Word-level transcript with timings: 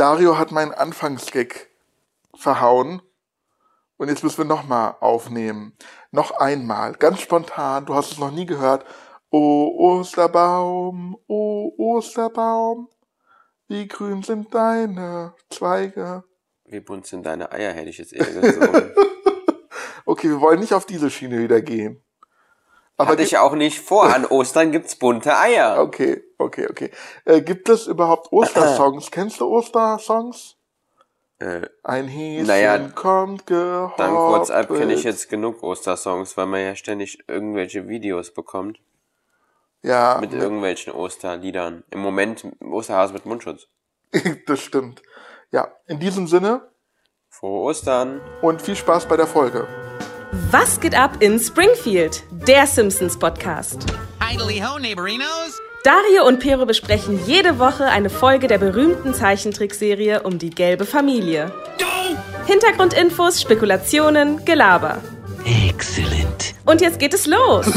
Dario 0.00 0.38
hat 0.38 0.50
meinen 0.50 0.72
Anfangsgag 0.72 1.68
verhauen. 2.34 3.02
Und 3.98 4.08
jetzt 4.08 4.24
müssen 4.24 4.38
wir 4.38 4.44
nochmal 4.46 4.94
aufnehmen. 5.00 5.76
Noch 6.10 6.30
einmal, 6.30 6.94
ganz 6.94 7.20
spontan, 7.20 7.84
du 7.84 7.94
hast 7.94 8.12
es 8.12 8.18
noch 8.18 8.30
nie 8.30 8.46
gehört. 8.46 8.86
O 9.28 9.98
Osterbaum, 9.98 11.18
o 11.26 11.74
Osterbaum, 11.76 12.88
wie 13.68 13.86
grün 13.88 14.22
sind 14.22 14.54
deine 14.54 15.34
Zweige. 15.50 16.24
Wie 16.64 16.80
bunt 16.80 17.06
sind 17.06 17.26
deine 17.26 17.52
Eier, 17.52 17.74
hätte 17.74 17.90
ich 17.90 17.98
jetzt 17.98 18.14
eher 18.14 18.24
gesungen. 18.24 18.94
Okay, 20.06 20.30
wir 20.30 20.40
wollen 20.40 20.60
nicht 20.60 20.72
auf 20.72 20.86
diese 20.86 21.10
Schiene 21.10 21.38
wieder 21.38 21.60
gehen. 21.60 22.02
Aber 23.00 23.12
Hatte 23.12 23.22
ich 23.22 23.38
auch 23.38 23.54
nicht 23.54 23.80
vor. 23.80 24.14
An 24.14 24.26
Ostern 24.26 24.72
gibt's 24.72 24.94
bunte 24.94 25.34
Eier. 25.34 25.78
Okay, 25.80 26.22
okay, 26.36 26.66
okay. 26.68 26.90
Äh, 27.24 27.40
gibt 27.40 27.70
es 27.70 27.86
überhaupt 27.86 28.30
Ostersongs? 28.30 29.10
Kennst 29.10 29.40
du 29.40 29.48
Ostersongs? 29.48 30.56
Äh, 31.38 31.62
Ein 31.82 32.08
Häschen 32.08 32.46
Naja, 32.46 32.76
kommt 32.94 33.46
gehoppelt. 33.46 33.98
dank 33.98 34.14
WhatsApp 34.14 34.68
kenne 34.68 34.92
ich 34.92 35.04
jetzt 35.04 35.30
genug 35.30 35.62
Ostersongs, 35.62 36.36
weil 36.36 36.44
man 36.44 36.60
ja 36.60 36.76
ständig 36.76 37.20
irgendwelche 37.26 37.88
Videos 37.88 38.34
bekommt 38.34 38.78
Ja, 39.80 40.18
mit 40.20 40.34
irgendwelchen 40.34 40.92
Osterliedern. 40.92 41.84
Im 41.90 42.00
Moment 42.00 42.46
Osterhase 42.60 43.14
mit 43.14 43.24
Mundschutz. 43.24 43.66
das 44.46 44.60
stimmt. 44.60 45.00
Ja, 45.52 45.68
in 45.86 46.00
diesem 46.00 46.26
Sinne 46.26 46.68
Frohe 47.30 47.62
Ostern. 47.70 48.20
und 48.42 48.60
viel 48.60 48.76
Spaß 48.76 49.06
bei 49.06 49.16
der 49.16 49.26
Folge. 49.26 49.66
Was 50.32 50.78
geht 50.78 50.96
ab 50.96 51.16
in 51.18 51.40
Springfield? 51.40 52.22
Der 52.30 52.64
Simpsons 52.64 53.18
Podcast. 53.18 53.86
Idly 54.32 54.60
ho, 54.60 54.78
neighborinos. 54.78 55.60
Dario 55.82 56.24
und 56.24 56.38
Pero 56.38 56.66
besprechen 56.66 57.18
jede 57.26 57.58
Woche 57.58 57.86
eine 57.86 58.10
Folge 58.10 58.46
der 58.46 58.58
berühmten 58.58 59.12
Zeichentrickserie 59.12 60.22
um 60.22 60.38
die 60.38 60.50
gelbe 60.50 60.84
Familie. 60.86 61.50
Hintergrundinfos, 62.46 63.40
Spekulationen, 63.40 64.44
Gelaber. 64.44 64.98
Excellent. 65.68 66.54
Und 66.64 66.80
jetzt 66.80 67.00
geht 67.00 67.12
es 67.12 67.26
los. 67.26 67.66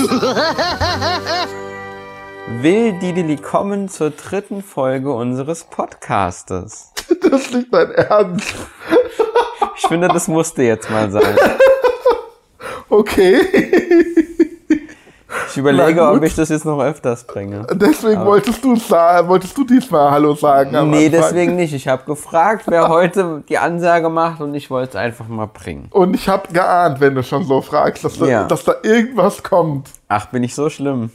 Will 2.62 3.00
Dideli 3.00 3.38
kommen 3.38 3.90
zur 3.90 4.12
dritten 4.12 4.62
Folge 4.62 5.12
unseres 5.12 5.64
Podcastes. 5.64 6.92
Das 7.20 7.50
nicht 7.50 7.74
dein 7.74 7.90
Ernst. 7.94 8.54
Ich 9.76 9.88
finde, 9.88 10.08
das 10.08 10.28
musste 10.28 10.62
jetzt 10.62 10.92
mal 10.92 11.10
sein. 11.10 11.36
Okay. 12.94 13.42
Ich 15.50 15.58
überlege, 15.58 16.04
ob 16.08 16.22
ich 16.24 16.36
das 16.36 16.50
jetzt 16.50 16.64
noch 16.66 16.80
öfters 16.80 17.26
bringe. 17.26 17.66
Deswegen 17.74 18.24
wolltest 18.26 18.64
du 18.64 18.76
wolltest 18.76 19.58
du 19.58 19.64
diesmal 19.64 20.12
Hallo 20.12 20.36
sagen. 20.36 20.76
am 20.76 20.92
Nee, 20.92 21.08
Anfang. 21.08 21.22
deswegen 21.22 21.56
nicht. 21.56 21.74
Ich 21.74 21.88
habe 21.88 22.04
gefragt, 22.06 22.66
wer 22.68 22.90
heute 22.90 23.44
die 23.50 23.58
Ansage 23.58 24.10
macht 24.10 24.42
und 24.42 24.54
ich 24.54 24.70
wollte 24.70 24.92
es 24.92 24.96
einfach 24.96 25.28
mal 25.28 25.48
bringen. 25.48 25.88
Und 25.92 26.14
ich 26.16 26.30
habe 26.30 26.52
geahnt, 26.54 27.00
wenn 27.02 27.16
du 27.16 27.24
schon 27.24 27.46
so 27.46 27.62
fragst, 27.62 28.04
dass, 28.04 28.20
da, 28.20 28.26
Ja. 28.28 28.44
dass 28.46 28.64
da 28.64 28.76
irgendwas 28.84 29.42
kommt. 29.42 29.90
Ach, 30.08 30.28
bin 30.28 30.44
ich 30.44 30.54
so 30.54 30.70
schlimm. 30.70 31.10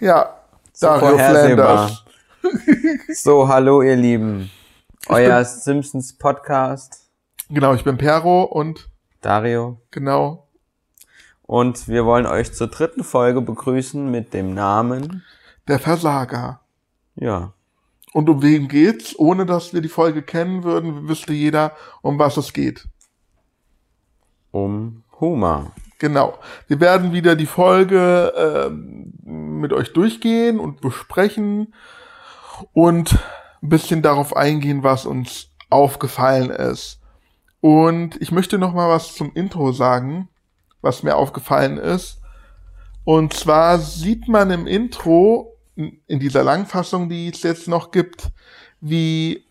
Ja, 0.00 0.34
So 0.74 0.86
Dario. 0.88 1.16
Flanders. 1.18 2.04
So, 3.14 3.48
hallo 3.48 3.82
ihr 3.82 3.96
Lieben. 3.96 4.50
Euer 5.08 5.44
Simpsons 5.44 6.16
Podcast. 6.18 7.08
Genau, 7.48 7.72
ich 7.74 7.84
bin 7.84 7.96
Pero 7.96 8.42
und 8.44 8.88
Dario. 9.22 9.78
genau, 9.90 10.48
Und 11.52 11.86
wir 11.86 12.06
wollen 12.06 12.24
euch 12.24 12.54
zur 12.54 12.68
dritten 12.68 13.04
Folge 13.04 13.42
begrüßen 13.42 14.10
mit 14.10 14.32
dem 14.32 14.54
Namen. 14.54 15.22
der 15.68 15.78
Versager. 15.78 16.60
Ja. 17.14 17.52
Und 18.14 18.30
um 18.30 18.40
wen 18.40 18.68
geht's? 18.68 19.18
Ohne 19.18 19.44
dass 19.44 19.74
wir 19.74 19.82
die 19.82 19.90
Folge 19.90 20.22
kennen 20.22 20.64
würden, 20.64 21.10
wüsste 21.10 21.34
jeder, 21.34 21.72
um 22.00 22.18
was 22.18 22.38
es 22.38 22.54
geht. 22.54 22.88
Um 24.50 25.04
Humor. 25.20 25.72
Genau. 25.98 26.38
Wir 26.68 26.80
werden 26.80 27.12
wieder 27.12 27.36
die 27.36 27.44
Folge 27.44 28.32
ähm, 28.34 29.12
mit 29.22 29.74
euch 29.74 29.92
durchgehen 29.92 30.58
und 30.58 30.80
besprechen 30.80 31.74
und 32.72 33.18
ein 33.62 33.68
bisschen 33.68 34.00
darauf 34.00 34.34
eingehen, 34.34 34.84
was 34.84 35.04
uns 35.04 35.50
aufgefallen 35.68 36.48
ist. 36.48 36.98
Und 37.60 38.18
ich 38.22 38.32
möchte 38.32 38.56
noch 38.56 38.72
mal 38.72 38.88
was 38.88 39.14
zum 39.14 39.34
Intro 39.34 39.72
sagen, 39.72 40.30
was 40.82 41.02
mir 41.02 41.16
aufgefallen 41.16 41.78
ist. 41.78 42.18
Und 43.04 43.32
zwar 43.32 43.78
sieht 43.78 44.28
man 44.28 44.50
im 44.50 44.66
Intro, 44.66 45.56
in 45.74 46.20
dieser 46.20 46.44
Langfassung, 46.44 47.08
die 47.08 47.28
es 47.30 47.42
jetzt 47.42 47.66
noch 47.66 47.90
gibt, 47.90 48.30
wie 48.80 49.44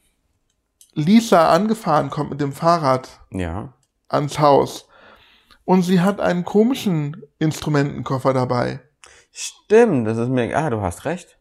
Lisa 0.93 1.49
angefahren 1.49 2.09
kommt 2.09 2.29
mit 2.29 2.41
dem 2.41 2.53
Fahrrad 2.53 3.09
Ja. 3.31 3.73
ans 4.07 4.39
Haus. 4.39 4.87
Und 5.65 5.83
sie 5.83 6.01
hat 6.01 6.19
einen 6.19 6.43
komischen 6.45 7.23
Instrumentenkoffer 7.39 8.33
dabei. 8.33 8.81
Stimmt, 9.31 10.07
das 10.07 10.17
ist 10.17 10.29
mir. 10.29 10.55
Ah, 10.57 10.69
du 10.69 10.81
hast 10.81 11.05
recht. 11.05 11.37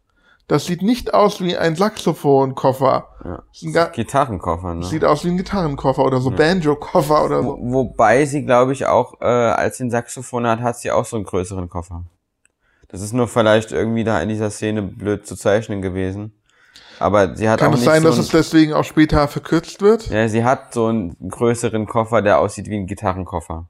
Das 0.51 0.67
sieht 0.67 0.83
nicht 0.83 1.15
aus 1.15 1.41
wie 1.41 1.57
ein 1.57 1.77
Saxophonkoffer. 1.77 3.07
Ja. 3.25 3.43
Ein 3.63 3.93
Gitarrenkoffer, 3.93 4.75
ne? 4.75 4.85
Sieht 4.85 5.05
aus 5.05 5.25
wie 5.25 5.29
ein 5.29 5.37
Gitarrenkoffer 5.37 6.05
oder 6.05 6.21
so 6.21 6.33
Banjo-Koffer 6.33 7.25
oder 7.25 7.45
Wo, 7.45 7.51
so. 7.51 7.73
wobei 7.73 8.25
sie, 8.25 8.45
glaube 8.45 8.73
ich, 8.73 8.85
auch, 8.87 9.21
äh, 9.21 9.27
als 9.27 9.77
sie 9.77 9.85
ein 9.85 9.93
Saxophon 9.93 10.49
hat, 10.49 10.59
hat 10.59 10.77
sie 10.77 10.91
auch 10.91 11.05
so 11.05 11.15
einen 11.15 11.25
größeren 11.25 11.69
Koffer. 11.69 12.03
Das 12.89 13.01
ist 13.01 13.13
nur 13.13 13.29
vielleicht 13.29 13.71
irgendwie 13.71 14.03
da 14.03 14.21
in 14.21 14.29
dieser 14.29 14.51
Szene 14.51 14.83
blöd 14.83 15.25
zu 15.25 15.37
zeichnen 15.37 15.83
gewesen. 15.83 16.33
Aber 16.99 17.37
sie 17.37 17.49
hat 17.49 17.61
Kann 17.61 17.73
auch 17.73 17.79
es 17.79 17.85
sein, 17.85 18.03
so 18.03 18.09
dass 18.09 18.19
es 18.19 18.31
deswegen 18.31 18.73
auch 18.73 18.83
später 18.83 19.29
verkürzt 19.29 19.81
wird? 19.83 20.09
Ja, 20.09 20.27
sie 20.27 20.43
hat 20.43 20.75
so 20.75 20.87
einen 20.87 21.17
größeren 21.29 21.87
Koffer, 21.87 22.23
der 22.23 22.41
aussieht 22.41 22.67
wie 22.67 22.77
ein 22.77 22.89
Gitarrenkoffer. 22.89 23.69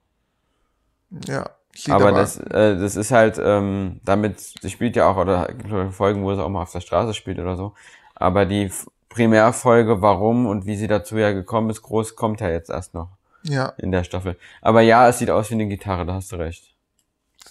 Ja. 1.26 1.50
Sieht 1.74 1.94
aber 1.94 2.12
das, 2.12 2.38
äh, 2.38 2.76
das 2.76 2.96
ist 2.96 3.10
halt, 3.12 3.40
ähm, 3.42 4.00
damit, 4.04 4.40
sie 4.40 4.70
spielt 4.70 4.96
ja 4.96 5.08
auch, 5.08 5.16
oder 5.16 5.48
Folgen, 5.92 6.22
wo 6.24 6.34
sie 6.34 6.42
auch 6.42 6.48
mal 6.48 6.62
auf 6.62 6.72
der 6.72 6.80
Straße 6.80 7.14
spielt 7.14 7.38
oder 7.38 7.56
so. 7.56 7.74
Aber 8.14 8.44
die 8.44 8.70
Primärfolge, 9.08 10.02
warum 10.02 10.46
und 10.46 10.66
wie 10.66 10.76
sie 10.76 10.88
dazu 10.88 11.16
ja 11.16 11.32
gekommen 11.32 11.70
ist, 11.70 11.82
groß, 11.82 12.16
kommt 12.16 12.40
ja 12.40 12.48
jetzt 12.48 12.70
erst 12.70 12.94
noch 12.94 13.08
Ja, 13.42 13.72
in 13.78 13.92
der 13.92 14.04
Staffel. 14.04 14.36
Aber 14.62 14.80
ja, 14.82 15.08
es 15.08 15.18
sieht 15.18 15.30
aus 15.30 15.50
wie 15.50 15.54
eine 15.54 15.66
Gitarre, 15.68 16.04
da 16.06 16.14
hast 16.14 16.32
du 16.32 16.36
recht. 16.36 16.74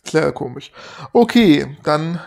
sehr 0.04 0.32
komisch. 0.32 0.72
Okay, 1.14 1.78
dann 1.84 2.20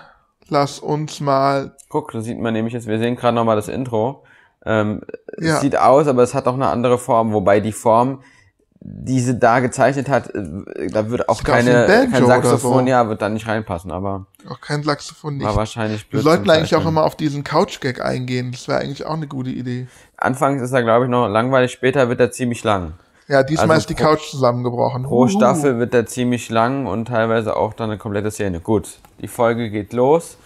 lass 0.49 0.79
uns 0.81 1.21
mal. 1.21 1.77
Guck, 1.89 2.13
da 2.13 2.21
sieht 2.21 2.39
man 2.39 2.53
nämlich 2.55 2.75
jetzt, 2.75 2.87
wir 2.87 2.99
sehen 2.99 3.17
gerade 3.17 3.35
nochmal 3.35 3.57
das 3.57 3.69
Intro. 3.69 4.25
Ähm, 4.65 5.03
Ja. 5.39 5.55
Es 5.57 5.61
sieht 5.61 5.77
aus, 5.77 6.07
aber 6.07 6.23
es 6.23 6.35
hat 6.35 6.47
auch 6.47 6.55
eine 6.55 6.69
andere 6.69 6.99
Form, 6.99 7.33
wobei 7.33 7.61
die 7.61 7.73
Form, 7.73 8.23
die 8.85 9.21
sie 9.21 9.39
da 9.39 9.61
gezeichnet 9.61 10.09
hat, 10.09 10.35
äh, 10.35 10.89
da 10.91 11.09
wird 11.09 11.29
auch 11.29 11.45
keine, 11.45 11.87
kein 12.11 12.27
Saxophon, 12.27 12.85
so. 12.85 12.91
ja, 12.91 13.09
wird 13.09 13.23
da 13.23 13.29
nicht 13.29 13.47
reinpassen, 13.47 13.93
aber 13.93 14.27
Auch 14.49 14.61
kein 14.61 14.83
Saxophon 14.83 15.37
nicht. 15.37 15.47
war 15.47 15.55
wahrscheinlich 15.55 16.03
Wir 16.11 16.11
blöd 16.19 16.23
sollten 16.25 16.45
zum 16.47 16.51
eigentlich 16.55 16.75
auch 16.75 16.87
immer 16.87 17.05
auf 17.05 17.15
diesen 17.15 17.45
Couch-Gag 17.45 18.01
eingehen. 18.05 18.51
Das 18.51 18.67
wäre 18.67 18.81
eigentlich 18.81 19.07
auch 19.07 19.15
eine 19.15 19.29
gute 19.29 19.51
Idee. 19.51 19.87
Anfangs 20.17 20.61
ist 20.63 20.73
er, 20.73 20.83
glaube 20.83 21.05
ich, 21.05 21.11
noch 21.11 21.29
langweilig, 21.29 21.71
später 21.71 22.09
wird 22.09 22.19
er 22.21 22.33
ziemlich 22.33 22.65
lang. 22.65 22.95
Ja, 23.29 23.45
diesmal 23.45 23.71
Also 23.71 23.83
ist 23.83 23.91
die 23.91 23.95
pro- 23.95 24.03
Couch 24.11 24.31
zusammengebrochen. 24.31 25.05
Pro 25.05 25.21
Huhu. 25.23 25.29
Staffel 25.29 25.79
wird 25.79 25.95
er 25.95 26.07
ziemlich 26.07 26.51
lang 26.51 26.87
und 26.87 27.07
teilweise 27.07 27.57
auch 27.57 27.75
dann 27.75 27.91
eine 27.91 27.99
komplette 27.99 28.33
Szene. 28.33 28.59
Gut, 28.59 28.99
die 29.21 29.29
Folge 29.29 29.71
geht 29.71 29.93
los 29.93 30.37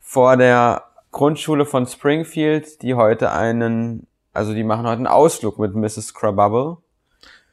vor 0.00 0.36
der 0.36 0.82
Grundschule 1.12 1.64
von 1.64 1.86
Springfield, 1.86 2.82
die 2.82 2.94
heute 2.94 3.32
einen, 3.32 4.06
also 4.34 4.52
die 4.52 4.64
machen 4.64 4.82
heute 4.84 4.96
einen 4.98 5.06
Ausflug 5.06 5.58
mit 5.58 5.74
Mrs. 5.74 6.12
Crabubble, 6.12 6.76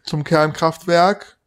Zum 0.04 0.24
Kernkraftwerk. 0.24 1.38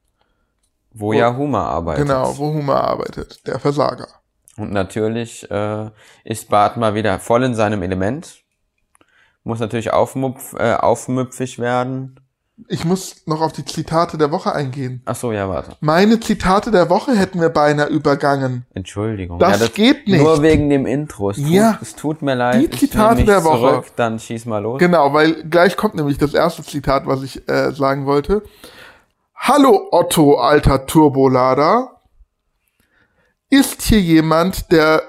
wo 0.93 1.13
ja 1.13 1.35
Humor 1.37 1.61
arbeitet. 1.61 2.07
Genau, 2.07 2.37
wo 2.39 2.53
Hummer 2.53 2.83
arbeitet. 2.83 3.47
Der 3.47 3.59
Versager. 3.59 4.09
Und 4.57 4.73
natürlich 4.73 5.51
äh, 5.51 5.91
ist 6.23 6.49
Bart 6.49 6.77
mal 6.77 6.95
wieder 6.95 7.19
voll 7.19 7.43
in 7.45 7.55
seinem 7.55 7.83
Element. 7.83 8.45
Muss 9.43 9.59
natürlich 9.59 9.93
aufmupf, 9.93 10.55
äh, 10.55 10.75
aufmüpfig 10.75 11.59
werden. 11.59 12.21
Ich 12.69 12.85
muss 12.85 13.27
noch 13.27 13.41
auf 13.41 13.53
die 13.53 13.65
Zitate 13.65 14.17
der 14.17 14.31
Woche 14.31 14.55
eingehen. 14.55 15.03
Ach 15.07 15.17
so, 15.17 15.33
ja, 15.33 15.49
warte. 15.49 15.77
Meine 15.81 16.21
Zitate 16.21 16.71
der 16.71 16.89
Woche 16.89 17.17
hätten 17.17 17.41
wir 17.41 17.49
beinahe 17.49 17.89
übergangen. 17.89 18.65
Entschuldigung. 18.75 19.41
Das 19.41 19.61
ja, 19.61 19.67
geht 19.67 20.07
nicht. 20.07 20.23
Nur 20.23 20.41
wegen 20.41 20.71
dem 20.71 20.87
Intro. 20.87 21.31
Es 21.31 21.37
tut, 21.37 21.49
Ja. 21.49 21.79
es 21.83 21.97
tut 21.97 22.23
mir 22.23 22.35
leid. 22.37 22.63
Die 22.63 22.71
Zitate 22.71 23.25
der 23.25 23.43
Woche. 23.43 23.71
Zurück, 23.73 23.87
dann 23.97 24.21
schieß 24.21 24.47
mal 24.47 24.59
los. 24.63 24.79
Genau, 24.79 25.13
weil 25.13 25.43
gleich 25.49 25.77
kommt 25.77 25.97
nämlich 25.97 26.17
das 26.17 26.33
erste 26.33 26.63
Zitat, 26.63 27.07
was 27.07 27.23
ich 27.25 27.47
äh, 27.49 27.73
sagen 27.73 28.07
wollte. 28.07 28.43
Hallo 29.35 29.89
Otto, 29.91 30.37
alter 30.37 30.87
Turbolader. 30.87 32.01
Ist 33.51 33.83
hier 33.83 34.01
jemand, 34.01 34.71
der 34.71 35.03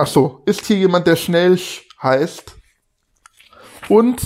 Ach 0.00 0.06
so, 0.06 0.42
ist 0.46 0.64
hier 0.66 0.76
jemand, 0.76 1.06
der 1.08 1.16
schnell 1.16 1.54
sch- 1.54 1.82
heißt? 2.02 2.54
Und 3.88 4.20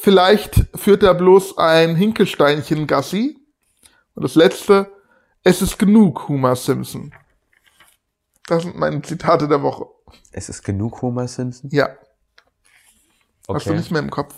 vielleicht 0.00 0.66
führt 0.74 1.02
er 1.02 1.14
bloß 1.14 1.58
ein 1.58 1.94
Hinkelsteinchen 1.96 2.86
Gassi? 2.86 3.38
Und 4.14 4.22
das 4.24 4.34
letzte, 4.34 4.90
es 5.44 5.62
ist 5.62 5.78
genug, 5.78 6.28
Homer 6.28 6.56
Simpson. 6.56 7.12
Das 8.46 8.62
sind 8.64 8.76
meine 8.76 9.00
Zitate 9.02 9.46
der 9.48 9.62
Woche. 9.62 9.86
Es 10.32 10.48
ist 10.48 10.62
genug 10.64 11.02
Homer 11.02 11.28
Simpson. 11.28 11.70
Ja. 11.72 11.88
Hast 13.48 13.66
du 13.66 13.70
Okay. 13.70 13.78
nicht 13.78 13.90
mehr 13.90 14.02
im 14.02 14.10
Kopf? 14.10 14.34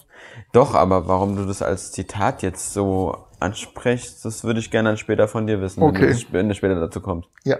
Doch, 0.53 0.75
aber 0.75 1.09
warum 1.09 1.37
du 1.37 1.44
das 1.47 1.62
als 1.62 1.93
Zitat 1.93 2.43
jetzt 2.43 2.73
so 2.73 3.26
ansprichst, 3.41 4.25
das 4.25 4.44
würde 4.44 4.61
ich 4.61 4.70
gerne 4.70 4.91
dann 4.91 4.97
später 4.99 5.29
von 5.29 5.47
dir 5.47 5.61
wissen, 5.61 5.82
Okay. 5.82 6.08
wenn, 6.11 6.17
du, 6.17 6.32
wenn 6.32 6.49
du 6.49 6.55
später 6.55 6.76
dazu 6.81 7.00
kommst. 7.00 7.29
Ja. 7.44 7.58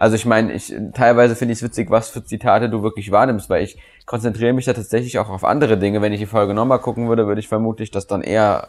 Also 0.00 0.16
ich 0.16 0.24
meine, 0.24 0.54
ich 0.54 0.74
teilweise 0.94 1.36
finde 1.36 1.52
ich 1.52 1.58
es 1.58 1.62
witzig, 1.62 1.90
was 1.90 2.08
für 2.08 2.24
Zitate 2.24 2.70
du 2.70 2.82
wirklich 2.82 3.10
wahrnimmst, 3.10 3.50
weil 3.50 3.62
ich 3.62 3.76
konzentriere 4.06 4.54
mich 4.54 4.64
da 4.64 4.72
tatsächlich 4.72 5.18
auch 5.18 5.28
auf 5.28 5.44
andere 5.44 5.76
Dinge. 5.76 6.00
Wenn 6.00 6.14
ich 6.14 6.20
die 6.20 6.26
Folge 6.26 6.54
nochmal 6.54 6.78
gucken 6.78 7.10
würde, 7.10 7.26
würde 7.26 7.38
ich 7.38 7.48
vermutlich 7.48 7.90
das 7.90 8.06
dann 8.06 8.22
eher 8.22 8.68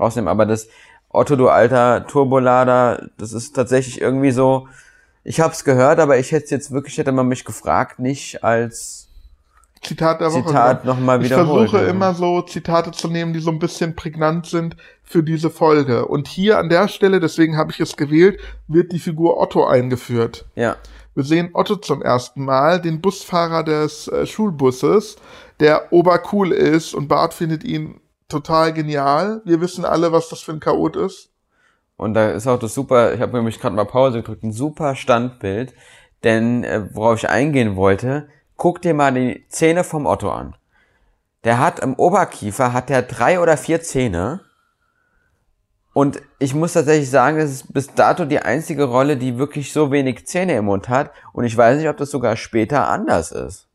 rausnehmen. 0.00 0.28
Aber 0.28 0.46
das 0.46 0.68
Otto, 1.10 1.36
du 1.36 1.50
alter 1.50 2.06
Turbolader, 2.06 3.10
das 3.18 3.34
ist 3.34 3.54
tatsächlich 3.54 4.00
irgendwie 4.00 4.30
so. 4.30 4.66
Ich 5.24 5.40
habe 5.40 5.52
es 5.52 5.62
gehört, 5.62 5.98
aber 5.98 6.16
ich 6.16 6.32
hätte 6.32 6.54
jetzt 6.54 6.70
wirklich, 6.70 6.96
hätte 6.96 7.12
man 7.12 7.28
mich 7.28 7.44
gefragt, 7.44 7.98
nicht 7.98 8.42
als 8.42 9.10
Zitat 9.82 10.20
der 10.20 10.32
Woche. 10.32 10.46
Zitat 10.46 10.82
genau. 10.82 10.94
noch 10.94 11.00
mal 11.00 11.22
Ich 11.22 11.32
versuche 11.32 11.78
immer 11.78 12.14
so 12.14 12.42
Zitate 12.42 12.90
zu 12.92 13.08
nehmen, 13.08 13.32
die 13.32 13.40
so 13.40 13.50
ein 13.50 13.58
bisschen 13.58 13.94
prägnant 13.94 14.46
sind 14.46 14.76
für 15.02 15.22
diese 15.22 15.50
Folge. 15.50 16.06
Und 16.06 16.28
hier 16.28 16.58
an 16.58 16.68
der 16.68 16.88
Stelle, 16.88 17.20
deswegen 17.20 17.56
habe 17.56 17.70
ich 17.72 17.80
es 17.80 17.96
gewählt, 17.96 18.40
wird 18.66 18.92
die 18.92 18.98
Figur 18.98 19.40
Otto 19.40 19.66
eingeführt. 19.66 20.46
ja. 20.54 20.76
Wir 21.14 21.24
sehen 21.24 21.48
Otto 21.54 21.76
zum 21.76 22.02
ersten 22.02 22.44
Mal, 22.44 22.78
den 22.78 23.00
Busfahrer 23.00 23.64
des 23.64 24.06
äh, 24.06 24.26
Schulbusses, 24.26 25.16
der 25.60 25.90
obercool 25.90 26.52
ist 26.52 26.92
und 26.92 27.08
Bart 27.08 27.32
findet 27.32 27.64
ihn 27.64 28.02
total 28.28 28.74
genial. 28.74 29.40
Wir 29.46 29.62
wissen 29.62 29.86
alle, 29.86 30.12
was 30.12 30.28
das 30.28 30.40
für 30.40 30.52
ein 30.52 30.60
Chaot 30.60 30.94
ist. 30.94 31.30
Und 31.96 32.12
da 32.12 32.32
ist 32.32 32.46
auch 32.46 32.58
das 32.58 32.74
super, 32.74 33.14
ich 33.14 33.20
habe 33.22 33.34
nämlich 33.34 33.58
gerade 33.58 33.74
mal 33.74 33.86
Pause 33.86 34.18
gedrückt, 34.18 34.42
ein 34.42 34.52
super 34.52 34.94
Standbild. 34.94 35.72
Denn 36.22 36.64
äh, 36.64 36.88
worauf 36.92 37.16
ich 37.18 37.30
eingehen 37.30 37.76
wollte, 37.76 38.28
guck 38.56 38.82
dir 38.82 38.94
mal 38.94 39.12
die 39.12 39.46
Zähne 39.48 39.84
vom 39.84 40.06
Otto 40.06 40.30
an. 40.30 40.56
Der 41.44 41.58
hat 41.58 41.80
im 41.80 41.94
Oberkiefer 41.94 42.72
hat 42.72 42.88
der 42.88 43.02
drei 43.02 43.40
oder 43.40 43.56
vier 43.56 43.80
Zähne. 43.80 44.40
Und 45.92 46.20
ich 46.38 46.54
muss 46.54 46.74
tatsächlich 46.74 47.08
sagen, 47.08 47.38
das 47.38 47.50
ist 47.50 47.72
bis 47.72 47.94
dato 47.94 48.24
die 48.24 48.40
einzige 48.40 48.84
Rolle, 48.84 49.16
die 49.16 49.38
wirklich 49.38 49.72
so 49.72 49.90
wenig 49.90 50.26
Zähne 50.26 50.56
im 50.56 50.66
Mund 50.66 50.88
hat. 50.88 51.10
Und 51.32 51.44
ich 51.44 51.56
weiß 51.56 51.78
nicht, 51.78 51.88
ob 51.88 51.96
das 51.96 52.10
sogar 52.10 52.36
später 52.36 52.88
anders 52.88 53.32
ist. 53.32 53.66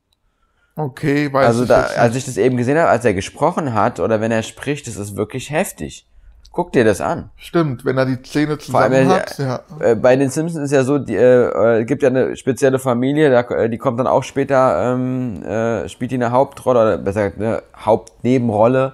Okay, 0.76 1.32
weiß 1.32 1.48
Also 1.48 1.64
ich 1.64 1.70
da, 1.70 1.82
als 1.82 2.16
ich 2.16 2.26
das 2.26 2.38
eben 2.38 2.58
gesehen 2.58 2.78
habe, 2.78 2.90
als 2.90 3.06
er 3.06 3.14
gesprochen 3.14 3.74
hat 3.74 4.00
oder 4.00 4.22
wenn 4.22 4.32
er 4.32 4.44
spricht, 4.44 4.88
das 4.88 4.98
ist 4.98 5.16
wirklich 5.16 5.50
heftig. 5.50 6.08
Guck 6.54 6.74
dir 6.74 6.84
das 6.84 7.00
an. 7.00 7.30
Stimmt, 7.38 7.86
wenn 7.86 7.98
er 7.98 8.06
die 8.06 8.22
Zähne 8.24 8.52
allem, 8.52 8.60
zusammen 8.60 8.94
äh, 8.94 9.06
hat. 9.06 9.38
Ja. 9.38 9.62
Äh, 9.80 9.96
bei 9.96 10.18
den 10.18 10.30
Simpsons 10.30 10.66
ist 10.66 10.72
ja 10.72 10.84
so, 10.84 10.98
die, 10.98 11.16
äh, 11.16 11.80
äh, 11.80 11.86
gibt 11.86 12.04
ja 12.04 12.10
eine 12.10 12.36
spezielle 12.36 12.78
Familie, 12.78 13.30
da, 13.30 13.42
äh, 13.56 13.70
die 13.70 13.78
kommt 13.78 14.00
dann 14.00 14.08
auch 14.08 14.24
später, 14.24 14.94
ähm, 14.94 15.44
äh, 15.44 15.88
spielt 15.88 16.12
die 16.12 16.16
eine 16.16 16.32
Hauptrolle, 16.32 16.82
oder 16.82 16.98
besser 16.98 17.30
gesagt 17.30 17.42
eine 17.42 17.64
Hauptnebenrolle. 17.78 18.94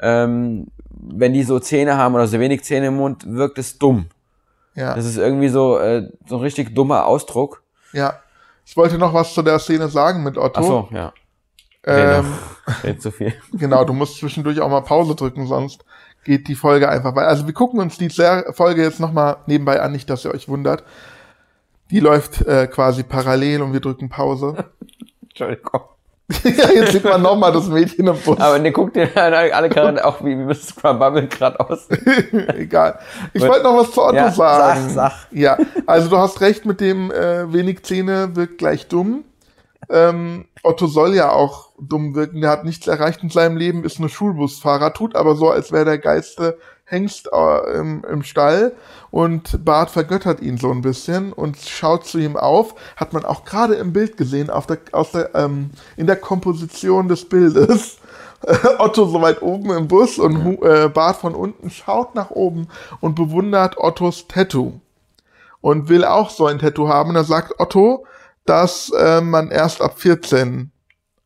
Ähm, 0.00 0.68
wenn 0.90 1.32
die 1.32 1.42
so 1.42 1.58
Zähne 1.58 1.96
haben 1.96 2.14
oder 2.14 2.28
so 2.28 2.38
wenig 2.38 2.62
Zähne 2.62 2.86
im 2.86 2.96
Mund, 2.96 3.24
wirkt 3.26 3.58
es 3.58 3.78
dumm. 3.78 4.06
ja. 4.76 4.94
Das 4.94 5.04
ist 5.04 5.16
irgendwie 5.16 5.48
so, 5.48 5.78
äh, 5.78 6.08
so 6.28 6.36
ein 6.36 6.42
richtig 6.42 6.72
dummer 6.74 7.06
Ausdruck. 7.06 7.62
Ja. 7.92 8.14
Ich 8.64 8.76
wollte 8.76 8.96
noch 8.96 9.12
was 9.12 9.34
zu 9.34 9.42
der 9.42 9.58
Szene 9.58 9.88
sagen 9.88 10.22
mit 10.22 10.38
Otto. 10.38 10.60
Ach 10.60 10.62
so, 10.62 10.88
ja. 10.92 11.12
ähm, 11.84 12.26
Red 12.84 13.02
zu 13.02 13.10
viel. 13.10 13.34
genau, 13.52 13.84
du 13.84 13.92
musst 13.92 14.18
zwischendurch 14.18 14.60
auch 14.60 14.70
mal 14.70 14.82
Pause 14.82 15.16
drücken, 15.16 15.48
sonst 15.48 15.84
geht 16.24 16.48
die 16.48 16.54
Folge 16.54 16.88
einfach 16.88 17.14
weiter. 17.14 17.28
Also 17.28 17.46
wir 17.46 17.54
gucken 17.54 17.80
uns 17.80 17.98
die 17.98 18.10
Folge 18.10 18.82
jetzt 18.82 19.00
nochmal 19.00 19.36
nebenbei 19.46 19.80
an, 19.80 19.92
nicht, 19.92 20.08
dass 20.10 20.24
ihr 20.24 20.32
euch 20.32 20.48
wundert. 20.48 20.84
Die 21.90 22.00
läuft 22.00 22.46
äh, 22.46 22.66
quasi 22.68 23.02
parallel 23.02 23.62
und 23.62 23.72
wir 23.72 23.80
drücken 23.80 24.08
Pause. 24.08 24.64
Entschuldigung. 25.22 25.82
ja, 26.44 26.70
jetzt 26.70 26.92
sieht 26.92 27.04
man 27.04 27.20
nochmal 27.20 27.52
das 27.52 27.68
Mädchen 27.68 28.06
im 28.06 28.16
Bus. 28.18 28.40
Aber 28.40 28.58
ne, 28.58 28.72
guck 28.72 28.94
dir 28.94 29.08
alle, 29.16 29.68
gerade 29.68 30.04
auch, 30.04 30.24
wie, 30.24 30.38
wie 30.38 30.46
das 30.46 30.68
Scrubble 30.68 31.26
gerade 31.26 31.60
aus. 31.60 31.88
Egal. 32.54 32.98
Ich 33.34 33.42
wollte 33.42 33.64
noch 33.64 33.76
was 33.76 33.90
zu 33.92 34.02
Otto 34.02 34.16
Ja, 34.16 34.30
sagen. 34.30 34.88
sag, 34.88 35.12
sag. 35.12 35.26
Ja, 35.32 35.58
also 35.86 36.08
du 36.08 36.16
hast 36.16 36.40
recht 36.40 36.64
mit 36.64 36.80
dem 36.80 37.10
äh, 37.10 37.52
wenig 37.52 37.82
Zähne 37.84 38.34
wirkt 38.36 38.58
gleich 38.58 38.88
dumm. 38.88 39.24
Ähm, 39.88 40.46
Otto 40.62 40.86
soll 40.86 41.14
ja 41.14 41.30
auch 41.32 41.70
dumm 41.80 42.14
wirken. 42.14 42.40
Der 42.40 42.50
hat 42.50 42.64
nichts 42.64 42.86
erreicht 42.86 43.22
in 43.22 43.30
seinem 43.30 43.56
Leben, 43.56 43.84
ist 43.84 43.98
nur 44.00 44.08
Schulbusfahrer, 44.08 44.92
tut 44.92 45.16
aber 45.16 45.34
so, 45.34 45.50
als 45.50 45.72
wäre 45.72 45.84
der 45.84 45.98
geilste 45.98 46.58
Hengst 46.84 47.28
äh, 47.32 47.78
im, 47.78 48.04
im 48.04 48.22
Stall. 48.22 48.72
Und 49.10 49.64
Bart 49.64 49.90
vergöttert 49.90 50.40
ihn 50.40 50.56
so 50.58 50.70
ein 50.70 50.82
bisschen 50.82 51.32
und 51.32 51.56
schaut 51.58 52.06
zu 52.06 52.18
ihm 52.18 52.36
auf. 52.36 52.74
Hat 52.96 53.12
man 53.12 53.24
auch 53.24 53.44
gerade 53.44 53.74
im 53.74 53.92
Bild 53.92 54.16
gesehen, 54.16 54.50
auf 54.50 54.66
der, 54.66 54.78
aus 54.92 55.12
der, 55.12 55.34
ähm, 55.34 55.70
in 55.96 56.06
der 56.06 56.16
Komposition 56.16 57.08
des 57.08 57.28
Bildes. 57.28 57.98
Otto 58.78 59.04
so 59.06 59.22
weit 59.22 59.40
oben 59.42 59.70
im 59.70 59.86
Bus 59.88 60.18
und 60.18 60.42
Hu- 60.44 60.64
äh, 60.64 60.88
Bart 60.88 61.16
von 61.16 61.34
unten 61.34 61.70
schaut 61.70 62.14
nach 62.16 62.30
oben 62.30 62.68
und 63.00 63.14
bewundert 63.14 63.78
Ottos 63.78 64.26
Tattoo 64.26 64.80
und 65.60 65.88
will 65.88 66.04
auch 66.04 66.28
so 66.30 66.46
ein 66.46 66.58
Tattoo 66.58 66.88
haben. 66.88 67.10
Und 67.10 67.14
da 67.14 67.24
sagt 67.24 67.60
Otto, 67.60 68.04
dass 68.44 68.90
äh, 68.90 69.20
man 69.20 69.50
erst 69.50 69.80
ab 69.80 69.98
14 69.98 70.70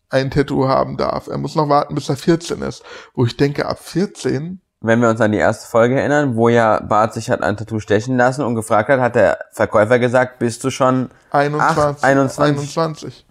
ein 0.08 0.30
Tattoo 0.30 0.68
haben 0.68 0.96
darf. 0.96 1.26
Er 1.26 1.38
muss 1.38 1.54
noch 1.54 1.68
warten, 1.68 1.94
bis 1.94 2.08
er 2.08 2.16
14 2.16 2.62
ist. 2.62 2.82
Wo 3.14 3.24
ich 3.26 3.36
denke, 3.36 3.66
ab 3.66 3.78
14? 3.80 4.60
Wenn 4.80 5.00
wir 5.00 5.08
uns 5.08 5.20
an 5.20 5.32
die 5.32 5.38
erste 5.38 5.66
Folge 5.68 5.98
erinnern, 5.98 6.36
wo 6.36 6.48
ja 6.48 6.80
Bart 6.80 7.14
sich 7.14 7.30
hat 7.30 7.42
ein 7.42 7.56
Tattoo 7.56 7.80
stechen 7.80 8.16
lassen 8.16 8.42
und 8.44 8.54
gefragt 8.54 8.88
hat, 8.88 9.00
hat 9.00 9.14
der 9.16 9.38
Verkäufer 9.52 9.98
gesagt, 9.98 10.38
bist 10.38 10.62
du 10.62 10.70
schon 10.70 11.10
21. 11.30 12.02
Ach, 12.02 12.02
21. 12.04 12.38
21. 12.78 13.26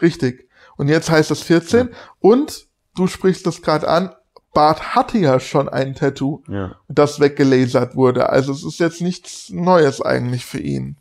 Richtig. 0.00 0.48
Und 0.76 0.88
jetzt 0.88 1.10
heißt 1.10 1.30
es 1.30 1.42
14. 1.42 1.90
Und 2.20 2.66
du 2.96 3.06
sprichst 3.06 3.46
das 3.46 3.60
gerade 3.60 3.88
an, 3.88 4.14
Bart 4.54 4.94
hatte 4.96 5.18
ja 5.18 5.38
schon 5.38 5.68
ein 5.68 5.94
Tattoo, 5.94 6.42
Ja. 6.48 6.76
das 6.88 7.20
weggelasert 7.20 7.94
wurde. 7.94 8.30
Also 8.30 8.52
es 8.52 8.64
ist 8.64 8.80
jetzt 8.80 9.00
nichts 9.00 9.50
Neues 9.50 10.00
eigentlich 10.00 10.44
für 10.46 10.58
ihn. 10.58 10.96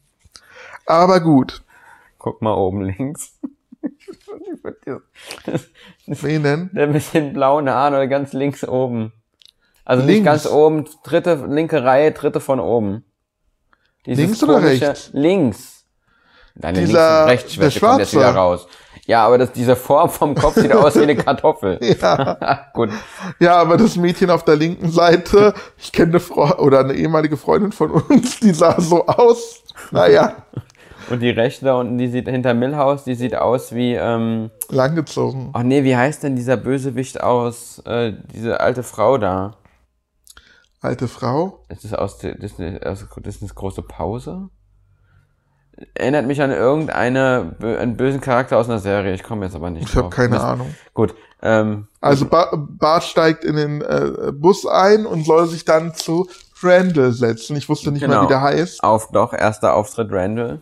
Aber 0.86 1.20
gut. 1.20 1.64
Guck 2.20 2.42
mal 2.42 2.54
oben 2.54 2.82
links. 2.82 3.40
Wen 6.06 6.44
denn? 6.44 6.70
Der 6.74 6.88
mit 6.88 7.14
den 7.14 7.34
blauen 7.34 7.70
Haaren 7.70 7.94
oder 7.94 8.08
ganz 8.08 8.34
links 8.34 8.64
oben. 8.64 9.14
Also 9.86 10.04
nicht 10.04 10.16
Links? 10.16 10.26
ganz 10.26 10.46
oben, 10.46 10.86
dritte, 11.04 11.46
linke 11.48 11.84
Reihe, 11.84 12.12
dritte 12.12 12.40
von 12.40 12.60
oben. 12.60 13.06
Dieses 14.06 14.26
Links 14.26 14.44
oder 14.44 14.62
rechts? 14.62 15.10
Links. 15.14 15.86
Nein, 16.56 16.76
links 16.76 16.90
Dieser- 16.90 17.24
und 17.24 17.30
rechts, 17.30 17.80
kommt 17.80 18.00
jetzt 18.00 18.14
wieder 18.14 18.36
raus. 18.36 18.68
Ja, 19.06 19.26
aber 19.26 19.40
das, 19.40 19.52
diese 19.54 19.76
Form 19.76 20.10
vom 20.10 20.36
Kopf 20.36 20.56
sieht 20.56 20.72
aus 20.74 20.96
wie 20.96 21.04
eine 21.04 21.16
Kartoffel. 21.24 21.80
Ja. 21.82 22.68
Gut. 22.74 22.90
Ja, 23.40 23.56
aber 23.56 23.78
das 23.78 23.96
Mädchen 23.96 24.30
auf 24.30 24.46
der 24.46 24.58
linken 24.58 24.92
Seite, 24.92 25.56
ich 25.78 25.92
kenne 25.92 26.12
eine 26.12 26.20
Frau 26.20 26.60
oder 26.60 26.82
eine 26.82 26.94
ehemalige 26.94 27.38
Freundin 27.38 27.72
von 27.72 27.90
uns, 27.90 28.40
die 28.40 28.52
sah 28.54 28.80
so 28.80 29.08
aus. 29.08 29.64
Naja, 29.90 30.44
Und 31.10 31.22
die 31.22 31.30
rechte 31.30 31.66
da 31.66 31.76
unten, 31.76 31.98
die 31.98 32.08
sieht 32.08 32.28
hinter 32.28 32.54
Millhaus, 32.54 33.04
die 33.04 33.16
sieht 33.16 33.36
aus 33.36 33.74
wie, 33.74 33.94
ähm, 33.96 34.52
langgezogen. 34.70 35.50
ach 35.54 35.64
nee, 35.64 35.84
wie 35.84 35.96
heißt 35.96 36.24
denn 36.24 36.36
dieser 36.36 36.58
Bösewicht 36.58 37.22
aus, 37.22 37.80
äh, 37.86 38.14
diese 38.34 38.60
alte 38.60 38.84
Frau 38.84 39.18
da? 39.18 39.56
Alte 40.82 41.08
Frau. 41.08 41.60
Ist 41.70 41.84
das 41.84 41.94
aus 41.94 42.18
Disney, 42.20 42.80
aus 42.86 43.06
Disneys 43.18 43.56
große 43.56 43.82
Pause? 43.82 44.50
Erinnert 45.94 46.26
mich 46.28 46.42
an 46.42 46.52
irgendeine, 46.52 47.56
einen 47.62 47.96
bösen 47.96 48.20
Charakter 48.20 48.58
aus 48.58 48.68
einer 48.70 48.80
Serie. 48.80 49.14
Ich 49.14 49.24
komme 49.24 49.46
jetzt 49.46 49.56
aber 49.56 49.70
nicht 49.70 49.88
Ich 49.90 49.96
habe 49.96 50.10
keine 50.10 50.32
Mist. 50.32 50.42
Ahnung. 50.44 50.76
Gut. 50.94 51.16
Ähm, 51.42 51.88
Also 52.02 52.26
ba 52.26 52.52
Bart 52.58 53.04
steigt 53.04 53.46
in 53.46 53.56
den 53.56 53.82
äh, 53.82 54.32
Bus 54.34 54.66
ein 54.66 55.06
und 55.06 55.26
soll 55.26 55.48
sich 55.48 55.64
dann 55.64 55.94
zu 55.94 56.28
Randall 56.62 57.14
setzen. 57.14 57.56
Ich 57.56 57.70
wusste 57.70 57.92
nicht 57.92 58.02
Genau. 58.02 58.16
mehr, 58.16 58.24
wie 58.24 58.28
der 58.28 58.42
heißt. 58.42 58.84
auf 58.84 59.10
doch, 59.12 59.32
erster 59.34 59.74
Auftritt 59.74 60.12
Randall. 60.12 60.62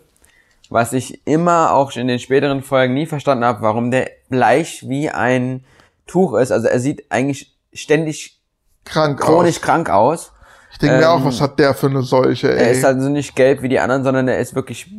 Was 0.70 0.94
ich 0.94 1.26
immer 1.26 1.72
auch 1.74 1.96
in 1.96 2.08
den 2.08 2.20
späteren 2.20 2.62
Folgen 2.62 2.94
nie 2.94 3.06
verstanden 3.06 3.46
habe, 3.46 3.62
warum 3.62 3.90
der 3.92 4.10
bleich 4.30 4.86
wie 4.88 5.10
ein 5.10 5.64
Tuch 6.08 6.34
ist. 6.36 6.52
Also 6.52 6.68
er 6.68 6.80
sieht 6.80 7.06
eigentlich 7.10 7.56
ständig 7.74 8.42
Krank 8.86 9.20
chronisch 9.20 9.58
aus. 9.58 9.62
krank 9.62 9.90
aus. 9.90 10.32
Ich 10.72 10.78
denke 10.80 10.98
mir 10.98 11.10
auch, 11.10 11.20
ähm, 11.20 11.26
was 11.26 11.42
hat 11.42 11.58
der 11.60 11.74
für 11.74 11.88
eine 11.88 12.02
Seuche, 12.04 12.50
Er 12.52 12.68
ey. 12.68 12.72
ist 12.74 12.86
also 12.86 13.10
nicht 13.10 13.36
gelb 13.36 13.62
wie 13.62 13.70
die 13.70 13.80
anderen, 13.80 14.04
sondern 14.04 14.28
er 14.28 14.40
ist 14.40 14.56
wirklich 14.56 14.90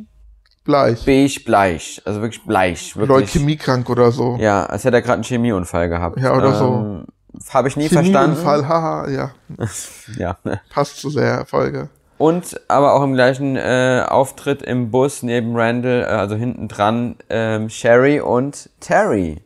Bleich. 0.65 1.05
beige 1.07 1.41
bleich. 1.45 2.03
Also 2.05 2.21
wirklich 2.21 2.45
bleich. 2.45 2.97
Wirklich. 2.97 3.09
Leukämiekrank 3.35 3.89
oder 3.89 4.11
so. 4.13 4.37
Ja, 4.41 4.67
als 4.67 4.85
hätte 4.85 4.97
er 4.97 5.03
gerade 5.03 5.15
einen 5.15 5.25
Chemieunfall 5.25 5.89
gehabt. 5.89 6.19
Ja, 6.21 6.35
oder 6.37 6.53
so. 6.55 6.65
ähm, 6.75 7.07
Habe 7.51 7.69
ich 7.69 7.77
nie 7.77 7.89
Chemieunfall, 7.89 8.35
verstanden. 8.65 8.69
haha, 8.69 9.09
ja. 9.09 9.31
Ja. 10.19 10.37
Passt 10.71 10.99
zu 10.99 11.11
der 11.11 11.47
Folge. 11.47 11.89
Und 12.19 12.61
aber 12.69 12.95
auch 12.95 13.03
im 13.03 13.15
gleichen 13.15 13.57
äh, 13.57 14.05
Auftritt 14.07 14.63
im 14.63 14.91
Bus 14.91 15.23
neben 15.23 15.57
Randall, 15.57 16.03
äh, 16.03 16.07
also 16.07 16.35
hinten 16.35 16.67
dran, 16.67 17.17
ähm, 17.31 17.71
Sherry 17.71 18.21
und 18.21 18.71
Terry. 18.81 19.41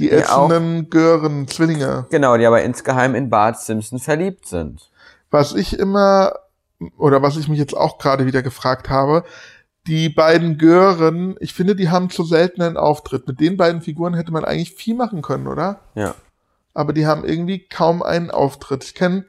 Die 0.00 0.10
ätzenden 0.10 0.90
Gören 0.90 1.46
Zwillinge. 1.46 2.06
Genau, 2.10 2.36
die 2.36 2.46
aber 2.46 2.62
insgeheim 2.62 3.14
in 3.14 3.30
Bart 3.30 3.60
Simpson 3.60 3.98
verliebt 3.98 4.48
sind. 4.48 4.90
Was 5.30 5.54
ich 5.54 5.78
immer, 5.78 6.32
oder 6.98 7.22
was 7.22 7.36
ich 7.36 7.48
mich 7.48 7.58
jetzt 7.58 7.76
auch 7.76 7.98
gerade 7.98 8.26
wieder 8.26 8.42
gefragt 8.42 8.88
habe, 8.88 9.24
die 9.86 10.08
beiden 10.08 10.58
Gören, 10.58 11.36
ich 11.40 11.54
finde, 11.54 11.76
die 11.76 11.90
haben 11.90 12.10
zu 12.10 12.24
selten 12.24 12.62
einen 12.62 12.76
Auftritt. 12.76 13.26
Mit 13.26 13.40
den 13.40 13.56
beiden 13.56 13.82
Figuren 13.82 14.14
hätte 14.14 14.32
man 14.32 14.44
eigentlich 14.44 14.72
viel 14.72 14.94
machen 14.94 15.22
können, 15.22 15.46
oder? 15.46 15.80
Ja. 15.94 16.14
Aber 16.74 16.92
die 16.92 17.06
haben 17.06 17.24
irgendwie 17.24 17.66
kaum 17.66 18.02
einen 18.02 18.30
Auftritt. 18.30 18.84
Ich 18.84 18.94
kenne 18.94 19.24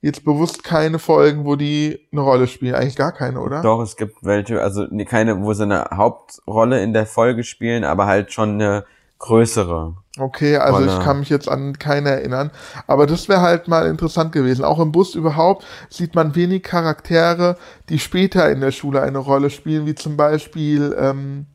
jetzt 0.00 0.24
bewusst 0.24 0.64
keine 0.64 0.98
Folgen, 0.98 1.44
wo 1.44 1.56
die 1.56 2.08
eine 2.12 2.22
Rolle 2.22 2.46
spielen. 2.46 2.74
Eigentlich 2.74 2.96
gar 2.96 3.12
keine, 3.12 3.40
oder? 3.40 3.62
Doch, 3.62 3.82
es 3.82 3.96
gibt 3.96 4.16
welche, 4.22 4.62
also 4.62 4.86
keine, 5.06 5.42
wo 5.42 5.52
sie 5.52 5.64
eine 5.64 5.88
Hauptrolle 5.92 6.82
in 6.82 6.92
der 6.92 7.06
Folge 7.06 7.44
spielen, 7.44 7.84
aber 7.84 8.06
halt 8.06 8.32
schon 8.32 8.54
eine 8.54 8.84
größere. 9.18 9.94
Okay, 10.18 10.56
also 10.56 10.78
Rolle. 10.78 10.92
ich 10.92 11.04
kann 11.04 11.20
mich 11.20 11.28
jetzt 11.28 11.48
an 11.48 11.78
keine 11.78 12.08
erinnern. 12.08 12.50
Aber 12.86 13.06
das 13.06 13.28
wäre 13.28 13.42
halt 13.42 13.68
mal 13.68 13.86
interessant 13.86 14.32
gewesen. 14.32 14.64
Auch 14.64 14.80
im 14.80 14.92
Bus 14.92 15.14
überhaupt 15.14 15.64
sieht 15.90 16.14
man 16.14 16.34
wenig 16.34 16.62
Charaktere, 16.62 17.56
die 17.90 17.98
später 17.98 18.50
in 18.50 18.60
der 18.60 18.72
Schule 18.72 19.02
eine 19.02 19.18
Rolle 19.18 19.50
spielen, 19.50 19.86
wie 19.86 19.94
zum 19.94 20.16
Beispiel, 20.16 20.96
ähm, 20.98 21.46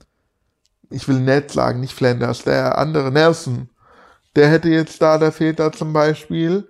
ich 0.91 1.07
will 1.07 1.19
Ned 1.19 1.51
sagen, 1.51 1.79
nicht 1.79 1.93
Flanders, 1.93 2.43
der 2.43 2.77
andere 2.77 3.11
Nelson. 3.11 3.69
Der 4.35 4.49
hätte 4.49 4.69
jetzt 4.69 5.01
da, 5.01 5.17
der 5.17 5.31
fehlt 5.31 5.59
da 5.59 5.71
zum 5.71 5.91
Beispiel. 5.91 6.67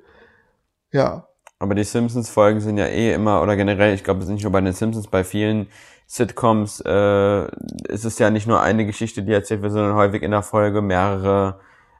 Ja, 0.91 1.24
Aber 1.59 1.73
die 1.73 1.83
Simpsons-Folgen 1.83 2.59
sind 2.59 2.77
ja 2.77 2.87
eh 2.87 3.13
immer, 3.13 3.41
oder 3.41 3.55
generell, 3.55 3.93
ich 3.93 4.03
glaube, 4.03 4.19
es 4.19 4.25
ist 4.25 4.31
nicht 4.31 4.43
nur 4.43 4.51
bei 4.51 4.61
den 4.61 4.73
Simpsons, 4.73 5.07
bei 5.07 5.23
vielen 5.23 5.67
Sitcoms 6.07 6.81
äh, 6.85 7.45
ist 7.87 8.05
es 8.05 8.19
ja 8.19 8.29
nicht 8.29 8.45
nur 8.45 8.61
eine 8.61 8.85
Geschichte, 8.85 9.23
die 9.23 9.31
erzählt 9.31 9.61
wird, 9.61 9.71
sondern 9.71 9.95
häufig 9.95 10.21
in 10.21 10.31
der 10.31 10.43
Folge 10.43 10.81
mehrere 10.81 11.59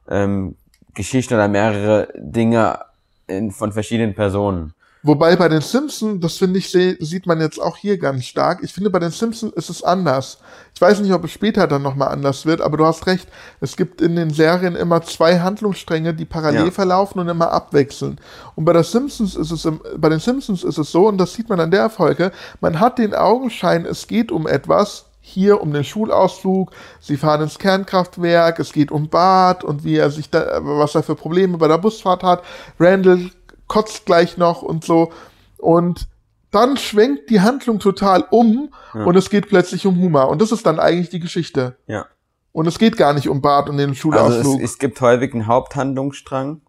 ähm, 0.09 0.55
Geschichten 0.93 1.33
oder 1.33 1.47
mehrere 1.47 2.09
Dinge 2.15 2.79
in, 3.27 3.51
von 3.51 3.71
verschiedenen 3.71 4.13
Personen. 4.13 4.73
Wobei 5.07 5.35
bei 5.35 5.47
den 5.47 5.61
Simpsons, 5.61 6.19
das 6.19 6.37
finde 6.37 6.57
ich, 6.57 6.71
sieht 6.71 7.27
man 7.27 7.39
jetzt 7.39 7.61
auch 7.61 7.77
hier 7.77 7.99
ganz 7.99 8.25
stark. 8.25 8.61
Ich 8.63 8.73
finde, 8.73 8.89
bei 8.89 8.97
den 8.97 9.11
Simpsons 9.11 9.53
ist 9.53 9.69
es 9.69 9.83
anders. 9.83 10.39
Ich 10.73 10.81
weiß 10.81 10.99
nicht, 11.01 11.13
ob 11.13 11.23
es 11.25 11.31
später 11.31 11.67
dann 11.67 11.83
nochmal 11.83 12.07
anders 12.07 12.47
wird, 12.47 12.59
aber 12.59 12.75
du 12.77 12.87
hast 12.87 13.05
recht. 13.05 13.27
Es 13.61 13.77
gibt 13.77 14.01
in 14.01 14.15
den 14.15 14.31
Serien 14.31 14.75
immer 14.75 15.03
zwei 15.03 15.39
Handlungsstränge, 15.41 16.15
die 16.15 16.25
parallel 16.25 16.65
Ja. 16.65 16.71
verlaufen 16.71 17.19
und 17.19 17.29
immer 17.29 17.51
abwechseln. 17.51 18.19
Und 18.55 18.65
bei 18.65 18.73
der 18.73 18.83
Simpsons 18.83 19.35
ist 19.35 19.51
es 19.51 19.63
im, 19.65 19.79
bei 19.95 20.09
den 20.09 20.19
Simpsons 20.19 20.63
ist 20.63 20.79
es 20.79 20.91
so, 20.91 21.07
und 21.07 21.19
das 21.19 21.33
sieht 21.35 21.49
man 21.49 21.59
an 21.59 21.69
der 21.69 21.91
Folge, 21.91 22.31
man 22.59 22.79
hat 22.79 22.97
den 22.97 23.13
Augenschein, 23.13 23.85
es 23.85 24.07
geht 24.07 24.31
um 24.31 24.47
etwas, 24.47 25.05
hier 25.21 25.61
um 25.61 25.71
den 25.71 25.83
Schulausflug, 25.83 26.71
sie 26.99 27.17
fahren 27.17 27.41
ins 27.41 27.59
Kernkraftwerk, 27.59 28.59
es 28.59 28.73
geht 28.73 28.89
um 28.89 29.07
Bart 29.09 29.63
und 29.63 29.83
wie 29.83 29.97
er 29.97 30.09
sich 30.09 30.31
da, 30.31 30.59
was 30.61 30.95
er 30.95 31.03
für 31.03 31.15
Probleme 31.15 31.57
bei 31.59 31.67
der 31.67 31.77
Busfahrt 31.77 32.23
hat. 32.23 32.43
Randall 32.79 33.29
kotzt 33.67 34.05
gleich 34.05 34.37
noch 34.37 34.61
und 34.61 34.83
so. 34.83 35.11
Und 35.57 36.07
dann 36.51 36.77
schwenkt 36.77 37.29
die 37.29 37.41
Handlung 37.41 37.79
total 37.79 38.25
um 38.31 38.73
und 38.93 39.15
es 39.15 39.29
geht 39.29 39.49
plötzlich 39.49 39.85
um 39.85 39.99
Humor. 39.99 40.29
Und 40.29 40.41
das 40.41 40.51
ist 40.51 40.65
dann 40.65 40.79
eigentlich 40.79 41.09
die 41.09 41.19
Geschichte. 41.19 41.77
Ja. 41.87 42.05
Und 42.53 42.67
es 42.67 42.79
geht 42.79 42.95
gar 42.95 43.13
nicht 43.13 43.27
um 43.27 43.41
Bart 43.41 43.67
und 43.67 43.77
den 43.77 43.89
Also 43.89 43.99
Schulausflug. 43.99 44.61
es, 44.61 44.71
es 44.71 44.77
gibt 44.77 45.01
häufig 45.01 45.33
einen 45.33 45.47
Haupthandlungsstrang. 45.47 46.61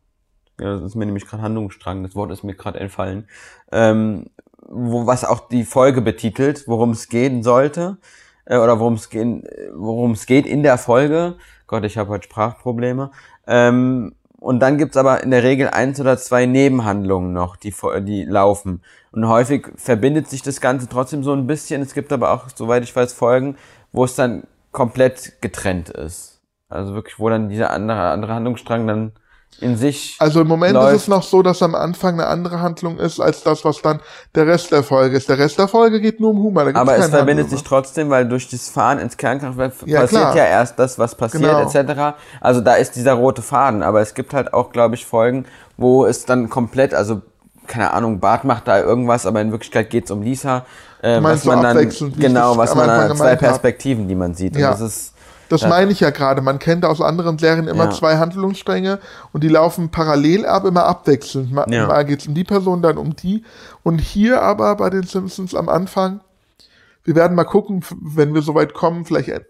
Ja, 0.58 0.72
das 0.74 0.82
ist 0.82 0.94
mir 0.96 1.06
nämlich 1.06 1.26
gerade 1.26 1.42
Handlungsstrang, 1.42 2.02
das 2.02 2.16
Wort 2.16 2.32
ist 2.32 2.42
mir 2.42 2.54
gerade 2.54 2.80
entfallen. 2.80 3.28
Ähm, 3.70 4.26
wo, 4.68 5.06
was 5.06 5.24
auch 5.24 5.48
die 5.48 5.64
Folge 5.64 6.00
betitelt, 6.00 6.66
worum 6.66 6.90
es 6.90 7.08
gehen 7.08 7.42
sollte. 7.44 7.98
Äh, 8.46 8.56
oder 8.58 8.80
worum 8.80 8.94
es 8.94 9.10
gehen, 9.10 9.44
worum 9.74 10.12
es 10.12 10.26
geht 10.26 10.46
in 10.46 10.62
der 10.62 10.78
Folge. 10.78 11.36
Gott, 11.66 11.84
ich 11.84 11.98
habe 11.98 12.10
heute 12.10 12.24
Sprachprobleme. 12.24 13.10
Ähm, 13.46 14.14
und 14.46 14.60
dann 14.60 14.78
gibt's 14.78 14.96
aber 14.96 15.24
in 15.24 15.32
der 15.32 15.42
Regel 15.42 15.68
eins 15.68 16.00
oder 16.00 16.16
zwei 16.18 16.46
Nebenhandlungen 16.46 17.32
noch, 17.32 17.56
die, 17.56 17.74
die 18.02 18.22
laufen. 18.22 18.80
Und 19.10 19.26
häufig 19.26 19.66
verbindet 19.74 20.28
sich 20.28 20.40
das 20.40 20.60
Ganze 20.60 20.88
trotzdem 20.88 21.24
so 21.24 21.32
ein 21.32 21.48
bisschen. 21.48 21.82
Es 21.82 21.94
gibt 21.94 22.12
aber 22.12 22.30
auch, 22.30 22.44
soweit 22.54 22.84
ich 22.84 22.94
weiß, 22.94 23.12
Folgen, 23.12 23.56
wo 23.90 24.04
es 24.04 24.14
dann 24.14 24.44
komplett 24.70 25.42
getrennt 25.42 25.88
ist. 25.88 26.42
Also 26.68 26.94
wirklich, 26.94 27.18
wo 27.18 27.28
dann 27.28 27.48
dieser 27.48 27.70
andere, 27.72 28.10
andere 28.10 28.34
Handlungsstrang 28.34 28.86
dann 28.86 29.12
in 29.60 29.76
sich. 29.76 30.16
also 30.18 30.40
im 30.42 30.48
Moment 30.48 30.74
läuft. 30.74 30.96
ist 30.96 31.02
es 31.02 31.08
noch 31.08 31.22
so, 31.22 31.42
dass 31.42 31.62
am 31.62 31.74
Anfang 31.74 32.14
eine 32.14 32.26
andere 32.26 32.60
Handlung 32.60 32.98
ist, 32.98 33.20
als 33.20 33.42
das, 33.42 33.64
was 33.64 33.80
dann 33.80 34.00
der 34.34 34.46
Rest 34.46 34.70
der 34.70 34.82
Folge 34.82 35.16
ist. 35.16 35.28
Der 35.28 35.38
Rest 35.38 35.58
der 35.58 35.66
Folge 35.68 36.00
geht 36.00 36.20
nur 36.20 36.30
um 36.30 36.42
gibt's 36.42 36.80
aber 36.80 36.96
es 36.98 37.08
verbindet 37.08 37.50
sich 37.50 37.62
trotzdem, 37.64 38.10
weil 38.10 38.28
durch 38.28 38.48
das 38.50 38.68
Fahren 38.68 38.98
ins 38.98 39.16
Kernkraftwerk 39.16 39.72
Ja, 39.86 40.00
passiert 40.02 40.20
klar. 40.22 40.36
ja 40.36 40.44
erst 40.44 40.78
das, 40.78 40.98
was 40.98 41.14
passiert, 41.14 41.42
Genau. 41.42 41.70
etc. 41.70 42.16
Also 42.40 42.60
da 42.60 42.74
ist 42.74 42.96
dieser 42.96 43.14
rote 43.14 43.40
Faden. 43.42 43.82
Aber 43.82 44.00
es 44.00 44.14
gibt 44.14 44.34
halt 44.34 44.52
auch, 44.52 44.72
glaube 44.72 44.94
ich, 44.94 45.06
Folgen, 45.06 45.46
wo 45.76 46.04
es 46.06 46.24
dann 46.26 46.50
komplett, 46.50 46.92
also 46.94 47.22
keine 47.66 47.92
Ahnung, 47.92 48.20
Bart 48.20 48.44
macht 48.44 48.68
da 48.68 48.78
irgendwas, 48.78 49.26
aber 49.26 49.40
in 49.40 49.50
Wirklichkeit 49.50 49.90
geht's 49.90 50.10
um 50.10 50.22
Lisa. 50.22 50.64
Äh, 51.02 51.22
was 51.22 51.42
so 51.42 51.50
man 51.50 51.62
dann, 51.62 51.78
wie 51.78 51.84
ich 51.88 52.16
genau, 52.18 52.56
was 52.56 52.74
man 52.74 52.86
dann, 52.86 53.08
zwei 53.08 53.14
gemeint 53.14 53.30
hab. 53.32 53.38
Perspektiven, 53.48 54.06
die 54.08 54.14
man 54.14 54.34
sieht. 54.34 54.54
Und 54.54 54.60
Ja. 54.62 54.70
das 54.70 54.80
ist, 54.80 55.12
Das 55.48 55.62
meine 55.62 55.92
ich 55.92 56.00
ja 56.00 56.10
gerade. 56.10 56.42
Man 56.42 56.58
kennt 56.58 56.84
aus 56.84 57.00
anderen 57.00 57.38
Serien 57.38 57.68
immer 57.68 57.84
Ja. 57.84 57.90
zwei 57.90 58.16
Handlungsstränge 58.18 58.98
und 59.32 59.44
die 59.44 59.48
laufen 59.48 59.90
parallel 59.90 60.44
ab, 60.46 60.64
immer 60.64 60.84
abwechselnd. 60.84 61.52
Mal, 61.52 61.72
Ja. 61.72 61.86
mal 61.86 62.04
geht 62.04 62.20
es 62.20 62.26
um 62.26 62.34
die 62.34 62.44
Person, 62.44 62.82
dann 62.82 62.98
um 62.98 63.14
die. 63.14 63.44
Und 63.82 64.00
hier 64.00 64.42
aber 64.42 64.74
bei 64.76 64.90
den 64.90 65.04
Simpsons 65.04 65.54
am 65.54 65.68
Anfang, 65.68 66.20
wir 67.04 67.14
werden 67.14 67.36
mal 67.36 67.44
gucken, 67.44 67.84
wenn 68.00 68.34
wir 68.34 68.42
soweit 68.42 68.74
kommen, 68.74 69.04
vielleicht 69.04 69.28
äh, 69.28 69.40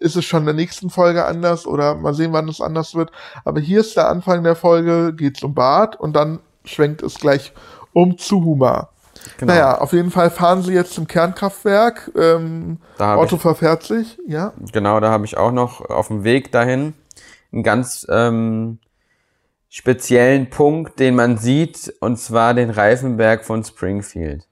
ist 0.00 0.16
es 0.16 0.24
schon 0.26 0.40
in 0.40 0.46
der 0.46 0.54
nächsten 0.54 0.90
Folge 0.90 1.24
anders 1.24 1.66
oder 1.66 1.94
mal 1.94 2.12
sehen, 2.12 2.32
wann 2.34 2.48
es 2.48 2.60
anders 2.60 2.94
wird. 2.94 3.10
Aber 3.44 3.60
hier 3.60 3.80
ist 3.80 3.96
der 3.96 4.08
Anfang 4.08 4.44
der 4.44 4.54
Folge, 4.56 5.14
geht 5.14 5.38
es 5.38 5.42
um 5.42 5.54
Bart 5.54 5.98
und 5.98 6.14
dann 6.14 6.40
schwenkt 6.64 7.02
es 7.02 7.14
gleich 7.14 7.52
um 7.94 8.18
zu 8.18 8.44
Humor. 8.44 8.90
Genau. 9.38 9.52
Naja, 9.52 9.78
auf 9.78 9.92
jeden 9.92 10.10
Fall 10.10 10.30
fahren 10.30 10.62
sie 10.62 10.72
jetzt 10.72 10.92
zum 10.92 11.06
Kernkraftwerk. 11.06 12.10
Ähm, 12.16 12.78
Otto 12.98 13.36
ich- 13.36 13.42
verfährt 13.42 13.82
sich, 13.82 14.18
ja. 14.26 14.52
Genau, 14.72 15.00
da 15.00 15.10
habe 15.10 15.24
ich 15.24 15.36
auch 15.36 15.52
noch 15.52 15.88
auf 15.88 16.08
dem 16.08 16.24
Weg 16.24 16.52
dahin 16.52 16.94
einen 17.52 17.62
ganz 17.62 18.06
ähm, 18.10 18.78
speziellen 19.68 20.50
Punkt, 20.50 20.98
den 20.98 21.14
man 21.14 21.38
sieht, 21.38 21.92
und 22.00 22.18
zwar 22.18 22.54
den 22.54 22.70
Reifenberg 22.70 23.44
von 23.44 23.62
Springfield. 23.64 24.46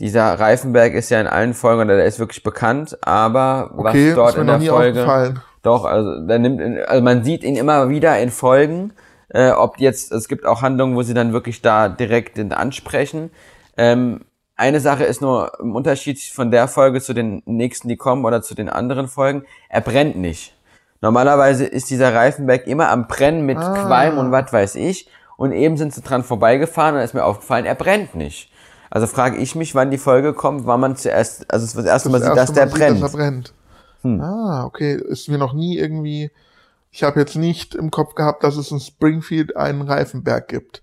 Dieser 0.00 0.38
Reifenberg 0.38 0.94
ist 0.94 1.10
ja 1.10 1.20
in 1.20 1.26
allen 1.26 1.54
Folgen, 1.54 1.82
oder 1.82 1.96
der 1.96 2.06
ist 2.06 2.18
wirklich 2.18 2.42
bekannt, 2.42 2.98
aber 3.02 3.70
Okay, 3.76 4.08
was 4.10 4.14
dort 4.16 4.36
in 4.38 4.46
der 4.46 4.60
Folge. 4.60 5.34
Doch, 5.62 5.84
also, 5.84 6.26
der 6.26 6.38
nimmt, 6.40 6.60
in, 6.60 6.78
also 6.82 7.02
man 7.02 7.22
sieht 7.22 7.44
ihn 7.44 7.56
immer 7.56 7.88
wieder 7.88 8.18
in 8.18 8.30
Folgen, 8.30 8.94
äh, 9.28 9.50
ob 9.50 9.78
jetzt, 9.78 10.10
es 10.10 10.28
gibt 10.28 10.44
auch 10.44 10.60
Handlungen, 10.60 10.96
wo 10.96 11.02
sie 11.02 11.14
dann 11.14 11.32
wirklich 11.32 11.62
da 11.62 11.88
direkt 11.88 12.36
den 12.36 12.52
ansprechen. 12.52 13.30
Ähm, 13.76 14.24
eine 14.56 14.80
Sache 14.80 15.04
ist 15.04 15.20
nur 15.20 15.52
im 15.60 15.74
Unterschied 15.74 16.20
von 16.20 16.50
der 16.50 16.68
Folge 16.68 17.00
zu 17.00 17.14
den 17.14 17.42
nächsten, 17.46 17.88
die 17.88 17.96
kommen, 17.96 18.24
oder 18.24 18.42
zu 18.42 18.54
den 18.54 18.68
anderen 18.68 19.08
Folgen, 19.08 19.44
er 19.68 19.80
brennt 19.80 20.16
nicht. 20.16 20.54
Normalerweise 21.00 21.64
ist 21.64 21.90
dieser 21.90 22.14
Reifenberg 22.14 22.66
immer 22.66 22.88
am 22.90 23.08
Brennen 23.08 23.44
mit 23.44 23.58
Ah. 23.58 23.84
Qualm 23.84 24.18
und 24.18 24.30
was 24.30 24.52
weiß 24.52 24.76
ich. 24.76 25.08
Und 25.36 25.52
eben 25.52 25.76
sind 25.76 25.92
sie 25.92 26.02
dran 26.02 26.22
vorbeigefahren 26.22 26.94
und 26.94 27.00
ist 27.02 27.14
mir 27.14 27.24
aufgefallen, 27.24 27.64
er 27.64 27.74
brennt 27.74 28.14
nicht. 28.14 28.50
Also 28.90 29.06
frage 29.06 29.38
ich 29.38 29.54
mich, 29.56 29.74
wann 29.74 29.90
die 29.90 29.98
Folge 29.98 30.34
kommt, 30.34 30.66
wann 30.66 30.78
man 30.78 30.96
zuerst, 30.96 31.50
also 31.52 31.76
das 31.76 31.86
erste 31.86 32.10
Mal 32.10 32.20
das 32.20 32.28
sieht, 32.28 32.36
dass 32.36 32.50
erste 32.50 32.54
der 32.54 32.66
Mal 32.66 32.70
sieht, 32.70 32.78
brennt. 32.78 32.96
Hm. 32.96 33.00
Dass 33.00 33.14
er 33.14 33.18
brennt. 33.18 33.54
Ah, 34.22 34.64
okay. 34.64 35.00
Ist 35.08 35.28
mir 35.28 35.38
noch 35.38 35.54
nie 35.54 35.78
irgendwie. 35.78 36.30
Ich 36.90 37.02
habe 37.02 37.18
jetzt 37.18 37.36
nicht 37.36 37.74
im 37.74 37.90
Kopf 37.90 38.14
gehabt, 38.14 38.44
dass 38.44 38.56
es 38.56 38.70
in 38.70 38.78
Springfield 38.78 39.56
einen 39.56 39.82
Reifenberg 39.82 40.46
gibt. 40.46 40.82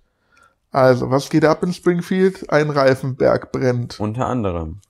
Also, 0.71 1.09
was 1.09 1.29
geht 1.29 1.45
ab 1.45 1.63
in 1.63 1.73
Springfield? 1.73 2.49
Ein 2.51 2.69
Reifenberg 2.69 3.51
brennt. 3.51 3.99
Unter 3.99 4.27
anderem. 4.27 4.81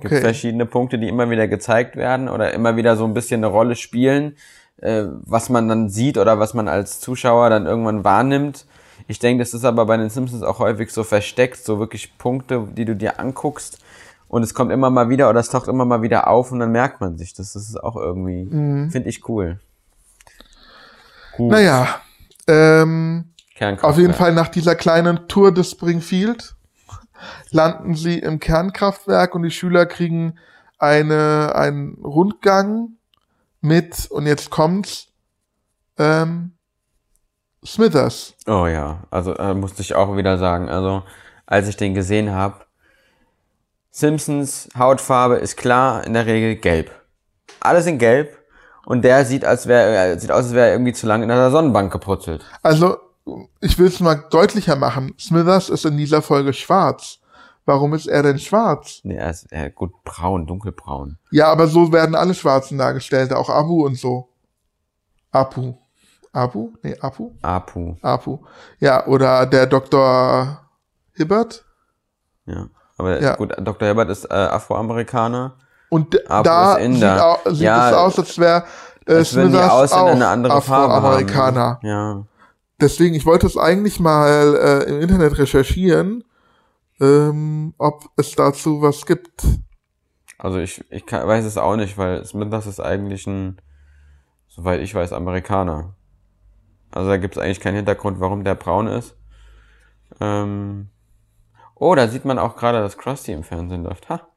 gibt 0.00 0.04
Okay. 0.06 0.20
verschiedene 0.20 0.64
Punkte, 0.66 0.98
die 0.98 1.08
immer 1.08 1.28
wieder 1.28 1.46
gezeigt 1.48 1.96
werden 1.96 2.28
oder 2.28 2.52
immer 2.54 2.76
wieder 2.76 2.96
so 2.96 3.04
ein 3.04 3.12
bisschen 3.14 3.40
eine 3.44 3.48
Rolle 3.52 3.74
spielen, 3.76 4.36
äh, 4.78 5.04
was 5.24 5.50
man 5.50 5.68
dann 5.68 5.90
sieht 5.90 6.16
oder 6.18 6.38
was 6.38 6.54
man 6.54 6.68
als 6.68 7.00
Zuschauer 7.00 7.50
dann 7.50 7.66
irgendwann 7.66 8.02
wahrnimmt. 8.04 8.64
Ich 9.08 9.18
denke, 9.18 9.42
das 9.42 9.52
ist 9.52 9.64
aber 9.64 9.84
bei 9.86 9.96
den 9.98 10.08
Simpsons 10.08 10.42
auch 10.42 10.58
häufig 10.60 10.90
so 10.90 11.04
versteckt, 11.04 11.58
so 11.64 11.78
wirklich 11.80 12.16
Punkte, 12.16 12.66
die 12.72 12.84
du 12.86 12.96
dir 12.96 13.20
anguckst 13.20 13.78
und 14.28 14.42
es 14.42 14.54
kommt 14.54 14.72
immer 14.72 14.88
mal 14.88 15.10
wieder 15.10 15.28
oder 15.28 15.40
es 15.40 15.50
taucht 15.50 15.68
immer 15.68 15.84
mal 15.84 16.00
wieder 16.00 16.28
auf 16.28 16.50
und 16.52 16.60
dann 16.60 16.72
merkt 16.72 17.00
man 17.02 17.18
sich. 17.18 17.34
Das 17.34 17.54
ist 17.54 17.76
auch 17.82 17.96
irgendwie, 17.96 18.44
Mhm. 18.44 18.90
finde 18.90 19.08
ich 19.10 19.28
cool. 19.28 19.58
Gut. 21.36 21.50
Naja, 21.50 21.88
ähm, 22.46 23.33
Kernkraftwerk. 23.54 23.92
auf 23.92 23.98
jeden 23.98 24.14
Fall 24.14 24.32
nach 24.32 24.48
dieser 24.48 24.74
kleinen 24.74 25.28
Tour 25.28 25.52
des 25.52 25.70
Springfield 25.70 26.54
landen 27.50 27.94
sie 27.94 28.18
im 28.18 28.40
Kernkraftwerk 28.40 29.34
und 29.34 29.42
die 29.42 29.50
Schüler 29.50 29.86
kriegen 29.86 30.38
eine, 30.78 31.54
einen 31.54 31.94
Rundgang 32.04 32.96
mit, 33.60 34.10
und 34.10 34.26
jetzt 34.26 34.50
kommt's, 34.50 35.08
ähm, 35.98 36.52
Smithers. 37.64 38.34
Oh 38.46 38.66
ja, 38.66 39.04
also 39.10 39.34
äh, 39.36 39.54
musste 39.54 39.80
ich 39.80 39.94
auch 39.94 40.16
wieder 40.16 40.36
sagen, 40.36 40.68
also 40.68 41.02
als 41.46 41.68
ich 41.68 41.76
den 41.76 41.94
gesehen 41.94 42.32
habe, 42.32 42.66
Simpsons 43.90 44.68
Hautfarbe 44.76 45.36
ist 45.36 45.56
klar 45.56 46.04
in 46.04 46.12
der 46.12 46.26
Regel 46.26 46.56
gelb. 46.56 46.90
Alles 47.60 47.86
in 47.86 47.98
gelb 47.98 48.36
und 48.84 49.02
der 49.02 49.24
sieht 49.24 49.44
als 49.44 49.66
wäre 49.66 49.96
äh, 49.96 50.18
sieht 50.18 50.30
aus, 50.30 50.44
als 50.44 50.52
wäre 50.52 50.66
er 50.66 50.72
irgendwie 50.72 50.92
zu 50.92 51.06
lange 51.06 51.24
in 51.24 51.30
einer 51.30 51.50
Sonnenbank 51.50 51.92
gebrutzelt. 51.92 52.44
Also, 52.62 52.98
ich 53.60 53.78
will 53.78 53.86
es 53.86 54.00
mal 54.00 54.24
deutlicher 54.30 54.76
machen. 54.76 55.14
Smithers 55.18 55.68
ist 55.70 55.84
in 55.84 55.96
dieser 55.96 56.22
Folge 56.22 56.52
schwarz. 56.52 57.18
Warum 57.66 57.94
ist 57.94 58.06
er 58.06 58.22
denn 58.22 58.38
schwarz? 58.38 59.00
Nee, 59.04 59.16
er 59.16 59.30
ist 59.30 59.50
er, 59.50 59.70
gut 59.70 59.92
braun, 60.04 60.46
dunkelbraun. 60.46 61.16
Ja, 61.30 61.50
aber 61.50 61.66
so 61.66 61.92
werden 61.92 62.14
alle 62.14 62.34
Schwarzen 62.34 62.76
dargestellt, 62.76 63.32
auch 63.32 63.48
Abu 63.48 63.86
und 63.86 63.96
so. 63.96 64.28
Apu. 65.32 65.74
Abu? 66.32 66.72
Nee, 66.82 66.96
Apu? 67.00 67.30
Apu, 67.42 67.94
Apu. 68.02 68.38
Ja, 68.80 69.06
oder 69.06 69.46
der 69.46 69.66
Dr. 69.66 70.60
Hibbert. 71.14 71.64
ja. 72.46 72.66
Aber 72.96 73.20
Ja. 73.20 73.34
gut, 73.34 73.52
Dr. 73.58 73.88
Herbert 73.88 74.08
ist 74.10 74.24
äh, 74.26 74.34
Afroamerikaner. 74.34 75.54
Und 75.88 76.14
Apu 76.30 76.44
da 76.44 76.74
ist 76.76 76.94
sieht, 76.94 77.04
au 77.04 77.36
sieht 77.46 77.60
Ja, 77.60 77.88
es 77.90 77.96
aus, 77.96 78.18
als 78.20 78.38
wäre 78.38 78.64
äh, 79.06 79.18
die 79.18 79.24
Smithers 79.24 79.92
Ausländer 79.92 80.30
auch. 80.30 80.56
Afroamerikaner. 80.58 81.80
Ja. 81.82 82.22
Deswegen, 82.80 83.14
ich 83.14 83.26
wollte 83.26 83.46
es 83.46 83.56
eigentlich 83.56 84.00
mal 84.00 84.56
äh, 84.56 84.90
im 84.90 85.00
Internet 85.00 85.38
recherchieren, 85.38 86.24
ähm, 87.00 87.74
ob 87.78 88.10
es 88.16 88.32
dazu 88.32 88.82
was 88.82 89.06
gibt. 89.06 89.44
Also 90.38 90.58
ich, 90.58 90.84
ich 90.90 91.06
kann, 91.06 91.26
weiß 91.26 91.44
es 91.44 91.56
auch 91.56 91.76
nicht, 91.76 91.96
weil 91.96 92.24
Smithers 92.24 92.66
ist 92.66 92.80
eigentlich 92.80 93.26
ein, 93.26 93.60
soweit 94.48 94.80
ich 94.80 94.94
weiß, 94.94 95.12
Amerikaner. 95.12 95.94
Also 96.90 97.08
da 97.08 97.16
gibt 97.16 97.36
es 97.36 97.42
eigentlich 97.42 97.60
keinen 97.60 97.76
Hintergrund, 97.76 98.20
warum 98.20 98.44
der 98.44 98.54
braun 98.54 98.86
ist. 98.86 99.16
Ähm, 100.20 100.88
oh, 101.74 101.94
da 101.94 102.08
sieht 102.08 102.24
man 102.24 102.38
auch 102.38 102.56
gerade, 102.56 102.80
dass 102.80 102.98
Krusty 102.98 103.32
im 103.32 103.42
Fernsehen 103.42 103.84
läuft. 103.84 104.08
Ha. 104.08 104.28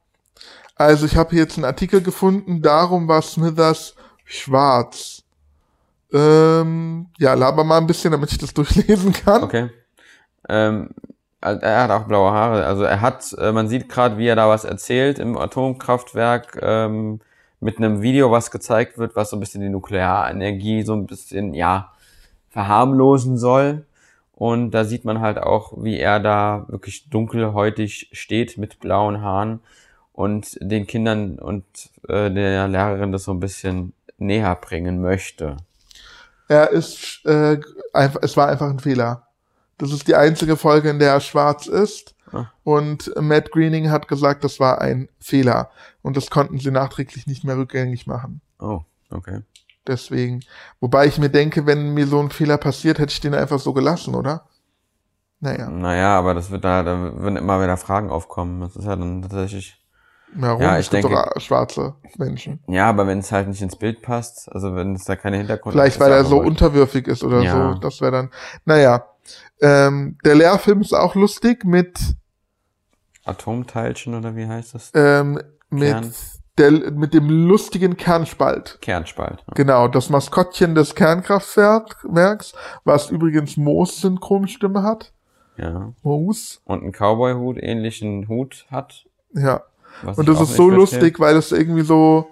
Also 0.74 1.06
ich 1.06 1.16
habe 1.16 1.30
hier 1.30 1.40
jetzt 1.40 1.56
einen 1.56 1.64
Artikel 1.64 2.00
gefunden, 2.00 2.62
darum 2.62 3.08
war 3.08 3.22
Smithers 3.22 3.94
schwarz. 4.24 5.24
Ähm, 6.12 7.06
ja, 7.18 7.34
laber 7.34 7.64
mal 7.64 7.78
ein 7.78 7.86
bisschen, 7.86 8.12
damit 8.12 8.32
ich 8.32 8.38
das 8.38 8.54
durchlesen 8.54 9.12
kann. 9.12 9.42
Okay. 9.42 9.70
Ähm, 10.48 10.90
er 11.40 11.82
hat 11.84 11.90
auch 11.90 12.06
blaue 12.06 12.32
Haare. 12.32 12.64
Also 12.64 12.82
er 12.82 13.00
hat, 13.00 13.32
äh, 13.38 13.52
man 13.52 13.68
sieht 13.68 13.88
gerade, 13.88 14.18
wie 14.18 14.26
er 14.26 14.36
da 14.36 14.48
was 14.48 14.64
erzählt 14.64 15.18
im 15.18 15.36
Atomkraftwerk 15.36 16.58
ähm, 16.62 17.20
mit 17.60 17.78
einem 17.78 18.02
Video, 18.02 18.30
was 18.30 18.50
gezeigt 18.50 18.98
wird, 18.98 19.16
was 19.16 19.30
so 19.30 19.36
ein 19.36 19.40
bisschen 19.40 19.60
die 19.60 19.68
Nuklearenergie 19.68 20.82
so 20.82 20.94
ein 20.94 21.06
bisschen, 21.06 21.54
ja, 21.54 21.92
verharmlosen 22.50 23.36
soll. 23.36 23.84
Und 24.32 24.70
da 24.70 24.84
sieht 24.84 25.04
man 25.04 25.20
halt 25.20 25.38
auch, 25.38 25.72
wie 25.82 25.98
er 25.98 26.20
da 26.20 26.64
wirklich 26.68 27.08
dunkelhäutig 27.10 28.10
steht 28.12 28.56
mit 28.56 28.78
blauen 28.78 29.20
Haaren 29.20 29.60
und 30.12 30.58
den 30.60 30.86
Kindern 30.86 31.38
und 31.38 31.64
äh, 32.08 32.30
der 32.30 32.68
Lehrerin 32.68 33.12
das 33.12 33.24
so 33.24 33.32
ein 33.32 33.40
bisschen 33.40 33.92
näher 34.16 34.54
bringen 34.56 35.00
möchte. 35.02 35.56
Er 36.48 36.70
ist 36.70 37.24
äh, 37.24 37.60
einfach, 37.92 38.20
es 38.22 38.36
war 38.36 38.48
einfach 38.48 38.68
ein 38.68 38.80
Fehler. 38.80 39.28
Das 39.76 39.92
ist 39.92 40.08
die 40.08 40.16
einzige 40.16 40.56
Folge, 40.56 40.90
in 40.90 40.98
der 40.98 41.12
er 41.12 41.20
schwarz 41.20 41.66
ist. 41.66 42.14
Ah. 42.32 42.46
Und 42.64 43.12
Matt 43.20 43.52
Greening 43.52 43.90
hat 43.90 44.08
gesagt, 44.08 44.44
das 44.44 44.58
war 44.58 44.80
ein 44.80 45.08
Fehler. 45.20 45.70
Und 46.02 46.16
das 46.16 46.30
konnten 46.30 46.58
sie 46.58 46.70
nachträglich 46.70 47.26
nicht 47.26 47.44
mehr 47.44 47.56
rückgängig 47.56 48.06
machen. 48.06 48.40
Oh, 48.58 48.80
okay. 49.10 49.42
Deswegen. 49.86 50.40
Wobei 50.80 51.06
ich 51.06 51.18
mir 51.18 51.30
denke, 51.30 51.64
wenn 51.66 51.94
mir 51.94 52.06
so 52.06 52.20
ein 52.20 52.30
Fehler 52.30 52.58
passiert, 52.58 52.98
hätte 52.98 53.12
ich 53.12 53.20
den 53.20 53.34
einfach 53.34 53.58
so 53.58 53.72
gelassen, 53.72 54.14
oder? 54.14 54.46
Naja. 55.40 55.70
Naja, 55.70 56.18
aber 56.18 56.34
das 56.34 56.50
wird 56.50 56.64
da, 56.64 56.82
da 56.82 57.14
würden 57.16 57.36
immer 57.36 57.62
wieder 57.62 57.76
Fragen 57.76 58.10
aufkommen. 58.10 58.60
Das 58.60 58.76
ist 58.76 58.84
ja 58.84 58.96
dann 58.96 59.22
tatsächlich. 59.22 59.80
Warum? 60.34 60.60
Ja, 60.62 60.78
ich 60.78 60.90
denke- 60.90 61.30
schwarze 61.38 61.94
Menschen. 62.18 62.60
Ja, 62.68 62.88
aber 62.88 63.06
wenn 63.06 63.18
es 63.20 63.32
halt 63.32 63.48
nicht 63.48 63.62
ins 63.62 63.76
Bild 63.76 64.02
passt, 64.02 64.50
also 64.52 64.74
wenn 64.74 64.94
es 64.94 65.04
da 65.04 65.16
keine 65.16 65.38
Hintergrund 65.38 65.72
Vielleicht, 65.72 65.98
weil 66.00 66.12
er 66.12 66.24
so 66.24 66.36
wurscht. 66.36 66.48
unterwürfig 66.48 67.06
ist 67.06 67.24
oder 67.24 67.40
Ja. 67.40 67.72
so. 67.74 67.78
Das 67.80 68.00
wäre 68.00 68.12
dann. 68.12 68.30
Naja. 68.64 69.06
Ähm, 69.60 70.18
der 70.24 70.34
Lehrfilm 70.36 70.80
ist 70.82 70.92
auch 70.94 71.14
lustig 71.14 71.64
mit, 71.64 71.98
Atomteilchen 73.24 74.14
oder 74.14 74.36
wie 74.36 74.46
heißt 74.46 74.74
das? 74.74 74.90
ähm, 74.94 75.40
mit, 75.70 75.88
Kern. 75.90 76.12
der, 76.56 76.70
mit 76.92 77.12
dem 77.14 77.28
lustigen 77.28 77.96
Kernspalt. 77.96 78.78
Kernspalt. 78.80 79.44
Ja. 79.46 79.54
Genau, 79.54 79.88
das 79.88 80.08
Maskottchen 80.10 80.74
des 80.74 80.94
Kernkraftwerks, 80.94 82.54
was 82.84 83.10
übrigens 83.10 83.56
Moos 83.56 84.00
Synchronstimme 84.00 84.82
hat. 84.82 85.12
ja. 85.56 85.92
Moos. 86.02 86.60
Und 86.64 86.84
ein 86.84 86.92
Cowboy-Hut, 86.92 87.58
ähnlichen 87.60 88.28
Hut 88.28 88.66
hat. 88.70 89.04
Ja. 89.34 89.62
Was 90.02 90.18
Und 90.18 90.28
das 90.28 90.40
ist 90.40 90.54
so 90.56 90.68
verstehe. 90.68 90.76
lustig, 90.76 91.20
weil 91.20 91.34
das 91.34 91.52
irgendwie 91.52 91.82
so, 91.82 92.28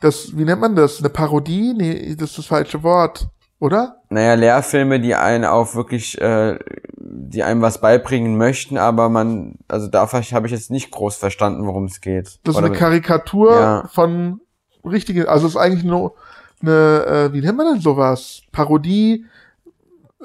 das, 0.00 0.36
wie 0.36 0.44
nennt 0.44 0.60
man 0.60 0.74
das? 0.76 0.98
Eine 1.00 1.08
Parodie? 1.10 1.74
Nee, 1.76 2.14
das 2.16 2.30
ist 2.30 2.38
das 2.38 2.46
falsche 2.46 2.82
Wort, 2.82 3.26
oder? 3.58 3.96
Naja, 4.10 4.34
Lehrfilme, 4.34 5.00
die 5.00 5.14
einen 5.14 5.44
auch 5.44 5.74
wirklich, 5.74 6.20
äh, 6.20 6.58
die 6.96 7.42
einem 7.42 7.62
was 7.62 7.80
beibringen 7.80 8.36
möchten, 8.36 8.76
aber 8.78 9.08
man, 9.08 9.56
also 9.68 9.88
da 9.88 10.10
habe 10.10 10.46
ich 10.46 10.52
jetzt 10.52 10.70
nicht 10.70 10.90
groß 10.90 11.16
verstanden, 11.16 11.66
worum 11.66 11.84
es 11.86 12.00
geht. 12.00 12.38
Das 12.44 12.54
ist 12.54 12.56
Oder- 12.58 12.66
eine 12.66 12.76
Karikatur 12.76 13.52
Ja. 13.54 13.88
von 13.92 14.40
richtigen, 14.84 15.26
also 15.26 15.46
es 15.46 15.54
ist 15.54 15.60
eigentlich 15.60 15.84
nur 15.84 16.14
eine, 16.62 17.04
äh, 17.06 17.32
wie 17.32 17.40
nennt 17.40 17.56
man 17.58 17.72
denn 17.74 17.80
sowas? 17.82 18.42
Parodie. 18.52 19.24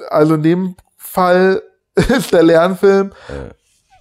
Also 0.08 0.34
in 0.34 0.42
dem 0.42 0.76
Fall 0.96 1.62
ist 1.94 2.32
der 2.32 2.42
Lernfilm, 2.42 3.12
Äh. 3.28 3.50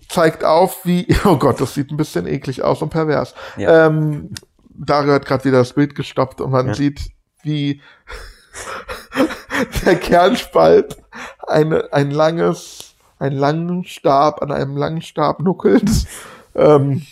Zeigt 0.10 0.44
auf, 0.44 0.86
wie, 0.86 1.08
oh 1.26 1.38
Gott, 1.38 1.62
das 1.62 1.74
sieht 1.74 1.92
ein 1.92 1.98
bisschen 1.98 2.28
eklig 2.28 2.64
aus 2.64 2.82
und 2.82 2.90
pervers. 2.90 3.34
Ja. 3.58 3.88
Ähm, 3.88 4.32
Dario 4.70 5.14
hat 5.14 5.26
gerade 5.26 5.46
wieder 5.46 5.60
das 5.60 5.74
Bild 5.74 5.96
gestoppt 5.96 6.42
und 6.42 6.52
man 6.52 6.68
Ja. 6.68 6.74
sieht, 6.74 7.00
wie 7.44 7.82
der 9.86 9.96
Kernspalt 9.96 10.98
eine, 11.48 11.92
ein 11.92 12.12
langes, 12.12 12.96
einen 13.20 13.38
langen 13.38 13.84
Stab 13.86 14.42
an 14.42 14.52
einem 14.52 14.76
langen 14.78 15.02
Stab 15.02 15.40
nuckelt. 15.42 15.90
Ähm, 16.56 17.04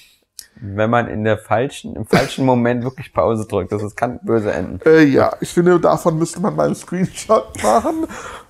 wenn 0.60 0.90
man 0.90 1.08
in 1.08 1.24
der 1.24 1.38
falschen, 1.38 1.96
im 1.96 2.08
falschen 2.08 2.44
Moment 2.44 2.84
wirklich 2.84 3.14
Pause 3.14 3.46
drückt, 3.48 3.72
das 3.72 3.84
ist, 3.84 3.96
kann 3.96 4.20
böse 4.24 4.52
enden. 4.52 4.82
Äh, 4.84 5.04
ja, 5.04 5.32
ich 5.40 5.50
finde, 5.50 5.80
davon 5.80 6.18
müsste 6.18 6.40
man 6.42 6.56
mal 6.56 6.66
einen 6.66 6.76
Screenshot 6.76 7.62
machen. 7.62 8.08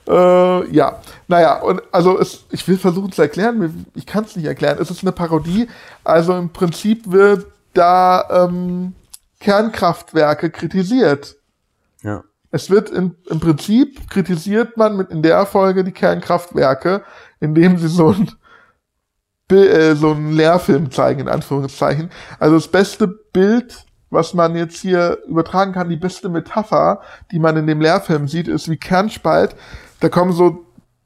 Äh, 0.08 0.72
ja, 0.72 1.02
naja, 1.28 1.60
und 1.62 1.82
also 1.92 2.20
es, 2.20 2.46
ich 2.52 2.68
will 2.68 2.78
versuchen 2.78 3.12
zu 3.12 3.22
erklären, 3.22 3.86
ich 3.94 4.06
kann 4.06 4.24
es 4.24 4.36
nicht 4.36 4.46
erklären. 4.46 4.78
Es 4.80 4.90
ist 4.90 5.02
eine 5.02 5.12
Parodie. 5.12 5.68
Also 6.04 6.36
im 6.36 6.50
Prinzip 6.50 7.12
wird 7.12 7.48
da 7.74 8.46
ähm, 8.46 8.96
Kernkraftwerke 9.40 10.50
kritisiert. 10.50 11.36
Ja. 12.04 12.24
Es 12.52 12.70
wird 12.70 12.90
in, 12.90 13.16
im 13.30 13.40
Prinzip 13.40 14.10
kritisiert 14.10 14.78
man 14.78 14.96
mit 14.96 15.10
in 15.10 15.22
der 15.22 15.46
Folge 15.46 15.84
die 15.84 15.92
Kernkraftwerke, 15.92 17.04
indem 17.40 17.78
sie 17.78 17.90
so 17.90 18.10
ein 18.10 18.32
äh, 19.50 19.96
so 19.96 20.12
einen 20.12 20.34
Lehrfilm 20.34 20.92
zeigen, 20.92 21.22
in 21.22 21.30
Anführungszeichen. 21.30 22.10
Also 22.40 22.56
das 22.56 22.68
beste 22.68 23.08
Bild, 23.08 23.86
was 24.10 24.34
man 24.34 24.56
jetzt 24.56 24.82
hier 24.82 25.20
übertragen 25.28 25.72
kann, 25.74 25.90
die 25.90 25.96
beste 25.96 26.28
Metapher, 26.30 27.02
die 27.32 27.40
man 27.40 27.56
in 27.56 27.68
dem 27.68 27.80
Lehrfilm 27.80 28.28
sieht, 28.28 28.48
ist 28.48 28.70
wie 28.70 28.78
Kernspalt. 28.78 29.56
Da 30.00 30.10
kommen 30.10 30.34
so 30.34 30.66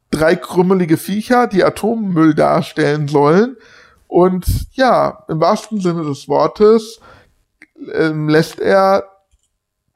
drei 0.10 0.36
krümmelige 0.36 0.97
Viecher, 0.97 1.47
die 1.47 1.63
Atommüll 1.63 2.36
darstellen 2.36 3.08
sollen. 3.08 3.58
Und 4.08 4.45
ja, 4.73 5.25
im 5.30 5.39
wahrsten 5.39 5.80
Sinne 5.80 6.04
des 6.04 6.27
Wortes 6.27 6.99
ähm, 7.93 8.27
lässt 8.27 8.60
er 8.60 9.06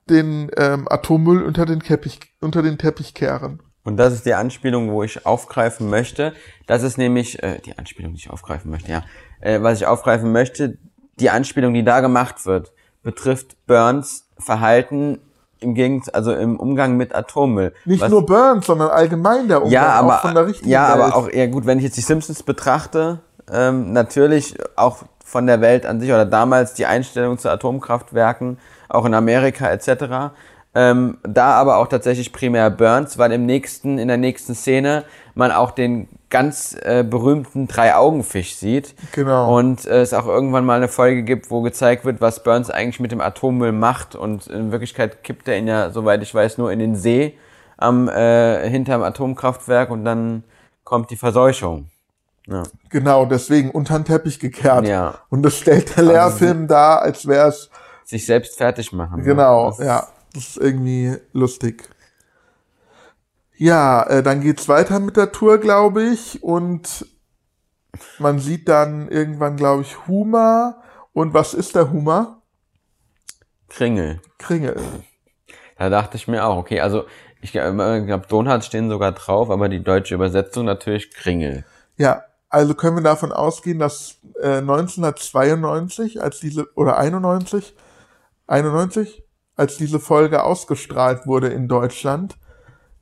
den 0.09 0.49
ähm, 0.57 0.87
Atommüll 0.89 1.43
unter 1.43 1.65
den 1.65 1.81
Teppich, 1.81 2.19
unter 2.39 2.61
den 2.61 2.77
Teppich 2.77 3.13
kehren. 3.13 3.61
Und 3.83 3.97
das 3.97 4.13
ist 4.13 4.25
die 4.25 4.33
Anspielung, 4.33 4.91
wo 4.91 5.03
ich 5.03 5.25
aufgreifen 5.25 5.89
möchte. 5.89 6.33
Das 6.65 6.81
ist 6.81 6.97
nämlich, 6.97 7.43
äh, 7.43 7.59
die 7.59 7.77
Anspielung, 7.77 8.13
die 8.13 8.19
ich 8.19 8.29
aufgreifen 8.29 8.71
möchte, 8.71 8.91
ja. 8.91 9.03
Äh, 9.41 9.61
was 9.61 9.79
ich 9.79 9.85
aufgreifen 9.85 10.31
möchte, 10.31 10.77
die 11.19 11.29
Anspielung, 11.29 11.73
die 11.73 11.83
da 11.83 11.99
gemacht 11.99 12.45
wird, 12.45 12.73
betrifft 13.03 13.57
Burns 13.67 14.27
Verhalten 14.37 15.19
im 15.59 15.73
Gegensatz, 15.73 16.13
also 16.13 16.33
im 16.33 16.59
Umgang 16.59 16.97
mit 16.97 17.15
Atommüll. 17.15 17.73
Nicht 17.85 18.01
Was- 18.01 18.11
nur 18.11 18.25
Burns, 18.25 18.65
sondern 18.65 18.89
allgemein 18.89 19.47
der 19.47 19.57
Umgang, 19.63 19.71
ja, 19.71 19.87
aber, 19.93 20.15
auch 20.15 20.21
von 20.21 20.35
der 20.35 20.47
richtigen 20.47 20.69
ja, 20.69 20.89
Welt. 20.89 21.01
aber 21.01 21.15
auch, 21.15 21.31
ja 21.31 21.47
gut, 21.47 21.65
wenn 21.65 21.77
ich 21.77 21.83
jetzt 21.85 21.97
die 21.97 22.01
Simpsons 22.01 22.43
betrachte, 22.43 23.19
ähm, 23.51 23.93
natürlich 23.93 24.57
auch 24.75 25.03
von 25.23 25.47
der 25.47 25.61
Welt 25.61 25.85
an 25.85 25.99
sich 25.99 26.09
oder 26.09 26.25
damals 26.25 26.73
die 26.73 26.85
Einstellung 26.85 27.37
zu 27.37 27.49
Atomkraftwerken, 27.49 28.59
auch 28.89 29.05
in 29.05 29.13
Amerika 29.13 29.67
etc. 29.69 30.33
Ähm, 30.77 31.17
da 31.23 31.53
aber 31.53 31.77
auch 31.77 31.87
tatsächlich 31.87 32.33
primär 32.33 32.69
Burns, 32.69 33.17
weil 33.17 33.31
im 33.31 33.45
nächsten, 33.45 33.97
in 33.97 34.09
der 34.09 34.17
nächsten 34.17 34.53
Szene 34.53 35.05
man 35.33 35.51
auch 35.51 35.71
den 35.71 36.09
ganz 36.29 36.75
äh, 36.81 37.03
berühmten 37.03 37.67
Drei-Augen-Fisch 37.67 38.55
sieht. 38.57 38.93
Genau. 39.13 39.57
Und 39.57 39.85
äh, 39.85 40.01
es 40.01 40.13
auch 40.13 40.27
irgendwann 40.27 40.65
mal 40.65 40.75
eine 40.75 40.89
Folge 40.89 41.23
gibt, 41.23 41.49
wo 41.49 41.61
gezeigt 41.61 42.03
wird, 42.03 42.19
was 42.19 42.43
Burns 42.43 42.69
eigentlich 42.69 42.99
mit 42.99 43.13
dem 43.13 43.21
Atommüll 43.21 43.71
macht. 43.71 44.15
Und 44.15 44.47
in 44.47 44.73
Wirklichkeit 44.73 45.23
kippt 45.23 45.47
er 45.47 45.57
ihn 45.57 45.67
ja, 45.67 45.91
soweit 45.91 46.21
ich 46.21 46.35
weiß, 46.35 46.57
nur 46.57 46.71
in 46.73 46.79
den 46.79 46.95
See 46.95 47.37
am 47.77 48.09
äh, 48.09 48.69
hinterm 48.69 49.03
Atomkraftwerk 49.03 49.89
und 49.91 50.05
dann 50.05 50.43
kommt 50.83 51.09
die 51.09 51.17
Verseuchung. 51.17 51.89
Ja. 52.47 52.63
Genau, 52.89 53.25
deswegen 53.25 53.71
unter 53.71 53.97
den 53.97 54.05
Teppich 54.05 54.39
gekehrt. 54.39 54.87
Ja. 54.87 55.07
Also 55.07 55.19
Und 55.29 55.43
das 55.43 55.57
stellt 55.57 55.95
der 55.97 56.03
Lehrfilm 56.03 56.67
dar, 56.67 57.01
als 57.01 57.27
wäre 57.27 57.47
es, 57.47 57.69
Sich 58.03 58.25
selbst 58.25 58.57
fertig 58.57 58.93
machen. 58.93 59.23
genau, 59.23 59.73
ja. 59.79 60.07
Das 60.35 60.49
ist 60.49 60.57
irgendwie 60.57 61.15
lustig. 61.31 61.89
Ja, 63.55 64.03
äh, 64.03 64.21
dann 64.21 64.41
geht's 64.41 64.67
weiter 64.67 64.99
mit 64.99 65.15
der 65.15 65.31
Tour, 65.31 65.59
glaube 65.59 66.03
ich. 66.03 66.43
Und 66.43 67.07
Man 68.19 68.39
sieht 68.39 68.67
dann 68.67 69.07
irgendwann, 69.07 69.55
glaube 69.55 69.83
ich, 69.83 70.07
Huma. 70.07 70.83
Und 71.13 71.33
was 71.33 71.53
ist 71.53 71.75
der 71.75 71.91
Huma? 71.91 72.41
Kringel. 73.69 74.21
Kringel. 74.37 74.75
Da 75.77 75.89
dachte 75.89 76.17
ich 76.17 76.27
mir 76.27 76.45
auch, 76.45 76.57
okay, 76.57 76.81
also 76.81 77.05
ich 77.41 77.51
glaube, 77.51 78.25
Donuts 78.27 78.65
stehen 78.65 78.89
sogar 78.89 79.13
drauf, 79.13 79.49
aber 79.49 79.69
die 79.69 79.83
deutsche 79.83 80.15
Übersetzung 80.15 80.65
natürlich 80.65 81.11
Kringel. 81.11 81.63
Ja, 81.97 82.23
also 82.49 82.73
können 82.73 82.97
wir 82.97 83.03
davon 83.03 83.31
ausgehen, 83.31 83.79
dass 83.79 84.17
äh, 84.41 84.57
1992, 84.57 86.21
als 86.21 86.39
diese, 86.39 86.67
oder 86.75 86.97
91, 86.97 87.75
91, 88.47 89.24
als 89.55 89.77
diese 89.77 89.99
Folge 89.99 90.43
ausgestrahlt 90.43 91.25
wurde 91.27 91.47
in 91.47 91.67
Deutschland, 91.67 92.37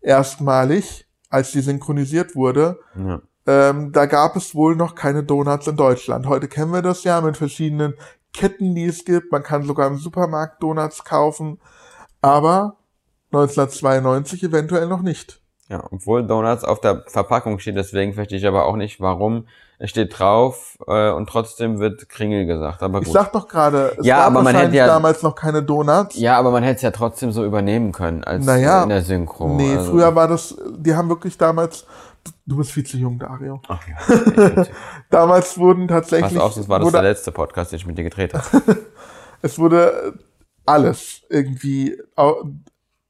erstmalig, 0.02 1.08
als 1.30 1.52
die 1.52 1.62
synchronisiert 1.62 2.36
wurde, 2.36 2.80
Ja. 2.96 3.22
ähm, 3.48 3.92
da 3.92 4.06
gab 4.06 4.36
es 4.36 4.54
wohl 4.54 4.76
noch 4.76 4.96
keine 4.96 5.24
Donuts 5.24 5.68
in 5.68 5.76
Deutschland. 5.78 6.28
Heute 6.28 6.48
kennen 6.48 6.72
wir 6.72 6.82
das 6.82 7.04
ja 7.04 7.22
mit 7.22 7.38
verschiedenen 7.38 7.96
Ketten, 8.34 8.76
die 8.76 8.86
es 8.86 9.06
gibt. 9.06 9.32
Man 9.32 9.44
kann 9.44 9.64
sogar 9.64 9.88
im 9.88 9.98
Supermarkt 9.98 10.62
Donuts 10.62 11.04
kaufen, 11.04 11.60
aber 12.22 12.78
1992 13.32 14.44
eventuell 14.44 14.88
noch 14.88 15.02
nicht. 15.02 15.42
Ja, 15.70 15.84
obwohl 15.92 16.26
Donuts 16.28 16.64
auf 16.64 16.82
der 16.82 17.04
Verpackung 17.08 17.58
steht, 17.60 17.76
deswegen 17.78 18.14
verstehe 18.14 18.38
ich 18.38 18.46
aber 18.48 18.66
auch 18.66 18.76
nicht, 18.76 19.00
warum 19.00 19.48
es 19.84 19.90
steht 19.90 20.18
drauf 20.18 20.78
äh, 20.88 21.12
und 21.12 21.28
trotzdem 21.28 21.78
wird 21.80 22.08
Kringel 22.08 22.46
gesagt. 22.46 22.82
Aber 22.82 23.00
Ich 23.00 23.06
gut. 23.06 23.14
sag 23.14 23.34
doch 23.34 23.50
gerade, 23.50 23.98
es 24.00 24.06
Ja, 24.06 24.20
gab 24.20 24.28
aber 24.28 24.42
man 24.44 24.56
hätte 24.56 24.74
ja- 24.78 24.88
damals 24.88 25.22
noch 25.24 25.36
keine 25.36 25.62
Donuts. 25.62 26.16
ja, 26.18 26.38
aber 26.40 26.52
man 26.52 26.64
hätte 26.64 26.78
es 26.78 26.82
ja 26.84 26.92
trotzdem 26.92 27.34
so 27.34 27.44
übernehmen 27.44 27.92
können 27.92 28.24
als 28.24 28.46
Naja, 28.46 28.84
in 28.84 28.90
der 28.90 29.02
Synchro. 29.02 29.50
Nee, 29.50 29.76
also, 29.76 29.92
früher 29.92 30.16
war 30.16 30.30
das, 30.30 30.56
die 30.78 30.96
haben 30.96 31.10
wirklich 31.10 31.38
damals, 31.38 31.86
du 32.46 32.56
bist 32.56 32.72
viel 32.72 32.86
zu 32.86 32.96
jung, 32.96 33.20
Dario. 33.20 33.62
Ach 33.68 33.82
ja, 33.86 34.66
Damals 35.10 35.58
wurden 35.58 35.88
pass 35.88 36.08
tatsächlich, 36.08 36.40
auf, 36.40 36.54
das 36.56 36.70
war 36.70 36.80
das 36.80 36.86
wurde, 36.86 36.94
der 37.02 37.04
letzte 37.04 37.34
Podcast, 37.34 37.74
den 37.74 37.78
ich 37.78 37.86
mit 37.86 37.98
dir 37.98 38.06
gedreht 38.06 38.34
habe. 38.34 38.48
es 39.42 39.60
wurde 39.60 40.14
alles 40.66 41.24
irgendwie 41.30 42.02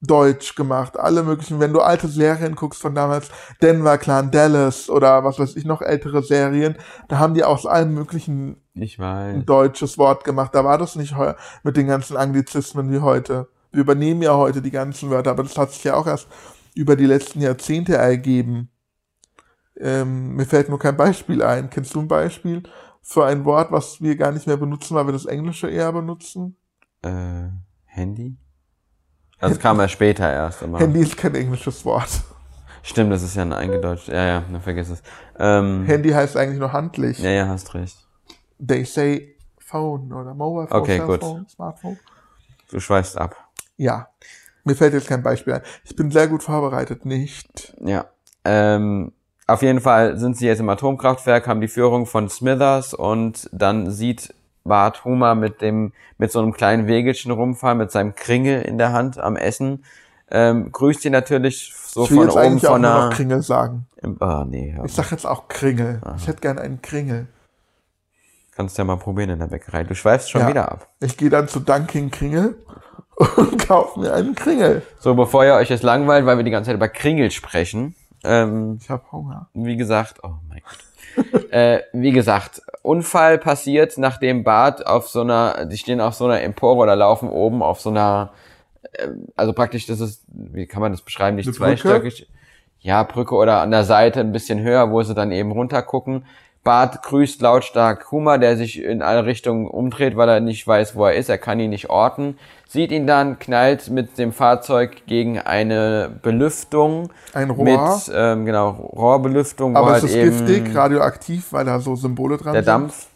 deutsch 0.06 0.56
gemacht, 0.56 1.00
alle 1.00 1.24
möglichen, 1.24 1.60
wenn 1.60 1.72
du 1.74 1.80
alte 1.80 2.08
Serien 2.08 2.56
guckst 2.56 2.82
von 2.82 2.94
damals, 2.94 3.30
Denver 3.62 3.98
Clan, 3.98 4.32
Dallas 4.32 4.90
oder 4.90 5.24
was 5.24 5.40
weiß 5.40 5.56
ich 5.56 5.66
noch 5.66 5.82
ältere 5.82 6.22
Serien, 6.22 6.76
da 7.08 7.20
haben 7.20 7.34
die 7.34 7.44
aus 7.44 7.66
allem 7.66 7.94
möglichen 7.94 8.58
Ich 8.74 9.00
weiß. 9.00 9.36
ein 9.36 9.46
deutsches 9.46 9.98
Wort 9.98 10.24
gemacht. 10.24 10.54
Da 10.54 10.64
war 10.66 10.78
das 10.78 10.96
nicht 10.96 11.16
mit 11.64 11.78
den 11.78 11.88
ganzen 11.88 12.18
Anglizismen 12.18 12.92
wie 12.92 13.00
heute. 13.00 13.48
Wir 13.72 13.82
übernehmen 13.82 14.22
ja 14.22 14.36
heute 14.36 14.62
die 14.62 14.72
ganzen 14.72 15.10
Wörter, 15.10 15.32
aber 15.32 15.44
das 15.44 15.58
hat 15.58 15.72
sich 15.72 15.84
ja 15.86 15.96
auch 15.96 16.06
erst 16.06 16.28
über 16.76 16.96
die 16.96 17.06
letzten 17.06 17.42
Jahrzehnte 17.42 17.96
ergeben. 17.96 18.70
Ähm, 19.78 20.36
mir 20.36 20.46
fällt 20.46 20.70
nur 20.70 20.80
kein 20.80 20.98
Beispiel 20.98 21.42
ein. 21.42 21.70
Kennst 21.70 21.96
du 21.96 22.02
ein 22.02 22.08
Beispiel 22.08 22.64
für 23.02 23.26
ein 23.26 23.46
Wort, 23.46 23.72
was 23.72 24.02
wir 24.02 24.16
gar 24.16 24.32
nicht 24.32 24.48
mehr 24.48 24.58
benutzen, 24.58 24.96
weil 24.96 25.08
wir 25.08 25.14
das 25.14 25.26
Englische 25.26 25.70
eher 25.70 25.92
benutzen? 25.92 26.58
Äh, 27.02 27.50
Handy? 27.86 28.38
Das 29.50 29.60
kam 29.60 29.80
ja 29.80 29.88
später 29.88 30.32
erst. 30.32 30.64
Aber. 30.64 30.80
Handy 30.80 31.02
ist 31.02 31.18
kein 31.18 31.36
englisches 31.36 31.84
Wort. 31.86 32.10
Stimmt, 32.82 33.12
das 33.12 33.24
ist 33.24 33.36
ja 33.36 33.44
ein 33.44 33.54
eingedeutscht. 33.54 34.10
Ja, 34.10 34.26
ja, 34.26 34.44
na, 34.52 34.60
vergiss 34.60 34.90
es. 34.90 35.02
Ähm, 35.40 35.86
Handy 35.86 36.10
heißt 36.10 36.36
eigentlich 36.36 36.60
nur 36.60 36.74
handlich. 36.74 37.20
ja, 37.20 37.30
ja, 37.30 37.48
hast 37.48 37.74
recht. 37.74 37.98
They 38.66 38.84
say 38.84 39.36
phone 39.58 40.12
oder 40.12 40.34
mobile 40.34 40.68
phone, 40.68 40.82
Okay, 40.82 41.00
gut. 41.00 41.22
Cellphone, 41.22 41.48
Smartphone. 41.48 42.00
Du 42.70 42.80
schweifst 42.80 43.18
ab. 43.18 43.36
Ja. 43.78 44.10
Mir 44.66 44.76
fällt 44.76 44.94
jetzt 44.94 45.08
kein 45.08 45.24
Beispiel 45.24 45.54
ein. 45.54 45.62
Ich 45.84 45.96
bin 45.96 46.12
sehr 46.12 46.28
gut 46.28 46.44
vorbereitet, 46.44 47.06
nicht? 47.06 47.76
Ja. 47.84 48.06
Ähm, 48.46 49.14
auf 49.48 49.62
jeden 49.62 49.82
Fall 49.82 50.18
sind 50.18 50.38
sie 50.38 50.48
jetzt 50.48 50.60
im 50.60 50.70
Atomkraftwerk, 50.70 51.48
haben 51.48 51.62
die 51.62 51.68
Führung 51.68 52.06
von 52.06 52.30
Smithers 52.30 52.94
und 52.94 53.50
dann 53.52 53.92
sieht 53.92 54.34
Bart 54.64 55.04
Hummer 55.06 55.36
mit 55.36 55.62
dem, 55.62 55.94
mit 56.18 56.32
so 56.32 56.40
einem 56.40 56.54
kleinen 56.54 56.88
Wegelchen 56.88 57.32
rumfahren, 57.32 57.78
mit 57.78 57.92
seinem 57.92 58.16
Kringel 58.16 58.62
in 58.62 58.78
der 58.78 58.92
Hand 58.94 59.18
am 59.20 59.36
Essen. 59.36 59.84
Ähm, 60.32 60.72
grüßt 60.72 61.06
ihn 61.06 61.12
natürlich 61.12 61.74
so 61.76 62.06
ich 62.06 62.12
will 62.12 62.18
von 62.18 62.26
jetzt 62.28 62.36
oben 62.36 62.46
eigentlich 62.46 62.68
auch 62.68 62.72
von 62.74 62.82
nur 62.82 62.92
einer. 62.92 63.06
noch 63.10 63.14
Kringel 63.16 63.42
sagen. 63.42 63.86
Ah, 64.20 64.46
nee, 64.48 64.74
hör 64.76 64.86
Ich 64.86 64.94
sag 64.94 65.12
jetzt 65.12 65.26
auch 65.26 65.48
Kringel. 65.48 66.02
Ich 66.18 66.28
hätte 66.28 66.42
gern 66.42 66.58
einen 66.60 66.82
Kringel. 66.82 67.28
kannst 68.56 68.78
ja 68.78 68.84
mal 68.84 68.98
probieren 68.98 69.30
in 69.32 69.40
der 69.40 69.48
Bäckerei. 69.48 69.84
Du 69.84 69.94
schweifst 69.96 70.32
schon 70.32 70.42
Ja. 70.42 70.48
wieder 70.48 70.72
ab. 70.72 70.88
Ich 71.00 71.18
gehe 71.18 71.30
dann 71.30 71.48
zu 71.48 71.60
Dunkin 71.60 72.10
Kringel 72.10 72.56
und 73.38 73.68
kaufe 73.68 74.00
mir 74.00 74.14
einen 74.14 74.34
Kringel. 74.34 74.82
So, 75.00 75.14
bevor 75.14 75.46
ihr 75.46 75.54
euch 75.56 75.70
jetzt 75.70 75.84
langweilt, 75.84 76.26
weil 76.26 76.38
wir 76.38 76.44
die 76.44 76.52
ganze 76.52 76.70
Zeit 76.70 76.76
über 76.78 76.88
Kringel 76.90 77.30
sprechen, 77.32 77.96
ähm, 78.24 78.80
Ich 78.82 78.90
habe 78.90 79.04
Hunger. 79.12 79.50
wie 79.54 79.76
gesagt, 79.78 80.24
oh 80.24 80.34
mein 80.50 80.62
Gott. 80.64 80.80
Äh, 81.52 81.80
wie 81.94 82.12
gesagt, 82.12 82.62
Unfall 82.82 83.38
passiert, 83.38 83.98
nachdem 83.98 84.44
Bart 84.44 84.86
auf 84.86 85.08
so 85.08 85.22
einer, 85.22 85.66
die 85.66 85.78
stehen 85.78 86.02
auf 86.02 86.16
so 86.16 86.26
einer 86.26 86.42
Empore 86.42 86.84
oder 86.84 86.96
laufen 86.96 87.30
oben 87.30 87.62
auf 87.62 87.80
so 87.80 87.90
einer, 87.90 88.32
äh, 88.94 89.08
also 89.36 89.54
praktisch, 89.54 89.86
das 89.86 90.00
ist, 90.00 90.24
wie 90.28 90.66
kann 90.68 90.82
man 90.82 90.92
das 90.92 91.02
beschreiben, 91.02 91.38
nicht 91.38 91.54
zweistöckig, 91.54 92.28
ja, 92.80 93.04
Brücke 93.04 93.36
oder 93.36 93.62
an 93.62 93.72
der 93.72 93.86
Seite 93.86 94.20
ein 94.20 94.34
bisschen 94.34 94.62
höher, 94.62 94.92
wo 94.92 95.02
sie 95.02 95.14
dann 95.14 95.32
eben 95.32 95.52
runtergucken. 95.52 96.26
Bart 96.64 97.02
grüßt 97.04 97.42
lautstark 97.42 98.12
Hummer, 98.12 98.38
der 98.38 98.56
sich 98.56 98.82
in 98.82 99.02
alle 99.02 99.26
Richtungen 99.26 99.68
umdreht, 99.68 100.16
weil 100.16 100.30
er 100.30 100.40
nicht 100.40 100.66
weiß, 100.66 100.96
wo 100.96 101.06
er 101.06 101.16
ist. 101.16 101.30
Er 101.30 101.38
kann 101.38 101.60
ihn 101.60 101.72
nicht 101.72 101.90
orten. 101.90 102.38
Sieht 102.74 102.92
ihn 102.92 103.06
dann, 103.06 103.38
knallt 103.38 103.92
mit 103.92 104.18
dem 104.18 104.34
Fahrzeug 104.34 105.06
gegen 105.06 105.38
eine 105.38 106.10
Belüftung. 106.24 107.12
Ein 107.32 107.52
Rohr. 107.52 107.66
Mit, 107.66 108.12
ähm, 108.12 108.46
genau, 108.46 108.72
Rohrbelüftung, 108.72 109.78
Aber 109.78 109.92
halt 109.92 110.04
es 110.04 110.10
ist 110.10 110.16
eben 110.16 110.48
giftig, 110.48 110.76
radioaktiv, 110.76 111.54
weil 111.54 111.66
da 111.66 111.80
so 111.80 111.96
Symbole 111.96 112.38
dran 112.38 112.54
der 112.54 112.64
sind. 112.64 112.74
Dampf. 112.74 113.10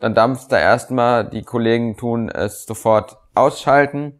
Dann 0.00 0.16
dampft 0.16 0.50
er 0.50 0.58
erstmal, 0.58 1.24
die 1.30 1.44
Kollegen 1.44 1.96
tun 1.96 2.30
es 2.30 2.66
sofort 2.66 3.18
ausschalten, 3.36 4.18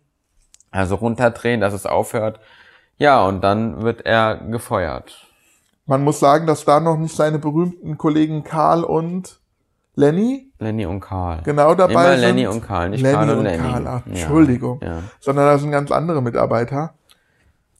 also 0.71 0.95
runterdrehen, 0.95 1.61
dass 1.61 1.75
es 1.75 1.85
aufhört. 1.85 2.39
Ja, 2.97 3.27
und 3.27 3.41
dann 3.41 3.83
wird 3.83 4.07
er 4.07 4.37
gefeuert. 4.37 5.27
Man 5.85 6.05
muss 6.05 6.21
sagen, 6.21 6.47
dass 6.47 6.65
da 6.65 6.79
noch 6.79 6.97
nicht 6.97 7.17
seine 7.17 7.41
berühmten 7.41 7.99
Kollegen 7.99 8.45
Karl 8.45 8.85
und 8.85 9.41
Lenny 9.99 10.51
Lenny 10.61 10.87
und 10.87 11.01
Karl. 11.01 11.43
genau 11.45 11.75
dabei 11.75 11.93
Immer 11.93 12.11
sind. 12.13 12.21
Lenny 12.21 12.47
und 12.47 12.61
Karl, 12.67 12.91
nicht 12.91 13.03
Lenny 13.03 13.15
Karl 13.15 13.31
und 13.31 13.39
und 13.39 13.45
Lenny. 13.45 13.59
Karl, 13.59 13.87
ach, 13.87 14.07
Ja, 14.07 14.13
Entschuldigung. 14.13 14.81
ja. 14.83 15.03
Sondern 15.21 15.47
da 15.47 15.59
sind 15.59 15.71
ganz 15.73 15.91
andere 15.91 16.23
Mitarbeiter. 16.23 16.95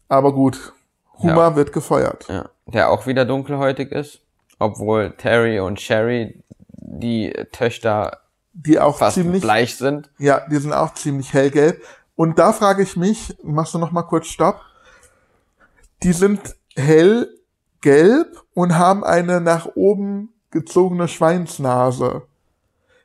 Aber 0.09 0.33
gut, 0.33 0.73
Hummer 1.19 1.49
Ja. 1.51 1.57
wird 1.57 1.73
gefeuert. 1.73 2.27
Ja, 2.29 2.49
der 2.67 2.91
auch 2.91 3.07
wieder 3.07 3.25
dunkelhäutig 3.25 3.93
ist, 3.93 4.21
obwohl 4.59 5.13
Terry 5.17 5.61
und 5.61 5.81
Sherry, 5.81 6.43
die 6.73 7.33
Töchter, 7.53 8.19
Die 8.53 8.81
auch 8.81 8.97
fast 8.99 9.15
ziemlich 9.15 9.43
bleich 9.43 9.77
sind. 9.77 10.11
Ja, 10.19 10.41
die 10.51 10.57
sind 10.57 10.73
auch 10.73 10.95
ziemlich 10.95 11.33
hellgelb. 11.33 11.81
Und 12.17 12.39
da 12.41 12.53
frage 12.53 12.83
ich 12.83 12.97
mich, 12.97 13.37
machst 13.45 13.75
du 13.75 13.79
noch 13.79 13.93
mal 13.93 14.03
kurz 14.03 14.27
Stopp? 14.27 14.61
Die 16.03 16.13
sind 16.13 16.41
hellgelb 16.77 18.43
und 18.55 18.77
haben 18.77 19.05
eine 19.05 19.41
nach 19.41 19.67
oben 19.77 20.33
gezogene 20.51 21.09
Schweinsnase. 21.09 22.23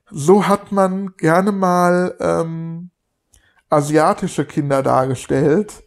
So 0.09 0.47
hat 0.47 0.71
man 0.71 1.15
gerne 1.17 1.51
mal 1.51 2.15
ähm, 2.19 2.91
asiatische 3.69 4.45
Kinder 4.45 4.83
dargestellt 4.83 5.83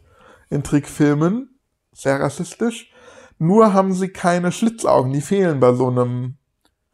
in 0.51 0.63
Trickfilmen. 0.63 1.59
Sehr 1.93 2.21
rassistisch. 2.21 2.93
Nur 3.39 3.73
haben 3.73 3.93
sie 3.93 4.09
keine 4.09 4.53
Schlitzaugen, 4.53 5.13
die 5.13 5.21
fehlen 5.21 5.61
bei 5.61 5.75
so 5.75 5.89
einem 5.89 6.37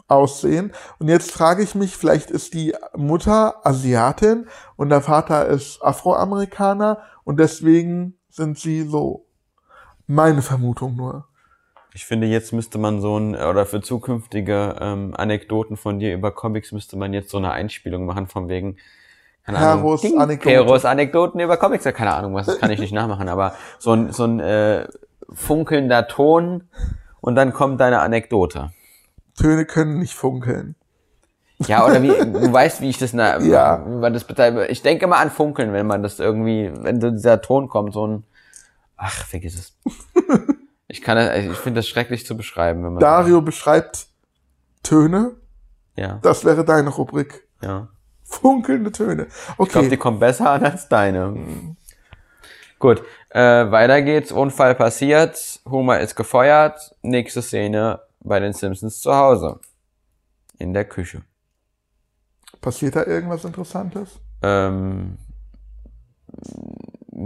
Aussehen. 0.09 0.73
Und 0.99 1.09
jetzt 1.09 1.33
frage 1.33 1.63
ich 1.63 1.75
mich, 1.75 1.97
vielleicht 1.97 2.31
ist 2.31 2.55
die 2.55 2.75
Mutter 2.95 3.67
Asiatin 3.67 4.47
und 4.77 4.91
der 4.91 5.01
Vater 5.01 5.47
ist 5.47 5.83
Afroamerikaner 5.83 6.99
und 7.25 7.41
deswegen 7.41 8.19
sind 8.29 8.59
sie 8.59 8.83
so. 8.83 9.27
Meine 10.07 10.43
Vermutung 10.43 10.97
nur. 10.97 11.29
Ich 11.95 12.07
finde, 12.07 12.27
jetzt 12.27 12.53
müsste 12.53 12.79
man 12.79 13.01
so 13.01 13.19
ein, 13.19 13.35
oder 13.35 13.67
für 13.67 13.83
zukünftige 13.83 14.77
ähm, 14.81 15.13
Anekdoten 15.17 15.77
von 15.77 15.99
dir 15.99 16.15
über 16.15 16.31
Comics 16.33 16.73
müsste 16.73 16.97
man 16.97 17.13
jetzt 17.13 17.31
so 17.31 17.37
eine 17.37 17.51
Einspielung 17.53 18.07
machen, 18.07 18.27
von 18.29 18.49
wegen, 18.49 18.77
keine 19.45 19.59
Heros 19.59 20.01
Ding, 20.01 20.19
Anekdote. 20.19 20.55
Heros 20.55 20.85
Anekdoten 20.87 21.41
über 21.41 21.57
Comics, 21.59 21.85
ja, 21.85 21.93
keine 21.93 22.15
Ahnung, 22.15 22.35
was, 22.35 22.47
das 22.47 22.59
kann 22.59 22.71
ich 22.71 22.81
nicht 22.81 22.93
nachmachen, 22.95 23.29
aber 23.29 23.55
so 23.79 23.93
ein, 23.93 24.11
so 24.13 24.25
ein 24.25 24.41
äh, 24.41 24.87
funkelnder 25.33 26.07
Ton 26.09 26.65
und 27.21 27.35
dann 27.35 27.53
kommt 27.53 27.81
deine 27.81 28.01
Anekdote. 28.01 28.71
Töne 29.37 29.67
können 29.67 29.99
nicht 29.99 30.15
funkeln. 30.15 30.77
Ja, 31.67 31.85
oder 31.85 32.03
wie, 32.03 32.09
du 32.09 32.53
weißt, 32.53 32.81
wie 32.81 32.89
ich 32.89 32.99
das, 32.99 33.13
na, 33.13 33.39
Ja. 33.41 33.85
wie 33.87 33.97
man 33.97 34.13
das 34.15 34.25
betreibe. 34.25 34.67
Ich 34.67 34.83
denke 34.83 35.07
mal 35.07 35.19
an 35.21 35.31
Funkeln, 35.31 35.73
wenn 35.73 35.87
man 35.87 36.03
das 36.03 36.19
irgendwie, 36.19 36.73
wenn 36.75 37.01
so 37.01 37.11
dieser 37.11 37.41
Ton 37.41 37.69
kommt, 37.69 37.93
so 37.93 38.07
ein, 38.07 38.25
ach, 38.97 39.27
vergiss 39.27 39.55
es. 39.55 39.79
Ich 40.93 41.01
kann, 41.01 41.17
das- 41.17 41.35
ich 41.39 41.57
finde 41.57 41.79
das 41.79 41.89
schrecklich 41.89 42.27
zu 42.27 42.37
beschreiben, 42.37 42.85
wenn 42.85 42.93
man, 42.93 43.01
Dario 43.01 43.41
beschreibt 43.41 44.09
Töne. 44.83 45.37
ja, 45.97 46.19
Das 46.23 46.45
wäre 46.45 46.65
deine 46.67 46.91
Rubrik. 46.91 47.49
ja. 47.63 47.89
Funkelnde 48.25 48.93
Töne. 48.93 49.27
Ich 49.27 49.57
glaube, 49.57 49.71
die 49.71 49.87
Okay. 49.89 49.97
kommt 49.99 50.21
besser 50.21 50.51
an 50.51 50.65
als 50.65 50.89
deine. 50.89 51.77
Gut, 52.79 53.03
äh, 53.31 53.71
weiter 53.71 54.01
geht's. 54.03 54.33
Unfall 54.33 54.75
passiert. 54.75 55.61
Homer 55.69 56.01
ist 56.01 56.15
gefeuert. 56.17 56.95
Nächste 57.03 57.43
Szene 57.43 58.01
bei 58.21 58.41
den 58.41 58.53
Simpsons 58.55 59.01
zu 59.01 59.15
Hause. 59.15 59.61
in 60.59 60.73
der 60.75 60.85
Küche. 60.85 61.23
Passiert 62.61 62.97
da 62.97 63.05
irgendwas 63.05 63.45
Interessantes? 63.45 64.19
Ähm, 64.43 65.19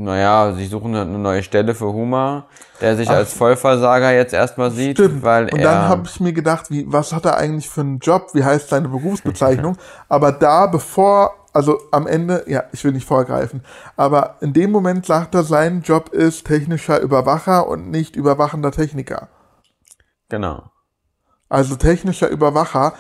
naja, 0.05 0.53
sie 0.53 0.67
suchen 0.67 0.95
eine 0.95 1.19
neue 1.19 1.43
Stelle 1.43 1.75
für 1.75 1.93
Huma, 1.93 2.47
der 2.81 2.97
sich 2.97 3.09
Ach. 3.09 3.15
als 3.15 3.33
Vollversager 3.33 4.13
jetzt 4.13 4.33
erstmal 4.33 4.71
sieht, 4.71 4.99
Stimmt. 4.99 5.23
weil 5.23 5.53
und 5.53 5.63
dann 5.63 5.89
habe 5.89 6.03
ich 6.07 6.21
mir 6.21 6.33
gedacht, 6.33 6.71
wie, 6.71 6.85
was 6.91 7.13
hat 7.13 7.25
er 7.25 7.37
eigentlich 7.37 7.69
für 7.69 7.81
einen 7.81 7.99
Job? 7.99 8.29
Wie 8.33 8.45
heißt 8.45 8.69
seine 8.69 8.89
Berufsbezeichnung? 8.89 9.77
aber 10.09 10.33
da, 10.33 10.67
bevor, 10.67 11.35
also 11.53 11.81
am 11.93 12.07
Ende, 12.07 12.45
ja, 12.47 12.65
ich 12.73 12.85
will 12.85 12.93
nicht 12.93 13.07
vorgreifen, 13.07 13.63
aber 13.97 14.37
in 14.41 14.53
dem 14.53 14.71
Moment 14.71 15.07
sagt 15.07 15.35
er, 15.35 15.43
sein 15.43 15.83
Job 15.83 16.11
ist 16.11 16.47
technischer 16.47 17.01
Überwacher 17.01 17.67
und 17.69 17.91
nicht 17.91 18.17
überwachender 18.17 18.73
Techniker. 18.73 19.29
genau. 20.29 20.71
Also 21.49 21.77
technischer 21.77 22.29
Überwacher. 22.29 22.95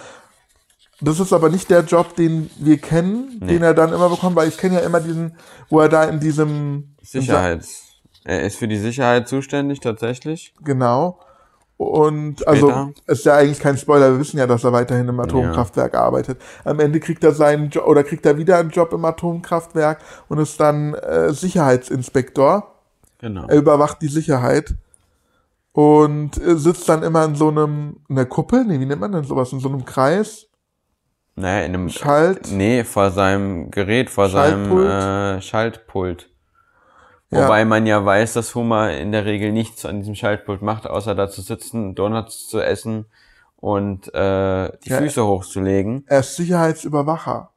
Das 1.00 1.20
ist 1.20 1.32
aber 1.32 1.50
nicht 1.50 1.68
der 1.70 1.82
Job, 1.84 2.16
den 2.16 2.50
wir 2.58 2.78
kennen, 2.78 3.36
Nee. 3.40 3.46
den 3.54 3.62
er 3.62 3.74
dann 3.74 3.92
immer 3.92 4.08
bekommt, 4.08 4.34
weil 4.36 4.48
ich 4.48 4.56
kenne 4.56 4.76
ja 4.76 4.80
immer 4.80 5.00
diesen, 5.00 5.36
wo 5.68 5.80
er 5.80 5.88
da 5.88 6.04
in 6.04 6.20
diesem 6.20 6.94
Sicherheits. 7.02 7.82
Er 8.24 8.42
ist 8.42 8.56
für 8.56 8.66
die 8.66 8.78
Sicherheit 8.78 9.28
zuständig, 9.28 9.80
tatsächlich. 9.80 10.54
Genau. 10.64 11.18
Und 11.76 12.48
also 12.48 12.70
Später. 12.70 12.92
ist 13.06 13.24
ja 13.26 13.36
eigentlich 13.36 13.60
kein 13.60 13.76
Spoiler, 13.76 14.12
wir 14.12 14.18
wissen 14.18 14.38
ja, 14.38 14.46
dass 14.46 14.64
er 14.64 14.72
weiterhin 14.72 15.08
im 15.08 15.20
Atomkraftwerk 15.20 15.94
arbeitet. 15.94 16.40
Am 16.64 16.80
Ende 16.80 17.00
kriegt 17.00 17.22
er 17.22 17.32
seinen 17.32 17.68
Job 17.68 17.86
oder 17.86 18.02
kriegt 18.02 18.24
er 18.24 18.38
wieder 18.38 18.56
einen 18.56 18.70
Job 18.70 18.94
im 18.94 19.04
Atomkraftwerk 19.04 19.98
und 20.28 20.38
ist 20.38 20.58
dann 20.58 20.94
äh, 20.94 21.34
Sicherheitsinspektor. 21.34 22.74
Genau. 23.18 23.46
Er 23.46 23.56
überwacht 23.56 24.00
die 24.00 24.08
Sicherheit 24.08 24.74
und 25.72 26.38
äh, 26.42 26.56
sitzt 26.56 26.88
dann 26.88 27.02
immer 27.02 27.24
in 27.26 27.34
so 27.34 27.48
einem, 27.48 27.98
in 28.08 28.16
der 28.16 28.26
Kuppel, 28.26 28.64
nee, 28.64 28.80
wie 28.80 28.86
nennt 28.86 29.00
man 29.02 29.12
denn 29.12 29.24
sowas, 29.24 29.52
in 29.52 29.60
so 29.60 29.68
einem 29.68 29.84
Kreis, 29.84 30.45
Naja, 31.36 31.64
in 31.66 31.74
einem. 31.74 31.88
Schalt. 31.90 32.50
Nee, 32.50 32.82
vor 32.84 33.10
seinem 33.10 33.70
Gerät, 33.70 34.08
vor 34.10 34.28
Schaltpult? 34.28 34.88
seinem 34.88 35.38
äh, 35.38 35.42
Schaltpult. 35.42 36.30
Ja. 37.30 37.44
Wobei 37.44 37.64
man 37.64 37.86
ja 37.86 38.04
weiß, 38.04 38.32
dass 38.34 38.54
Hummer 38.54 38.92
in 38.96 39.12
der 39.12 39.24
Regel 39.24 39.52
nichts 39.52 39.84
an 39.84 39.98
diesem 39.98 40.14
Schaltpult 40.14 40.62
macht, 40.62 40.86
außer 40.86 41.14
da 41.14 41.28
zu 41.28 41.42
sitzen, 41.42 41.94
Donuts 41.94 42.48
zu 42.48 42.60
essen 42.60 43.06
und 43.56 44.06
äh, 44.14 44.70
die 44.84 44.88
Ja. 44.90 44.98
Füße 44.98 45.26
hochzulegen. 45.26 46.04
Er 46.06 46.20
ist 46.20 46.36
Sicherheitsüberwacher. 46.36 47.50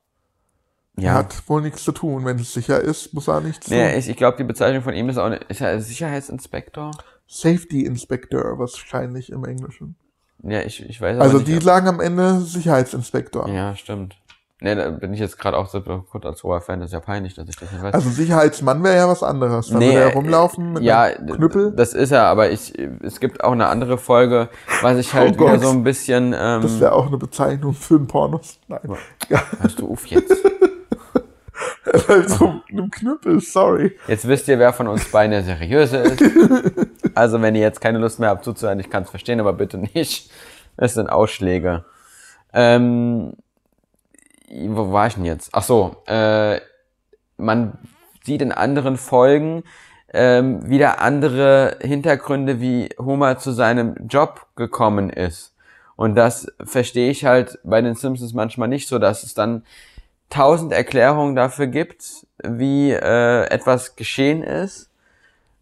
Er 0.98 1.04
Ja. 1.04 1.13
hat 1.13 1.48
wohl 1.48 1.62
nichts 1.62 1.84
zu 1.84 1.92
tun. 1.92 2.26
Wenn 2.26 2.38
es 2.39 2.52
sicher 2.54 2.82
ist, 2.82 3.13
muss 3.13 3.28
er 3.30 3.42
nichts 3.42 3.70
Nee, 3.70 3.89
tun. 3.92 4.00
ich, 4.00 4.10
ich 4.10 4.18
glaube, 4.18 4.38
die 4.38 4.44
Bezeichnung 4.44 4.82
von 4.84 4.94
ihm 4.94 5.08
ist 5.08 5.18
auch 5.18 5.26
eine, 5.26 5.38
ist 5.38 5.62
er 5.62 5.80
Sicherheitsinspektor? 5.80 6.92
Safety 7.28 7.86
Inspector 7.86 8.58
wahrscheinlich 8.58 9.32
im 9.32 9.46
Englischen. 9.46 9.96
Ja, 10.43 10.62
ich, 10.62 10.88
ich 10.88 11.02
weiß 11.02 11.19
Also 11.19 11.39
die 11.39 11.60
sagen 11.60 11.88
am 11.88 11.99
Ende 11.99 12.39
Sicherheitsinspektor. 12.41 13.47
Ja, 13.49 13.75
stimmt. 13.75 14.15
Nee, 14.62 14.75
da 14.75 14.89
bin 14.89 15.13
ich 15.13 15.21
jetzt 15.21 15.39
gerade 15.39 15.58
auch 15.58 15.67
so 15.69 15.80
kurz 15.82 16.25
als 16.25 16.43
hoher 16.43 16.60
Fan, 16.60 16.82
das 16.82 16.89
ist 16.89 16.93
ja 16.93 16.99
peinlich, 16.99 17.34
dass 17.34 17.47
ich 17.47 17.56
das 17.56 17.71
nicht 17.71 17.82
weiß. 17.82 17.93
Also 17.93 18.10
Sicherheitsmann 18.10 18.84
wäre 18.84 18.97
ja 18.97 19.08
was 19.08 19.23
anderes. 19.23 19.69
Da 19.69 19.78
Nee, 19.78 19.88
würde 19.93 19.99
er 20.02 20.13
rumlaufen 20.13 20.73
mit 20.73 20.84
ja, 20.84 21.04
einem 21.04 21.28
Knüppel. 21.38 21.71
das 21.71 21.93
ist 21.93 22.12
er, 22.12 22.23
aber 22.25 22.52
ich, 22.52 22.73
es 23.02 23.21
gibt 23.21 23.41
auch 23.41 23.54
eine 23.54 23.67
andere 23.67 23.97
Folge, 23.97 24.49
was 24.82 24.97
ich 24.97 25.13
halt 25.13 25.36
Oh 25.38 25.43
wieder 25.43 25.52
Gott. 25.54 25.62
so 25.63 25.69
ein 25.69 25.86
bisschen, 25.86 26.32
Das 26.32 26.65
ähm, 26.73 26.80
wäre 26.82 26.91
auch 26.91 27.08
eine 27.08 27.17
Bezeichnung 27.17 27.73
für 27.73 27.95
einen 27.95 28.08
Pornos. 28.08 28.60
Nein. 28.67 28.82
Ja, 29.30 29.41
hörst 29.62 29.80
du 29.80 29.89
auf 29.93 30.06
jetzt. 30.08 30.36
halt 32.08 32.30
so 32.30 32.62
einem 32.70 32.92
Knüppel, 32.92 33.39
sorry. 33.39 33.98
Jetzt 34.08 34.28
wisst 34.28 34.48
ihr, 34.48 34.60
wer 34.60 34.74
von 34.74 34.88
uns 34.88 35.10
beiden 35.12 35.32
der 35.32 35.44
Seriöse 35.44 35.98
ist. 35.98 36.24
Also, 37.15 37.42
wenn 37.42 37.56
ihr 37.56 37.62
jetzt 37.62 37.82
keine 37.82 37.98
Lust 37.98 38.20
mehr 38.20 38.30
habt 38.30 38.46
zuzuhören, 38.46 38.80
ich 38.80 38.89
kann 38.89 39.04
es 39.04 39.10
verstehen, 39.10 39.39
aber 39.42 39.52
bitte 39.52 39.78
nicht. 39.78 40.32
Es 40.78 40.94
sind 40.94 41.10
Ausschläge. 41.10 41.84
Ähm, 42.54 43.34
wo 44.50 44.94
war 44.94 45.08
ich 45.08 45.15
denn 45.15 45.26
jetzt? 45.26 45.50
Ach 45.52 45.63
so, 45.63 45.98
äh, 46.06 46.62
man 47.36 47.78
sieht 48.24 48.42
in 48.42 48.52
anderen 48.52 48.96
Folgen 48.96 49.63
ähm, 50.13 50.68
wieder 50.70 51.02
andere 51.02 51.78
Hintergründe, 51.82 52.62
wie 52.62 52.89
Homer 52.98 53.38
zu 53.38 53.52
seinem 53.52 53.96
Job 54.08 54.48
gekommen 54.56 55.10
ist. 55.10 55.56
Und 55.96 56.15
das 56.15 56.48
verstehe 56.63 57.12
ich 57.12 57.26
halt 57.26 57.60
bei 57.63 57.82
den 57.82 57.96
Simpsons 57.96 58.34
manchmal 58.34 58.70
nicht 58.70 58.88
so, 58.88 59.00
dass 59.00 59.24
es 59.24 59.34
dann 59.34 59.63
tausend 60.30 60.72
Erklärungen 60.72 61.36
dafür 61.36 61.68
gibt, 61.68 62.26
wie 62.44 62.92
äh, 62.92 63.46
etwas 63.46 63.96
geschehen 63.96 64.44
ist. 64.44 64.89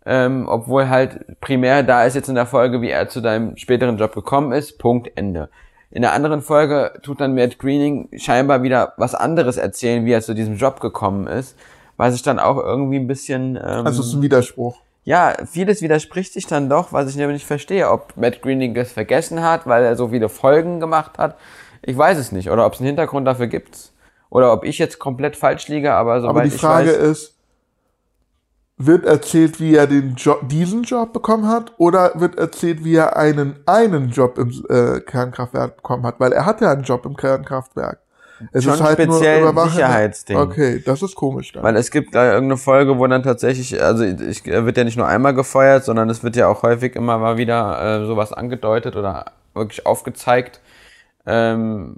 Ähm, 0.05 0.47
obwohl 0.47 0.87
halt 0.87 1.39
primär 1.41 1.83
da 1.83 2.05
ist 2.05 2.15
jetzt 2.15 2.29
in 2.29 2.35
der 2.35 2.45
Folge, 2.45 2.81
wie 2.81 2.89
er 2.89 3.09
zu 3.09 3.19
deinem 3.19 3.57
späteren 3.57 3.97
Job 3.97 4.13
gekommen 4.13 4.53
ist. 4.53 4.77
Punkt, 4.79 5.11
Ende. 5.15 5.49
In 5.91 6.01
der 6.01 6.13
anderen 6.13 6.41
Folge 6.41 6.93
tut 7.01 7.19
dann 7.19 7.33
Matt 7.35 7.59
Greening 7.59 8.09
scheinbar 8.17 8.63
wieder 8.63 8.93
was 8.97 9.15
anderes 9.15 9.57
erzählen, 9.57 10.05
wie 10.05 10.11
er 10.13 10.21
zu 10.21 10.33
diesem 10.33 10.55
Job 10.55 10.79
gekommen 10.79 11.27
ist. 11.27 11.57
Was 11.97 12.13
ich 12.15 12.21
dann 12.21 12.39
auch 12.39 12.57
irgendwie 12.57 12.97
ein 12.99 13.07
bisschen... 13.07 13.55
Ähm, 13.55 13.85
Also 13.85 14.01
es 14.01 14.09
ist 14.09 14.13
ein 14.13 14.21
Widerspruch. 14.21 14.77
ja, 15.03 15.33
vieles 15.45 15.81
widerspricht 15.81 16.31
sich 16.33 16.45
dann 16.45 16.69
doch, 16.69 16.93
was 16.93 17.09
ich 17.09 17.15
nämlich 17.15 17.35
nicht 17.35 17.47
verstehe. 17.47 17.89
Ob 17.89 18.15
Matt 18.15 18.41
Greening 18.41 18.75
das 18.75 18.91
vergessen 18.91 19.41
hat, 19.41 19.65
weil 19.65 19.83
er 19.83 19.95
so 19.95 20.09
viele 20.09 20.29
Folgen 20.29 20.79
gemacht 20.79 21.17
hat. 21.17 21.37
Ich 21.81 21.97
weiß 21.97 22.17
es 22.17 22.31
nicht. 22.31 22.49
Oder 22.49 22.65
ob 22.65 22.73
es 22.73 22.79
einen 22.79 22.87
Hintergrund 22.87 23.25
dafür 23.27 23.47
gibt. 23.47 23.91
Oder 24.29 24.51
ob 24.53 24.63
ich 24.65 24.77
jetzt 24.77 24.99
komplett 24.99 25.35
falsch 25.35 25.67
liege, 25.67 25.93
aber 25.93 26.19
soweit 26.21 26.29
Aber 26.29 26.41
die 26.43 26.47
ich 26.49 26.61
Frage 26.61 26.89
weiß. 26.89 26.97
ist, 26.97 27.33
wird 28.77 29.05
erzählt, 29.05 29.59
wie 29.59 29.75
er 29.75 29.87
den 29.87 30.15
Job, 30.15 30.47
diesen 30.49 30.83
Job 30.83 31.11
bekommen 31.13 31.47
hat, 31.47 31.73
oder 31.77 32.11
wird 32.15 32.37
erzählt, 32.37 32.83
wie 32.83 32.95
er 32.95 33.17
einen, 33.17 33.55
einen 33.65 34.09
Job 34.09 34.37
im 34.37 34.49
äh, 34.69 34.99
Kernkraftwerk 34.99 35.77
bekommen 35.77 36.05
hat? 36.05 36.19
Weil 36.19 36.31
er 36.31 36.45
hat 36.45 36.61
ja 36.61 36.71
einen 36.71 36.83
Job 36.83 37.05
im 37.05 37.15
Kernkraftwerk. 37.15 37.99
Es 38.51 38.65
Schon 38.65 38.75
speziell 38.75 39.37
ein 39.37 39.43
Überwachen- 39.43 39.71
Sicherheitsding. 39.71 40.37
Okay, 40.37 40.83
das 40.85 41.01
ist 41.01 41.15
komisch 41.15 41.53
dann. 41.53 41.63
Weil 41.63 41.75
es 41.75 41.89
gibt 41.89 42.13
da 42.13 42.33
irgendeine 42.33 42.57
Folge, 42.57 42.99
wo 42.99 43.07
dann 43.07 43.23
tatsächlich, 43.23 43.81
also 43.81 44.03
ich, 44.03 44.45
er 44.45 44.65
wird 44.67 44.77
ja 44.77 44.83
nicht 44.83 44.95
nur 44.97 45.07
einmal 45.07 45.33
gefeuert, 45.33 45.83
sondern 45.83 46.07
es 46.11 46.23
wird 46.23 46.35
ja 46.35 46.47
auch 46.47 46.61
häufig 46.61 46.95
immer 46.95 47.17
mal 47.17 47.37
wieder 47.37 48.01
äh, 48.03 48.05
sowas 48.05 48.31
angedeutet 48.31 48.95
oder 48.95 49.25
wirklich 49.55 49.87
aufgezeigt. 49.87 50.59
Ähm, 51.25 51.95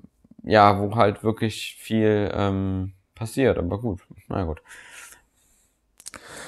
ja, 0.50 0.80
wo 0.80 0.96
halt 0.96 1.24
wirklich 1.24 1.78
viel 1.80 2.32
ähm, 2.34 2.94
passiert, 3.16 3.58
aber 3.58 3.80
gut, 3.80 4.02
na 4.28 4.44
gut. 4.44 4.62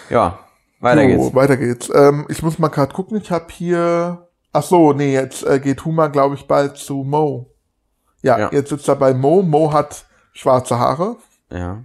Ja, 0.10 0.40
weiter 0.80 1.02
so, 1.02 1.08
geht's. 1.08 1.36
Weiter 1.36 1.58
geht's. 1.58 1.92
Ähm, 1.94 2.26
ich 2.30 2.42
muss 2.42 2.60
mal 2.60 2.70
gerade 2.70 2.94
gucken. 2.94 3.18
Ich 3.18 3.32
habe 3.32 3.48
hier. 3.52 4.28
Ach 4.54 4.64
so, 4.64 4.92
nee, 4.92 5.14
jetzt 5.14 5.46
äh, 5.46 5.60
geht 5.60 5.86
Huma, 5.86 6.08
glaube 6.08 6.36
ich, 6.36 6.48
bald 6.48 6.78
zu 6.78 7.04
Mo. 7.04 7.54
Ja, 8.22 8.38
Ja. 8.38 8.50
jetzt 8.52 8.70
sitzt 8.70 8.88
er 8.90 8.96
bei 8.96 9.14
Mo. 9.14 9.42
Mo 9.42 9.72
hat 9.72 10.06
schwarze 10.34 10.78
Haare. 10.78 11.16
Ja. 11.50 11.84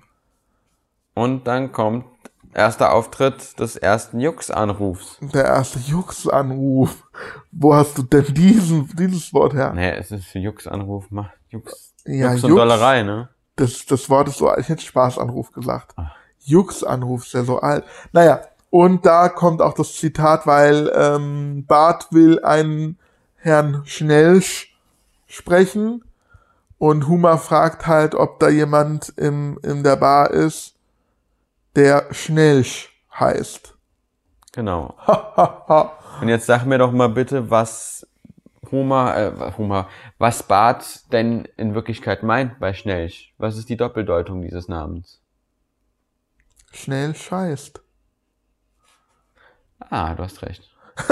Und 1.14 1.46
dann 1.46 1.70
kommt 1.72 2.06
erster 2.52 2.92
Auftritt 2.92 3.58
des 3.60 3.76
ersten 3.76 4.18
Jux-Anrufs. 4.18 5.18
Der 5.20 5.44
erste 5.44 5.78
Jux-Anruf. 5.78 7.04
Wo 7.52 7.74
hast 7.74 7.96
du 7.98 8.02
denn 8.02 8.24
diesen, 8.34 8.88
dieses 8.96 9.32
Wort 9.32 9.54
her? 9.54 9.72
Nee, 9.74 9.90
es 9.90 10.10
ist 10.10 10.34
Jux-Anruf, 10.34 11.06
Jux. 11.50 11.85
Ja, 12.06 12.32
Jux 12.32 12.44
und 12.44 12.50
Jux. 12.50 12.60
Dollerei, 12.60 13.02
ne? 13.02 13.28
Das, 13.56 13.86
das 13.86 14.08
Wort 14.10 14.28
ist 14.28 14.38
so 14.38 14.48
alt. 14.48 14.60
Ich 14.60 14.68
hätte 14.68 14.82
Spaßanruf 14.82 15.52
gesagt. 15.52 15.94
Jux-Anruf 16.40 17.26
ist 17.26 17.34
ja 17.34 17.42
so 17.42 17.58
alt. 17.60 17.84
Naja, 18.12 18.40
und 18.70 19.06
da 19.06 19.28
kommt 19.28 19.62
auch 19.62 19.74
das 19.74 19.94
Zitat, 19.94 20.46
weil 20.46 20.92
ähm, 20.94 21.64
Bart 21.66 22.08
will 22.12 22.42
einen 22.44 22.98
Herrn 23.36 23.82
Schnellsch 23.84 24.76
sprechen 25.26 26.04
und 26.78 27.08
Huma 27.08 27.36
fragt 27.38 27.86
halt, 27.86 28.14
ob 28.14 28.38
da 28.38 28.48
jemand 28.48 29.12
im, 29.16 29.58
in 29.62 29.82
der 29.82 29.96
Bar 29.96 30.30
ist, 30.30 30.74
der 31.74 32.06
Schnellsch 32.10 32.94
heißt. 33.18 33.74
Genau. 34.52 34.94
Und 36.20 36.28
jetzt 36.28 36.46
sag 36.46 36.64
mir 36.64 36.78
doch 36.78 36.92
mal 36.92 37.08
bitte, 37.08 37.50
was 37.50 38.06
Homer, 38.70 39.16
äh, 39.16 39.52
Homer, 39.58 39.88
was 40.18 40.42
Bart 40.42 41.12
denn 41.12 41.46
in 41.56 41.74
Wirklichkeit 41.74 42.22
meint 42.22 42.58
bei 42.58 42.72
Schnellsch. 42.72 43.34
Was 43.38 43.56
ist 43.56 43.68
die 43.68 43.76
Doppeldeutung 43.76 44.42
dieses 44.42 44.68
Namens? 44.68 45.20
Schnellsch 46.72 47.30
heißt. 47.30 47.80
Ah, 49.90 50.14
du 50.14 50.22
hast 50.22 50.42
recht. 50.42 50.62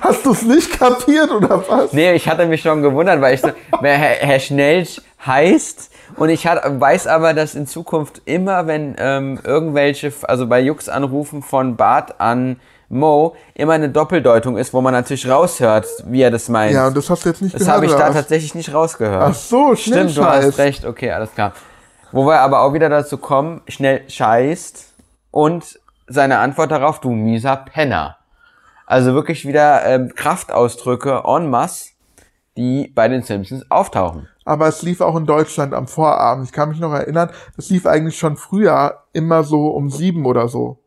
Hast 0.00 0.26
du 0.26 0.32
es 0.32 0.42
nicht 0.42 0.78
kapiert 0.78 1.30
oder 1.30 1.66
was? 1.68 1.92
Nee, 1.92 2.14
ich 2.14 2.28
hatte 2.28 2.46
mich 2.46 2.60
schon 2.60 2.82
gewundert, 2.82 3.20
weil 3.20 3.34
ich 3.34 3.40
so, 3.40 3.50
wer 3.80 3.96
Herr, 3.96 4.26
Herr 4.26 4.40
Schnellsch 4.40 5.00
heißt 5.24 5.90
und 6.16 6.28
ich 6.28 6.46
hat, 6.46 6.62
weiß 6.80 7.06
aber, 7.06 7.32
dass 7.32 7.54
in 7.54 7.66
Zukunft 7.66 8.22
immer, 8.24 8.66
wenn 8.66 8.96
ähm, 8.98 9.40
irgendwelche, 9.42 10.12
also 10.22 10.46
bei 10.46 10.60
Jux 10.60 10.88
Anrufen 10.88 11.42
von 11.42 11.76
Bart 11.76 12.20
an 12.20 12.60
Mo 12.94 13.34
immer 13.54 13.74
eine 13.74 13.90
Doppeldeutung 13.90 14.56
ist, 14.56 14.72
wo 14.72 14.80
man 14.80 14.94
natürlich 14.94 15.28
raushört, 15.28 15.86
wie 16.06 16.22
er 16.22 16.30
das 16.30 16.48
meint. 16.48 16.72
Ja, 16.72 16.86
und 16.86 16.96
das 16.96 17.10
hast 17.10 17.24
du 17.24 17.28
jetzt 17.28 17.42
nicht 17.42 17.54
das 17.54 17.60
gehört. 17.60 17.76
habe 17.76 17.86
ich 17.86 17.92
da 17.92 18.08
was? 18.08 18.14
tatsächlich 18.14 18.54
nicht 18.54 18.72
rausgehört. 18.72 19.22
Ach 19.22 19.34
so, 19.34 19.74
Stimmt, 19.74 19.94
Schnellsch 19.94 20.14
du 20.14 20.24
hast 20.24 20.58
recht. 20.58 20.84
Okay, 20.84 21.10
alles 21.10 21.32
klar. 21.34 21.52
Wo 22.12 22.26
wir 22.26 22.40
aber 22.40 22.60
auch 22.60 22.72
wieder 22.72 22.88
dazu 22.88 23.18
kommen, 23.18 23.62
schnell 23.68 24.08
scheißt 24.08 24.94
und 25.30 25.78
seine 26.06 26.38
Antwort 26.38 26.70
darauf, 26.70 27.00
du 27.00 27.10
mieser 27.10 27.56
Penner. 27.56 28.16
Also 28.86 29.14
wirklich 29.14 29.46
wieder 29.46 29.84
ähm, 29.86 30.12
Kraftausdrücke 30.14 31.22
en 31.26 31.50
masse, 31.50 31.90
die 32.56 32.92
bei 32.94 33.08
den 33.08 33.22
Simpsons 33.22 33.68
auftauchen. 33.70 34.28
aber 34.44 34.68
es 34.68 34.82
lief 34.82 35.00
auch 35.00 35.16
in 35.16 35.26
Deutschland 35.26 35.72
am 35.72 35.88
Vorabend. 35.88 36.46
Ich 36.46 36.52
kann 36.52 36.68
mich 36.68 36.78
noch 36.78 36.92
erinnern, 36.92 37.30
das 37.56 37.70
lief 37.70 37.86
eigentlich 37.86 38.18
schon 38.18 38.36
früher 38.36 38.98
immer 39.12 39.42
so 39.42 39.68
um 39.68 39.90
sieben 39.90 40.26
oder 40.26 40.48
so. 40.48 40.78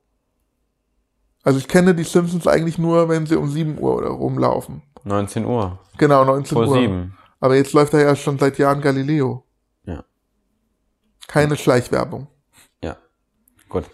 Also 1.48 1.60
ich 1.60 1.70
kenne 1.70 1.96
die 1.96 2.04
Simpsons 2.04 2.46
eigentlich 2.46 2.78
nur, 2.78 3.08
wenn 3.08 3.26
sie 3.26 3.38
um 3.38 3.50
sieben 3.50 3.80
Uhr 3.80 3.96
oder 3.96 4.10
rumlaufen. 4.10 4.82
19 5.06 5.46
Uhr. 5.46 5.80
Genau, 5.98 6.26
19 6.26 6.58
Vor 6.58 6.68
Uhr. 6.68 6.74
sieben. 6.74 7.18
Aber 7.40 7.56
jetzt 7.56 7.72
läuft 7.72 7.94
da 7.94 8.00
ja 8.00 8.18
schon 8.18 8.38
seit 8.38 8.58
Jahren 8.58 8.82
Galileo. 8.82 9.46
Ja. 9.86 10.04
Keine 11.26 11.56
Schleichwerbung. 11.56 12.28
Ja. 12.84 12.98
Gut. 13.70 13.86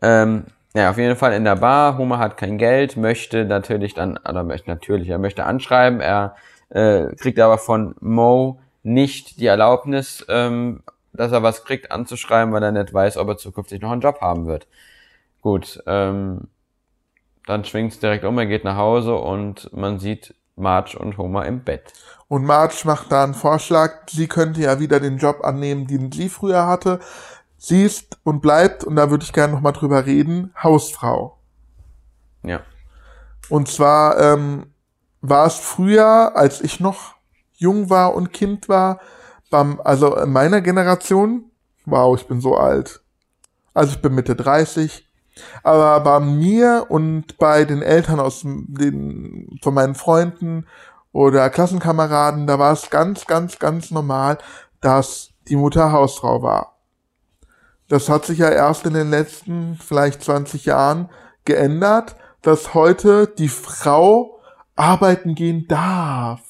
Ähm, 0.00 0.46
ja, 0.74 0.88
auf 0.88 0.96
jeden 0.96 1.16
Fall 1.16 1.34
in 1.34 1.44
der 1.44 1.56
Bar. 1.56 1.98
Homer 1.98 2.16
hat 2.16 2.38
kein 2.38 2.56
Geld, 2.56 2.96
möchte 2.96 3.44
natürlich 3.44 3.92
dann, 3.92 4.16
oder 4.16 4.42
möchte 4.42 4.70
natürlich, 4.70 5.10
er 5.10 5.18
möchte 5.18 5.44
anschreiben. 5.44 6.00
Er 6.00 6.34
äh, 6.70 7.14
kriegt 7.16 7.38
aber 7.38 7.58
von 7.58 7.94
Mo 8.00 8.58
nicht 8.82 9.38
die 9.38 9.48
Erlaubnis, 9.48 10.24
ähm, 10.30 10.82
dass 11.12 11.30
er 11.30 11.42
was 11.42 11.66
kriegt, 11.66 11.92
anzuschreiben, 11.92 12.54
weil 12.54 12.62
er 12.62 12.72
nicht 12.72 12.94
weiß, 12.94 13.18
ob 13.18 13.28
er 13.28 13.36
zukünftig 13.36 13.82
noch 13.82 13.92
einen 13.92 14.00
Job 14.00 14.22
haben 14.22 14.46
wird. 14.46 14.66
Gut, 15.42 15.82
ähm, 15.86 16.48
dann 17.46 17.64
schwingt's 17.64 17.98
direkt 17.98 18.24
um, 18.24 18.38
er 18.38 18.46
geht 18.46 18.64
nach 18.64 18.76
Hause 18.76 19.14
und 19.14 19.72
man 19.72 19.98
sieht 19.98 20.34
Marge 20.56 20.98
und 20.98 21.18
Homer 21.18 21.46
im 21.46 21.64
Bett. 21.64 21.92
Und 22.28 22.44
Marge 22.44 22.82
macht 22.84 23.12
da 23.12 23.24
einen 23.24 23.34
Vorschlag, 23.34 24.08
sie 24.08 24.26
könnte 24.26 24.60
ja 24.60 24.80
wieder 24.80 25.00
den 25.00 25.18
Job 25.18 25.44
annehmen, 25.44 25.86
den 25.86 26.12
sie 26.12 26.28
früher 26.28 26.66
hatte. 26.66 27.00
Sie 27.58 27.84
ist 27.84 28.18
und 28.24 28.40
bleibt, 28.40 28.84
und 28.84 28.96
da 28.96 29.10
würde 29.10 29.24
ich 29.24 29.32
gerne 29.32 29.52
nochmal 29.52 29.72
drüber 29.72 30.06
reden, 30.06 30.52
Hausfrau. 30.62 31.38
Ja. 32.42 32.60
Und 33.48 33.68
zwar 33.68 34.18
ähm, 34.18 34.72
war 35.20 35.46
es 35.46 35.56
früher, 35.56 36.32
als 36.34 36.60
ich 36.60 36.80
noch 36.80 37.14
jung 37.54 37.90
war 37.90 38.14
und 38.14 38.32
Kind 38.32 38.68
war, 38.68 39.00
beim, 39.50 39.80
also 39.84 40.16
in 40.16 40.32
meiner 40.32 40.60
Generation, 40.60 41.50
wow, 41.84 42.18
ich 42.18 42.26
bin 42.26 42.40
so 42.40 42.56
alt. 42.56 43.02
Also 43.74 43.92
ich 43.92 44.02
bin 44.02 44.14
Mitte 44.14 44.34
30. 44.34 45.06
Aber 45.62 46.00
bei 46.00 46.20
mir 46.20 46.86
und 46.88 47.38
bei 47.38 47.64
den 47.64 47.82
Eltern 47.82 48.20
aus 48.20 48.42
den, 48.44 49.58
von 49.62 49.74
meinen 49.74 49.94
Freunden 49.94 50.66
oder 51.12 51.50
Klassenkameraden, 51.50 52.46
da 52.46 52.58
war 52.58 52.72
es 52.72 52.90
ganz, 52.90 53.26
ganz, 53.26 53.58
ganz 53.58 53.90
normal, 53.90 54.38
dass 54.80 55.30
die 55.48 55.56
Mutter 55.56 55.92
Hausfrau 55.92 56.42
war. 56.42 56.78
Das 57.88 58.08
hat 58.08 58.24
sich 58.24 58.38
ja 58.38 58.48
erst 58.48 58.86
in 58.86 58.94
den 58.94 59.10
letzten 59.10 59.76
vielleicht 59.76 60.22
20 60.22 60.64
Jahren 60.64 61.10
geändert, 61.44 62.16
dass 62.40 62.74
heute 62.74 63.26
die 63.26 63.48
Frau 63.48 64.40
arbeiten 64.76 65.34
gehen 65.34 65.66
darf. 65.68 66.40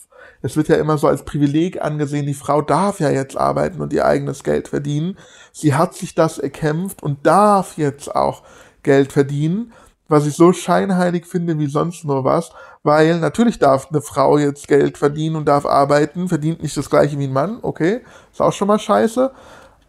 Es 0.40 0.56
wird 0.56 0.68
ja 0.68 0.76
immer 0.76 0.98
so 0.98 1.06
als 1.06 1.24
Privileg 1.24 1.80
angesehen, 1.80 2.26
die 2.26 2.34
Frau 2.34 2.62
darf 2.62 2.98
ja 2.98 3.10
jetzt 3.10 3.36
arbeiten 3.36 3.80
und 3.80 3.92
ihr 3.92 4.04
eigenes 4.04 4.42
Geld 4.42 4.68
verdienen. 4.68 5.16
Sie 5.52 5.74
hat 5.74 5.94
sich 5.94 6.14
das 6.14 6.38
erkämpft 6.38 7.02
und 7.02 7.26
darf 7.26 7.76
jetzt 7.76 8.14
auch 8.14 8.42
Geld 8.82 9.12
verdienen, 9.12 9.72
was 10.08 10.26
ich 10.26 10.36
so 10.36 10.52
scheinheilig 10.52 11.26
finde 11.26 11.58
wie 11.58 11.66
sonst 11.66 12.04
nur 12.04 12.24
was, 12.24 12.50
weil 12.82 13.18
natürlich 13.18 13.58
darf 13.58 13.88
eine 13.90 14.02
Frau 14.02 14.36
jetzt 14.38 14.68
Geld 14.68 14.98
verdienen 14.98 15.36
und 15.36 15.46
darf 15.46 15.64
arbeiten, 15.64 16.28
verdient 16.28 16.62
nicht 16.62 16.76
das 16.76 16.90
gleiche 16.90 17.18
wie 17.18 17.26
ein 17.26 17.32
Mann, 17.32 17.58
okay, 17.62 18.02
ist 18.30 18.42
auch 18.42 18.52
schon 18.52 18.68
mal 18.68 18.78
scheiße, 18.78 19.32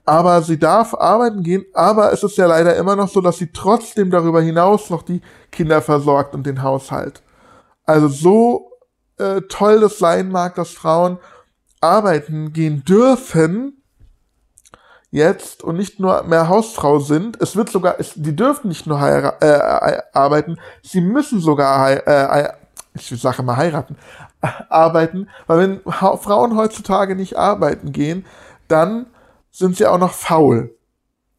aber 0.05 0.41
sie 0.41 0.59
darf 0.59 0.93
arbeiten 0.93 1.43
gehen, 1.43 1.65
aber 1.73 2.11
es 2.11 2.23
ist 2.23 2.37
ja 2.37 2.45
leider 2.45 2.75
immer 2.75 2.95
noch 2.95 3.09
so, 3.09 3.21
dass 3.21 3.37
sie 3.37 3.51
trotzdem 3.51 4.11
darüber 4.11 4.41
hinaus 4.41 4.89
noch 4.89 5.03
die 5.03 5.21
Kinder 5.51 5.81
versorgt 5.81 6.33
und 6.35 6.45
den 6.45 6.61
Haushalt. 6.61 7.23
Also 7.85 8.07
so 8.07 8.71
äh, 9.17 9.41
toll 9.49 9.79
das 9.79 9.99
sein 9.99 10.29
mag, 10.29 10.55
dass 10.55 10.71
Frauen 10.71 11.19
arbeiten 11.81 12.53
gehen 12.53 12.83
dürfen, 12.85 13.82
jetzt 15.13 15.63
und 15.63 15.77
nicht 15.77 15.99
nur 15.99 16.23
mehr 16.23 16.49
Hausfrau 16.49 16.99
sind. 16.99 17.39
Es 17.39 17.55
wird 17.55 17.69
sogar, 17.69 17.99
es, 17.99 18.13
die 18.15 18.35
dürfen 18.35 18.67
nicht 18.69 18.87
nur 18.87 18.99
äh, 18.99 19.27
äh, 19.41 20.01
arbeiten, 20.11 20.57
sie 20.81 21.01
müssen 21.01 21.39
sogar 21.39 21.91
äh, 21.91 22.49
ich 22.95 23.21
sage 23.21 23.43
mal 23.43 23.57
heiraten, 23.57 23.95
arbeiten, 24.69 25.29
weil 25.45 25.59
wenn 25.59 25.81
ha 26.01 26.17
Frauen 26.17 26.57
heutzutage 26.57 27.15
nicht 27.15 27.37
arbeiten 27.37 27.91
gehen, 27.91 28.25
dann 28.67 29.05
sind 29.51 29.77
sie 29.77 29.85
auch 29.85 29.99
noch 29.99 30.13
faul. 30.13 30.75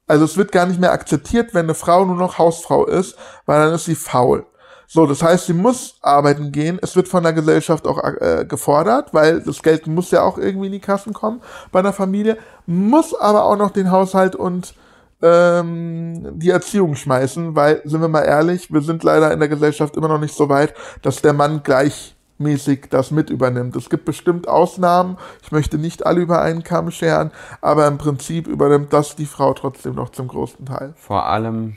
Also 0.07 0.25
es 0.25 0.37
wird 0.37 0.53
gar 0.53 0.67
nicht 0.67 0.81
mehr 0.81 0.93
akzeptiert, 0.93 1.53
wenn 1.53 1.67
eine 1.67 1.75
Frau 1.75 2.05
nur 2.05 2.17
noch 2.17 2.39
Hausfrau 2.39 2.87
ist, 2.87 3.17
weil 3.47 3.61
dann 3.61 3.75
ist 3.75 3.87
sie 3.87 3.97
faul. 3.97 4.47
So, 4.95 5.07
das 5.07 5.25
heißt, 5.25 5.47
sie 5.47 5.55
muss 5.55 5.97
arbeiten 6.03 6.53
gehen. 6.53 6.79
Es 6.81 6.95
wird 6.95 7.09
von 7.09 7.25
der 7.25 7.33
Gesellschaft 7.33 7.85
auch 7.89 7.99
äh, 7.99 8.47
gefordert, 8.49 9.13
weil 9.13 9.41
das 9.41 9.61
Geld 9.61 9.89
muss 9.89 10.13
ja 10.13 10.23
auch 10.23 10.39
irgendwie 10.39 10.67
in 10.67 10.73
die 10.73 10.79
Kassen 10.79 11.13
kommen 11.13 11.43
bei 11.73 11.81
einer 11.81 11.93
Familie, 11.93 12.39
muss 12.67 13.13
aber 13.13 13.45
auch 13.45 13.57
noch 13.57 13.73
den 13.73 13.91
Haushalt 13.91 14.37
und 14.37 14.73
ähm, 15.21 16.39
die 16.39 16.51
Erziehung 16.51 16.95
schmeißen, 16.95 17.57
weil, 17.57 17.83
sind 17.85 18.03
wir 18.03 18.07
mal 18.07 18.21
ehrlich, 18.21 18.73
wir 18.73 18.83
sind 18.83 19.03
leider 19.03 19.33
in 19.33 19.41
der 19.41 19.49
Gesellschaft 19.49 19.97
immer 19.97 20.07
noch 20.07 20.21
nicht 20.21 20.37
so 20.37 20.49
weit, 20.49 20.75
dass 21.03 21.21
der 21.21 21.33
Mann 21.33 21.65
gleichmäßig 21.65 22.87
das 22.89 23.11
mit 23.11 23.31
übernimmt. 23.31 23.75
Es 23.75 23.91
gibt 23.91 24.05
bestimmt 24.05 24.47
Ausnahmen, 24.47 25.19
ich 25.43 25.51
möchte 25.51 25.77
nicht 25.77 26.07
alle 26.07 26.21
über 26.21 26.41
einen 26.41 26.63
Kamm 26.63 26.93
scheren, 26.93 27.33
aber 27.61 27.89
im 27.89 27.99
Prinzip 27.99 28.47
übernimmt 28.47 28.93
das 28.93 29.17
die 29.17 29.27
Frau 29.27 29.55
trotzdem 29.55 29.97
noch 29.97 30.11
zum 30.11 30.29
größten 30.29 30.67
Teil. 30.67 30.95
Vor 30.95 31.27
allem. 31.27 31.75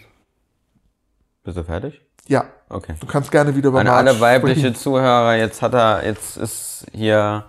Bist 1.48 1.58
du 1.58 1.64
fertig? 1.64 2.02
Ja. 2.28 2.44
Okay. 2.68 2.96
Du 3.00 3.08
kannst 3.08 3.32
gerne 3.32 3.56
wieder 3.56 3.70
über 3.70 3.80
An 3.80 3.88
alle 3.88 4.20
weibliche 4.20 4.60
sprechen. 4.60 4.76
Zuhörer, 4.76 5.38
jetzt 5.38 5.62
hat 5.62 5.74
er, 5.74 6.06
jetzt 6.06 6.36
ist 6.36 6.86
hier 6.92 7.46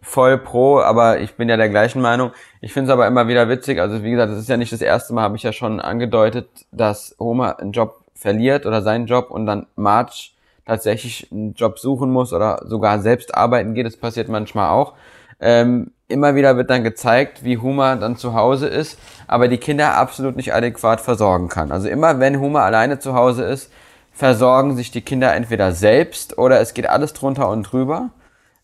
voll 0.00 0.38
pro, 0.38 0.80
aber 0.80 1.20
ich 1.20 1.36
bin 1.36 1.48
ja 1.48 1.56
der 1.56 1.68
gleichen 1.68 2.02
Meinung. 2.02 2.32
Ich 2.60 2.72
finde 2.72 2.90
es 2.90 2.92
aber 2.92 3.06
immer 3.06 3.28
wieder 3.28 3.48
witzig, 3.48 3.80
also 3.80 4.02
wie 4.02 4.10
gesagt, 4.10 4.32
das 4.32 4.40
ist 4.40 4.48
ja 4.48 4.56
nicht 4.56 4.72
das 4.72 4.80
erste 4.80 5.14
Mal, 5.14 5.22
habe 5.22 5.36
ich 5.36 5.44
ja 5.44 5.52
schon 5.52 5.78
angedeutet, 5.78 6.48
dass 6.72 7.14
Homer 7.20 7.60
einen 7.60 7.70
Job 7.70 8.02
verliert 8.16 8.66
oder 8.66 8.82
seinen 8.82 9.06
Job 9.06 9.30
und 9.30 9.46
dann 9.46 9.68
Marge 9.76 10.30
tatsächlich 10.66 11.30
einen 11.30 11.54
Job 11.54 11.78
suchen 11.78 12.10
muss 12.10 12.32
oder 12.32 12.60
sogar 12.66 12.98
selbst 12.98 13.36
arbeiten 13.36 13.72
geht, 13.72 13.86
das 13.86 13.96
passiert 13.96 14.28
manchmal 14.28 14.70
auch. 14.70 14.94
Ähm, 15.38 15.92
immer 16.12 16.34
wieder 16.34 16.56
wird 16.56 16.70
dann 16.70 16.84
gezeigt, 16.84 17.44
wie 17.44 17.58
Homer 17.58 17.96
dann 17.96 18.16
zu 18.16 18.34
Hause 18.34 18.68
ist, 18.68 18.98
aber 19.26 19.48
die 19.48 19.58
Kinder 19.58 19.96
absolut 19.96 20.36
nicht 20.36 20.54
adäquat 20.54 21.00
versorgen 21.00 21.48
kann. 21.48 21.72
Also 21.72 21.88
immer 21.88 22.20
wenn 22.20 22.38
Homer 22.38 22.62
alleine 22.62 22.98
zu 22.98 23.14
Hause 23.14 23.44
ist, 23.44 23.72
versorgen 24.12 24.76
sich 24.76 24.90
die 24.90 25.00
Kinder 25.00 25.34
entweder 25.34 25.72
selbst 25.72 26.38
oder 26.38 26.60
es 26.60 26.74
geht 26.74 26.88
alles 26.88 27.12
drunter 27.14 27.48
und 27.48 27.64
drüber. 27.64 28.10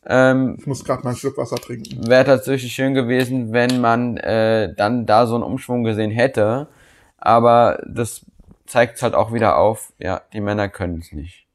Ähm, 0.07 0.57
Ich 0.59 0.67
muss 0.67 0.85
gerade 0.85 1.03
mal 1.03 1.11
einen 1.11 1.19
Schluck 1.19 1.37
Wasser 1.39 1.57
trinken. 1.57 2.07
Wäre 2.07 2.25
tatsächlich 2.25 2.73
schön 2.73 2.95
gewesen, 2.95 3.53
wenn 3.53 3.81
man 3.81 4.17
äh, 4.19 4.75
dann 4.75 5.07
da 5.07 5.27
so 5.27 5.35
einen 5.35 5.45
Umschwung 5.45 5.85
gesehen 5.85 6.11
hätte. 6.11 6.69
Aber 7.19 7.83
das 7.87 8.25
zeigt 8.67 9.03
halt 9.03 9.15
auch 9.15 9.33
wieder 9.33 9.57
auf, 9.57 9.93
ja, 9.99 10.23
die 10.33 10.41
Männer 10.41 10.69
können 10.69 10.99
es 10.99 11.13
nicht. 11.13 11.47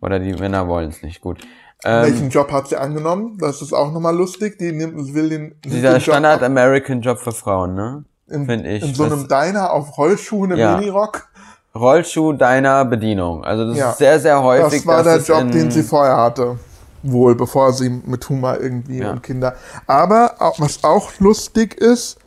Oder 0.00 0.18
die 0.18 0.32
Männer 0.32 0.66
wollen 0.66 0.88
es 0.88 1.02
nicht. 1.02 1.20
Gut. 1.20 1.40
Ähm, 1.84 2.02
Welchen 2.04 2.30
Job 2.30 2.50
hat 2.52 2.68
sie 2.68 2.76
angenommen? 2.76 3.38
Das 3.38 3.60
ist 3.60 3.72
auch 3.72 3.92
nochmal 3.92 4.14
lustig. 4.16 4.58
Die 4.58 4.72
nimmt, 4.72 5.14
will 5.14 5.28
den, 5.28 5.54
dieser 5.64 5.90
den 5.90 5.94
Job 5.94 6.02
Standard 6.02 6.42
American 6.42 7.00
Job 7.00 7.18
für 7.18 7.32
Frauen, 7.32 7.74
ne? 7.74 8.04
in, 8.28 8.46
find 8.46 8.66
ich. 8.66 8.82
in 8.82 8.94
so 8.94 9.04
einem 9.04 9.28
Diner 9.28 9.72
auf 9.72 9.96
Rollschuhen 9.98 10.52
im 10.52 10.58
Ja. 10.58 10.76
Minirock. 10.76 11.28
Rollschuh 11.74 12.32
deiner 12.34 12.84
Bedienung. 12.84 13.44
Also 13.44 13.68
das 13.68 13.76
Ja. 13.78 13.90
ist 13.90 13.98
sehr, 13.98 14.20
sehr 14.20 14.42
häufig. 14.42 14.84
Das 14.84 14.86
war 14.86 15.02
der 15.02 15.18
Job, 15.18 15.50
den 15.50 15.70
sie 15.70 15.82
vorher 15.82 16.16
hatte. 16.18 16.58
Wohl, 17.02 17.34
bevor 17.34 17.72
sie 17.72 17.90
mit 17.90 18.28
Humor 18.28 18.58
irgendwie 18.60 18.98
Ja. 18.98 19.10
und 19.10 19.22
Kinder. 19.22 19.56
Aber 19.86 20.36
auch, 20.38 20.60
was 20.60 20.84
auch 20.84 21.10
lustig 21.18 21.74
ist, 21.74 22.18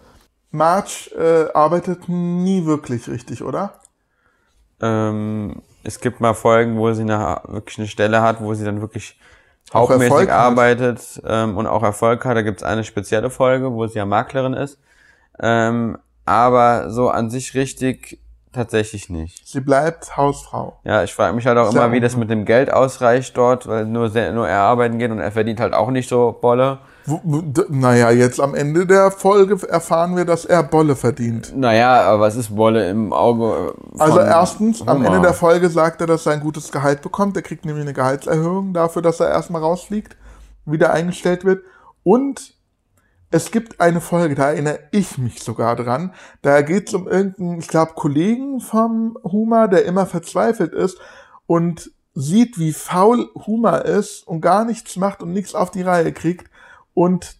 Marge 0.51 1.11
äh, 1.17 1.53
arbeitet 1.53 2.09
nie 2.09 2.65
wirklich 2.65 3.07
richtig, 3.07 3.41
oder? 3.43 3.75
Ähm, 4.81 5.61
es 5.83 5.99
gibt 5.99 6.19
mal 6.19 6.33
Folgen, 6.33 6.77
wo 6.77 6.91
sie 6.93 7.03
eine, 7.03 7.41
wirklich 7.47 7.77
eine 7.77 7.87
Stelle 7.87 8.21
hat, 8.21 8.41
wo 8.41 8.53
sie 8.53 8.65
dann 8.65 8.81
wirklich 8.81 9.17
hauptmäßig 9.73 10.31
arbeitet 10.31 11.21
ähm, 11.25 11.57
und 11.57 11.67
auch 11.67 11.83
Erfolg 11.83 12.25
hat. 12.25 12.37
Da 12.37 12.41
gibt 12.41 12.61
es 12.61 12.63
eine 12.63 12.83
spezielle 12.83 13.29
Folge, 13.29 13.73
wo 13.73 13.87
sie 13.87 13.97
ja 13.97 14.05
Maklerin 14.05 14.53
ist. 14.53 14.79
Ähm, 15.39 15.97
aber 16.25 16.89
so 16.89 17.09
an 17.09 17.29
sich 17.29 17.53
richtig 17.53 18.19
tatsächlich 18.51 19.09
nicht. 19.09 19.47
Sie 19.47 19.59
bleibt 19.59 20.17
Hausfrau. 20.17 20.79
Ja, 20.83 21.03
ich 21.03 21.13
frage 21.13 21.35
mich 21.35 21.45
halt 21.45 21.57
auch 21.57 21.71
Sehr 21.71 21.83
immer, 21.83 21.91
wie 21.91 21.99
das 21.99 22.15
mit 22.15 22.29
dem 22.29 22.45
Geld 22.45 22.71
ausreicht 22.71 23.35
dort, 23.37 23.67
weil 23.67 23.85
nur, 23.85 24.09
sehr, 24.09 24.31
nur 24.31 24.47
er 24.47 24.61
arbeiten 24.61 24.97
geht 24.97 25.11
und 25.11 25.19
er 25.19 25.31
verdient 25.31 25.59
halt 25.59 25.73
auch 25.73 25.91
nicht 25.91 26.09
so 26.09 26.37
Bolle. 26.39 26.79
Naja, 27.69 28.09
jetzt 28.09 28.39
am 28.39 28.55
Ende 28.55 28.87
der 28.87 29.11
Folge 29.11 29.67
erfahren 29.67 30.15
wir, 30.15 30.25
dass 30.25 30.43
er 30.45 30.63
Bolle 30.63 30.95
verdient. 30.95 31.53
Naja, 31.55 32.01
aber 32.01 32.21
was 32.21 32.35
ist 32.35 32.55
Bolle 32.55 32.89
im 32.89 33.13
Auge? 33.13 33.73
äh, 33.95 33.99
Also 34.01 34.19
erstens, 34.19 34.81
am 34.81 34.97
Homer? 34.97 35.07
Ende 35.07 35.21
der 35.21 35.33
Folge 35.33 35.69
sagt 35.69 36.01
er, 36.01 36.07
dass 36.07 36.25
er 36.25 36.33
ein 36.33 36.39
gutes 36.39 36.71
Gehalt 36.71 37.01
bekommt. 37.01 37.35
Er 37.35 37.43
kriegt 37.43 37.65
nämlich 37.65 37.83
eine 37.83 37.93
Gehaltserhöhung 37.93 38.73
dafür, 38.73 39.01
dass 39.03 39.19
er 39.19 39.29
erstmal 39.29 39.61
rausfliegt, 39.61 40.17
wieder 40.65 40.91
eingestellt 40.93 41.45
wird. 41.45 41.63
Und 42.03 42.55
es 43.29 43.51
gibt 43.51 43.81
eine 43.81 44.01
Folge, 44.01 44.33
da 44.33 44.49
erinnere 44.51 44.79
ich 44.91 45.17
mich 45.17 45.43
sogar 45.43 45.75
dran. 45.75 46.13
Da 46.41 46.61
geht 46.61 46.87
es 46.87 46.93
um 46.95 47.07
irgendeinen, 47.07 47.59
ich 47.59 47.67
glaube, 47.67 47.93
Kollegen 47.95 48.61
vom 48.61 49.17
Humor, 49.23 49.67
der 49.67 49.85
immer 49.85 50.05
verzweifelt 50.07 50.73
ist 50.73 50.97
und 51.45 51.91
sieht, 52.15 52.57
wie 52.57 52.73
faul 52.73 53.29
Huma 53.45 53.77
ist 53.77 54.25
und 54.27 54.41
gar 54.41 54.65
nichts 54.65 54.95
macht 54.95 55.21
und 55.21 55.33
nichts 55.33 55.53
auf 55.53 55.69
die 55.69 55.81
Reihe 55.81 56.11
kriegt 56.13 56.49
und 56.95 57.35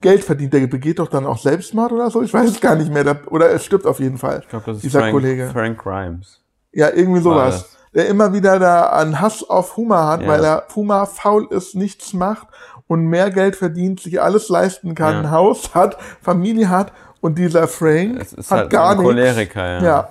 Geld 0.00 0.24
verdient. 0.24 0.54
Der 0.54 0.66
begeht 0.66 0.98
doch 0.98 1.08
dann 1.08 1.26
auch 1.26 1.36
Selbstmord 1.38 1.92
oder 1.92 2.10
so. 2.10 2.22
Ich 2.22 2.32
weiß 2.32 2.48
es 2.48 2.60
gar 2.60 2.74
nicht 2.76 2.90
mehr. 2.90 3.04
Der- 3.04 3.20
Oder 3.30 3.50
er 3.50 3.58
stirbt 3.58 3.86
auf 3.86 4.00
jeden 4.00 4.16
Fall. 4.16 4.40
Ich 4.42 4.48
glaube, 4.48 4.64
das 4.66 4.76
ist 4.78 4.84
dieser 4.84 5.00
Frank, 5.00 5.12
Kollege. 5.12 5.50
Frank 5.52 5.78
Grimes. 5.82 6.40
Ja, 6.72 6.88
irgendwie 6.88 7.20
sowas. 7.20 7.76
Der 7.94 8.08
immer 8.08 8.32
wieder 8.32 8.58
da 8.58 8.86
an 8.86 9.20
Hass 9.20 9.48
auf 9.48 9.76
Huma 9.76 10.08
hat, 10.08 10.22
Ja. 10.22 10.28
weil 10.28 10.42
er 10.44 10.66
Huma 10.74 11.04
faul 11.04 11.46
ist, 11.50 11.74
nichts 11.74 12.14
macht 12.14 12.46
und 12.88 13.04
mehr 13.04 13.30
Geld 13.30 13.54
verdient, 13.54 14.00
sich 14.00 14.20
alles 14.22 14.48
leisten 14.48 14.94
kann, 14.94 15.12
Ja. 15.12 15.20
ein 15.20 15.30
Haus 15.30 15.74
hat, 15.74 15.98
Familie 16.22 16.70
hat 16.70 16.92
und 17.20 17.36
dieser 17.38 17.68
Frank 17.68 18.18
Es 18.20 18.32
ist 18.32 18.50
hat 18.50 18.58
halt 18.60 18.70
gar 18.70 18.94
nichts. 18.94 19.04
Choleriker, 19.04 19.66
ja. 19.66 19.82
Ja, 19.82 20.08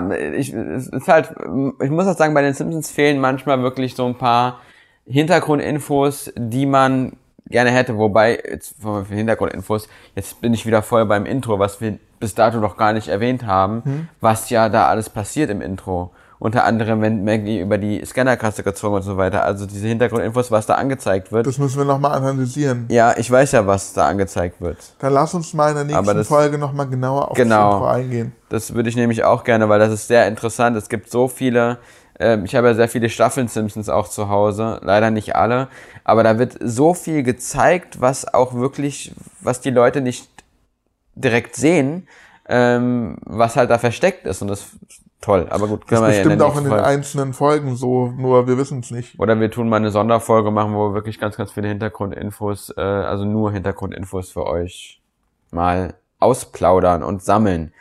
Ja, 0.00 0.10
ich, 0.10 0.52
es 0.52 0.88
ist 0.88 1.08
halt, 1.08 1.30
ich 1.82 1.90
muss 1.90 2.06
halt 2.06 2.16
sagen, 2.18 2.32
bei 2.34 2.42
den 2.42 2.54
Simpsons 2.54 2.90
fehlen 2.90 3.20
manchmal 3.20 3.62
wirklich 3.62 3.94
so 3.94 4.06
ein 4.06 4.16
paar 4.16 4.60
Hintergrundinfos, 5.08 6.32
die 6.36 6.66
man 6.66 7.12
gerne 7.48 7.70
hätte. 7.70 7.96
Wobei, 7.96 8.38
jetzt 8.50 8.74
für 8.80 9.04
Hintergrundinfos, 9.08 9.88
jetzt 10.14 10.40
bin 10.40 10.52
ich 10.54 10.66
wieder 10.66 10.82
voll 10.82 11.06
beim 11.06 11.26
Intro, 11.26 11.58
was 11.58 11.80
wir 11.80 11.98
bis 12.20 12.34
dato 12.34 12.58
noch 12.58 12.76
gar 12.76 12.92
nicht 12.92 13.08
erwähnt 13.08 13.46
haben, 13.46 13.82
Hm. 13.84 14.08
was 14.20 14.50
ja 14.50 14.68
da 14.68 14.88
alles 14.88 15.08
passiert 15.08 15.50
im 15.50 15.60
Intro. 15.62 16.10
Unter 16.40 16.64
anderem, 16.64 17.00
wenn 17.00 17.24
Maggie 17.24 17.58
über 17.60 17.78
die 17.78 18.04
Scannerkasse 18.04 18.62
gezogen 18.62 18.94
und 18.96 19.02
so 19.02 19.16
weiter. 19.16 19.42
Also 19.44 19.66
diese 19.66 19.88
Hintergrundinfos, 19.88 20.52
was 20.52 20.66
da 20.66 20.74
angezeigt 20.74 21.32
wird. 21.32 21.46
das 21.48 21.58
müssen 21.58 21.78
wir 21.78 21.84
nochmal 21.84 22.12
analysieren. 22.12 22.86
ja, 22.90 23.12
ich 23.16 23.28
weiß 23.28 23.52
ja, 23.52 23.66
was 23.66 23.92
da 23.92 24.06
angezeigt 24.06 24.60
wird. 24.60 24.76
Dann 25.00 25.14
lass 25.14 25.34
uns 25.34 25.52
mal 25.52 25.70
in 25.70 25.74
der 25.74 25.84
nächsten 25.84 26.16
das- 26.16 26.28
Folge 26.28 26.56
nochmal 26.58 26.86
genauer 26.88 27.30
auf 27.32 27.36
Genau. 27.36 27.64
das 27.70 27.74
Intro 27.74 27.86
eingehen. 27.88 28.32
Das 28.50 28.72
würde 28.74 28.88
ich 28.88 28.94
nämlich 28.94 29.24
auch 29.24 29.42
gerne, 29.42 29.68
weil 29.68 29.80
das 29.80 29.92
ist 29.92 30.06
sehr 30.06 30.28
interessant. 30.28 30.76
Es 30.76 30.88
gibt 30.88 31.10
so 31.10 31.26
viele, 31.26 31.78
ich 32.18 32.54
habe 32.54 32.68
ja 32.68 32.74
sehr 32.74 32.88
viele 32.88 33.08
Staffeln 33.10 33.48
Simpsons 33.48 33.88
auch 33.88 34.08
zu 34.08 34.28
Hause, 34.28 34.80
leider 34.82 35.10
nicht 35.10 35.36
alle, 35.36 35.68
aber 36.04 36.22
da 36.22 36.38
wird 36.38 36.56
so 36.60 36.94
viel 36.94 37.22
gezeigt, 37.22 38.00
was 38.00 38.32
auch 38.32 38.54
wirklich, 38.54 39.12
was 39.40 39.60
die 39.60 39.70
Leute 39.70 40.00
nicht 40.00 40.28
direkt 41.14 41.56
sehen, 41.56 42.08
ähm, 42.48 43.18
was 43.24 43.56
halt 43.56 43.70
da 43.70 43.78
versteckt 43.78 44.26
ist 44.26 44.42
und 44.42 44.48
das 44.48 44.60
ist 44.88 45.02
toll. 45.20 45.46
Aber 45.50 45.66
gut, 45.66 45.82
Das 45.82 45.88
können 45.88 46.02
wir 46.02 46.14
ja 46.16 46.22
in 46.22 46.28
der 46.28 46.36
bestimmt 46.36 46.42
auch 46.42 46.56
in 46.56 46.64
den 46.64 46.70
Folge. 46.70 46.84
einzelnen 46.86 47.32
Folgen 47.34 47.76
so, 47.76 48.12
nur 48.16 48.46
wir 48.46 48.56
wissen 48.56 48.80
es 48.80 48.90
nicht. 48.90 49.18
Oder 49.18 49.38
wir 49.38 49.50
tun 49.50 49.68
mal 49.68 49.76
eine 49.76 49.90
Sonderfolge 49.90 50.50
machen, 50.50 50.74
wo 50.74 50.88
wir 50.90 50.94
wirklich 50.94 51.18
ganz, 51.20 51.36
ganz 51.36 51.52
viele 51.52 51.68
Hintergrundinfos, 51.68 52.74
äh, 52.76 52.80
also 52.80 53.24
nur 53.24 53.52
Hintergrundinfos 53.52 54.30
für 54.30 54.46
euch 54.46 55.00
mal 55.50 55.94
ausplaudern 56.20 57.02
und 57.02 57.22
sammeln. 57.22 57.72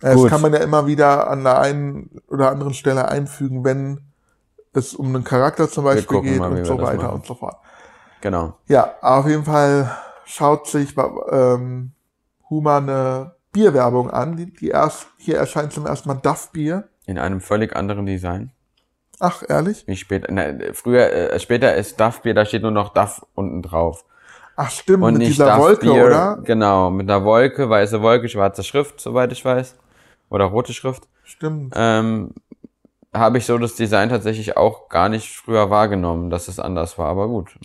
Das 0.00 0.14
Gut. 0.14 0.30
kann 0.30 0.40
man 0.40 0.52
ja 0.52 0.60
immer 0.60 0.86
wieder 0.86 1.28
an 1.28 1.44
der 1.44 1.60
einen 1.60 2.20
oder 2.28 2.50
anderen 2.50 2.74
Stelle 2.74 3.08
einfügen, 3.08 3.64
wenn 3.64 4.00
es 4.72 4.94
um 4.94 5.14
einen 5.14 5.24
Charakter 5.24 5.68
zum 5.68 5.84
Beispiel 5.84 6.20
geht 6.22 6.38
mal, 6.38 6.52
und 6.52 6.64
so 6.64 6.80
weiter 6.80 7.12
und 7.12 7.26
so 7.26 7.34
fort. 7.34 7.56
Genau. 8.20 8.54
Ja, 8.66 8.94
auf 9.00 9.26
jeden 9.26 9.44
Fall 9.44 9.90
schaut 10.24 10.68
sich 10.68 10.94
ähm, 11.30 11.92
Huma 12.48 12.78
eine 12.78 13.34
Bierwerbung 13.52 14.10
an. 14.10 14.36
Die, 14.36 14.52
die 14.52 14.68
erst, 14.68 15.06
hier 15.16 15.36
erscheint 15.38 15.72
zum 15.72 15.86
ersten 15.86 16.08
Mal 16.08 16.16
Duff 16.16 16.50
Bier. 16.52 16.88
In 17.06 17.18
einem 17.18 17.40
völlig 17.40 17.74
anderen 17.74 18.06
Design. 18.06 18.52
Ach, 19.20 19.42
ehrlich? 19.48 19.84
Wie 19.86 19.96
später, 19.96 20.30
ne, 20.32 20.70
früher, 20.74 21.12
äh, 21.12 21.40
später 21.40 21.74
ist 21.74 21.98
Duff 21.98 22.22
Bier, 22.22 22.34
da 22.34 22.44
steht 22.44 22.62
nur 22.62 22.70
noch 22.70 22.92
Duff 22.92 23.26
unten 23.34 23.62
drauf. 23.62 24.04
Ach, 24.54 24.70
stimmt, 24.70 25.04
Und 25.04 25.14
mit 25.14 25.20
nicht 25.20 25.30
dieser 25.32 25.58
Wolke, 25.58 25.90
oder? 25.90 26.38
Genau, 26.44 26.90
mit 26.90 27.08
einer 27.08 27.24
Wolke, 27.24 27.70
weiße 27.70 28.02
Wolke, 28.02 28.28
schwarze 28.28 28.64
Schrift, 28.64 29.00
soweit 29.00 29.32
ich 29.32 29.44
weiß. 29.44 29.76
Oder 30.30 30.46
rote 30.46 30.72
Schrift. 30.72 31.08
Stimmt. 31.24 31.72
Ähm, 31.76 32.34
habe 33.12 33.38
ich 33.38 33.46
so 33.46 33.58
das 33.58 33.74
Design 33.74 34.08
tatsächlich 34.08 34.56
auch 34.56 34.88
gar 34.88 35.08
nicht 35.08 35.36
früher 35.36 35.70
wahrgenommen, 35.70 36.30
dass 36.30 36.48
es 36.48 36.58
anders 36.58 36.98
war, 36.98 37.08
aber 37.08 37.28
gut. 37.28 37.58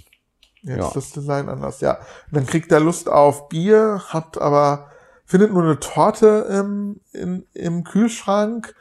Jetzt 0.61 0.77
ja. 0.77 0.87
ist 0.87 0.95
das 0.95 1.11
Design 1.11 1.49
anders, 1.49 1.81
ja. 1.81 1.95
Und 1.95 2.37
dann 2.37 2.45
kriegt 2.45 2.71
er 2.71 2.79
Lust 2.79 3.09
auf 3.09 3.49
Bier, 3.49 4.01
hat 4.07 4.37
aber, 4.37 4.89
findet 5.25 5.51
nur 5.51 5.63
eine 5.63 5.79
Torte 5.79 6.47
im, 6.49 7.01
in, 7.11 7.45
im 7.53 7.83
Kühlschrank, 7.83 8.73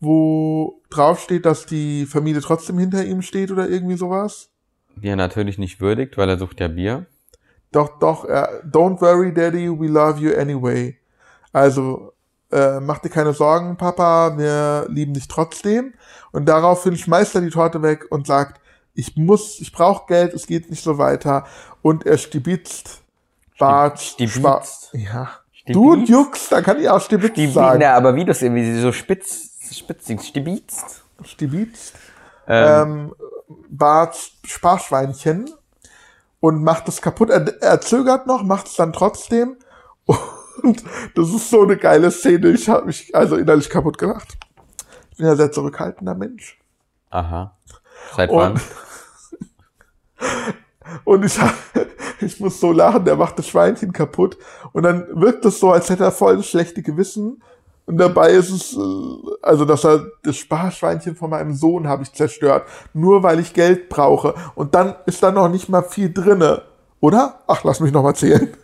wo 0.00 0.80
drauf 0.90 1.20
steht, 1.20 1.46
dass 1.46 1.66
die 1.66 2.06
Familie 2.06 2.40
trotzdem 2.40 2.78
hinter 2.78 3.04
ihm 3.04 3.22
steht 3.22 3.52
oder 3.52 3.68
irgendwie 3.68 3.96
sowas. 3.96 4.50
Die 4.96 5.08
er 5.08 5.16
natürlich 5.16 5.58
nicht 5.58 5.80
würdigt, 5.80 6.16
weil 6.16 6.28
er 6.28 6.38
sucht 6.38 6.58
ja 6.58 6.66
Bier. 6.66 7.06
Doch, 7.70 7.98
doch, 8.00 8.24
er, 8.24 8.64
don't 8.64 9.00
worry, 9.00 9.32
Daddy, 9.32 9.68
we 9.68 9.86
love 9.86 10.18
you 10.20 10.34
anyway. 10.36 10.96
Also, 11.52 12.12
äh, 12.50 12.80
mach 12.80 12.98
dir 12.98 13.10
keine 13.10 13.32
Sorgen, 13.32 13.76
Papa, 13.76 14.36
wir 14.38 14.86
lieben 14.88 15.14
dich 15.14 15.28
trotzdem. 15.28 15.94
Und 16.32 16.46
daraufhin 16.46 16.96
schmeißt 16.96 17.34
er 17.34 17.40
die 17.40 17.50
Torte 17.50 17.82
weg 17.82 18.06
und 18.10 18.26
sagt, 18.26 18.60
ich 18.94 19.16
muss, 19.16 19.60
ich 19.60 19.72
brauche 19.72 20.06
Geld, 20.06 20.34
es 20.34 20.46
geht 20.46 20.70
nicht 20.70 20.82
so 20.82 20.98
weiter. 20.98 21.46
Und 21.82 22.04
er 22.06 22.18
stibitzt 22.18 23.02
Bart, 23.58 24.00
stibitzt? 24.00 24.90
Ja. 24.92 25.30
Stibitzt? 25.52 25.76
Du 25.76 25.94
juckst, 25.94 26.52
da 26.52 26.62
kann 26.62 26.80
ich 26.80 26.88
auch 26.88 27.00
stibitzt 27.00 27.36
Die, 27.36 27.48
sagen. 27.48 27.80
na, 27.80 27.94
aber 27.94 28.14
wie 28.14 28.24
das 28.24 28.42
irgendwie 28.42 28.80
so 28.80 28.92
spitz, 28.92 29.50
spitzig, 29.72 30.22
stibitzt. 30.22 31.02
Stibitzt. 31.24 31.94
Ähm, 32.46 33.12
ähm, 33.12 33.14
Bart 33.68 34.16
Sparschweinchen 34.44 35.50
und 36.40 36.62
macht 36.62 36.88
es 36.88 37.02
kaputt. 37.02 37.30
Er, 37.30 37.46
er 37.60 37.80
zögert 37.80 38.26
noch, 38.26 38.42
macht 38.42 38.68
es 38.68 38.74
dann 38.74 38.92
trotzdem. 38.92 39.56
Und 40.62 40.82
das 41.14 41.28
ist 41.30 41.50
so 41.50 41.62
eine 41.62 41.76
geile 41.76 42.10
Szene. 42.10 42.48
Ich 42.50 42.68
habe 42.68 42.86
mich 42.86 43.14
also 43.14 43.36
innerlich 43.36 43.68
kaputt 43.70 43.98
gelacht. 43.98 44.36
Ich 45.12 45.16
bin 45.18 45.26
ja 45.26 45.36
sehr 45.36 45.52
zurückhaltender 45.52 46.14
Mensch. 46.14 46.58
aha. 47.10 47.56
Seit 48.14 48.30
Und, 48.30 48.38
wann? 48.38 48.60
und 51.04 51.24
ich, 51.24 51.40
hab- 51.40 51.54
ich 52.20 52.38
muss 52.40 52.60
so 52.60 52.72
lachen, 52.72 53.04
der 53.04 53.16
macht 53.16 53.38
das 53.38 53.48
Schweinchen 53.48 53.92
kaputt. 53.92 54.36
Und 54.72 54.84
dann 54.84 55.06
wirkt 55.12 55.44
es 55.44 55.60
so, 55.60 55.70
als 55.72 55.90
hätte 55.90 56.04
er 56.04 56.12
voll 56.12 56.36
das 56.36 56.46
schlechte 56.46 56.82
Gewissen. 56.82 57.42
Und 57.86 57.96
dabei 57.98 58.32
ist 58.32 58.50
es, 58.50 58.76
äh, 58.76 58.80
also 59.42 59.64
dass 59.64 59.84
er 59.84 60.06
das 60.22 60.36
Sparschweinchen 60.36 61.16
von 61.16 61.30
meinem 61.30 61.54
Sohn 61.54 61.88
habe 61.88 62.02
ich 62.02 62.12
zerstört, 62.12 62.66
nur 62.92 63.22
weil 63.22 63.40
ich 63.40 63.54
Geld 63.54 63.88
brauche. 63.88 64.34
Und 64.54 64.74
dann 64.74 64.94
ist 65.06 65.22
da 65.22 65.30
noch 65.32 65.48
nicht 65.48 65.68
mal 65.68 65.82
viel 65.82 66.12
drinne, 66.12 66.62
oder? 67.00 67.40
Ach, 67.46 67.64
lass 67.64 67.80
mich 67.80 67.92
noch 67.92 68.02
mal 68.02 68.14
zählen. 68.14 68.54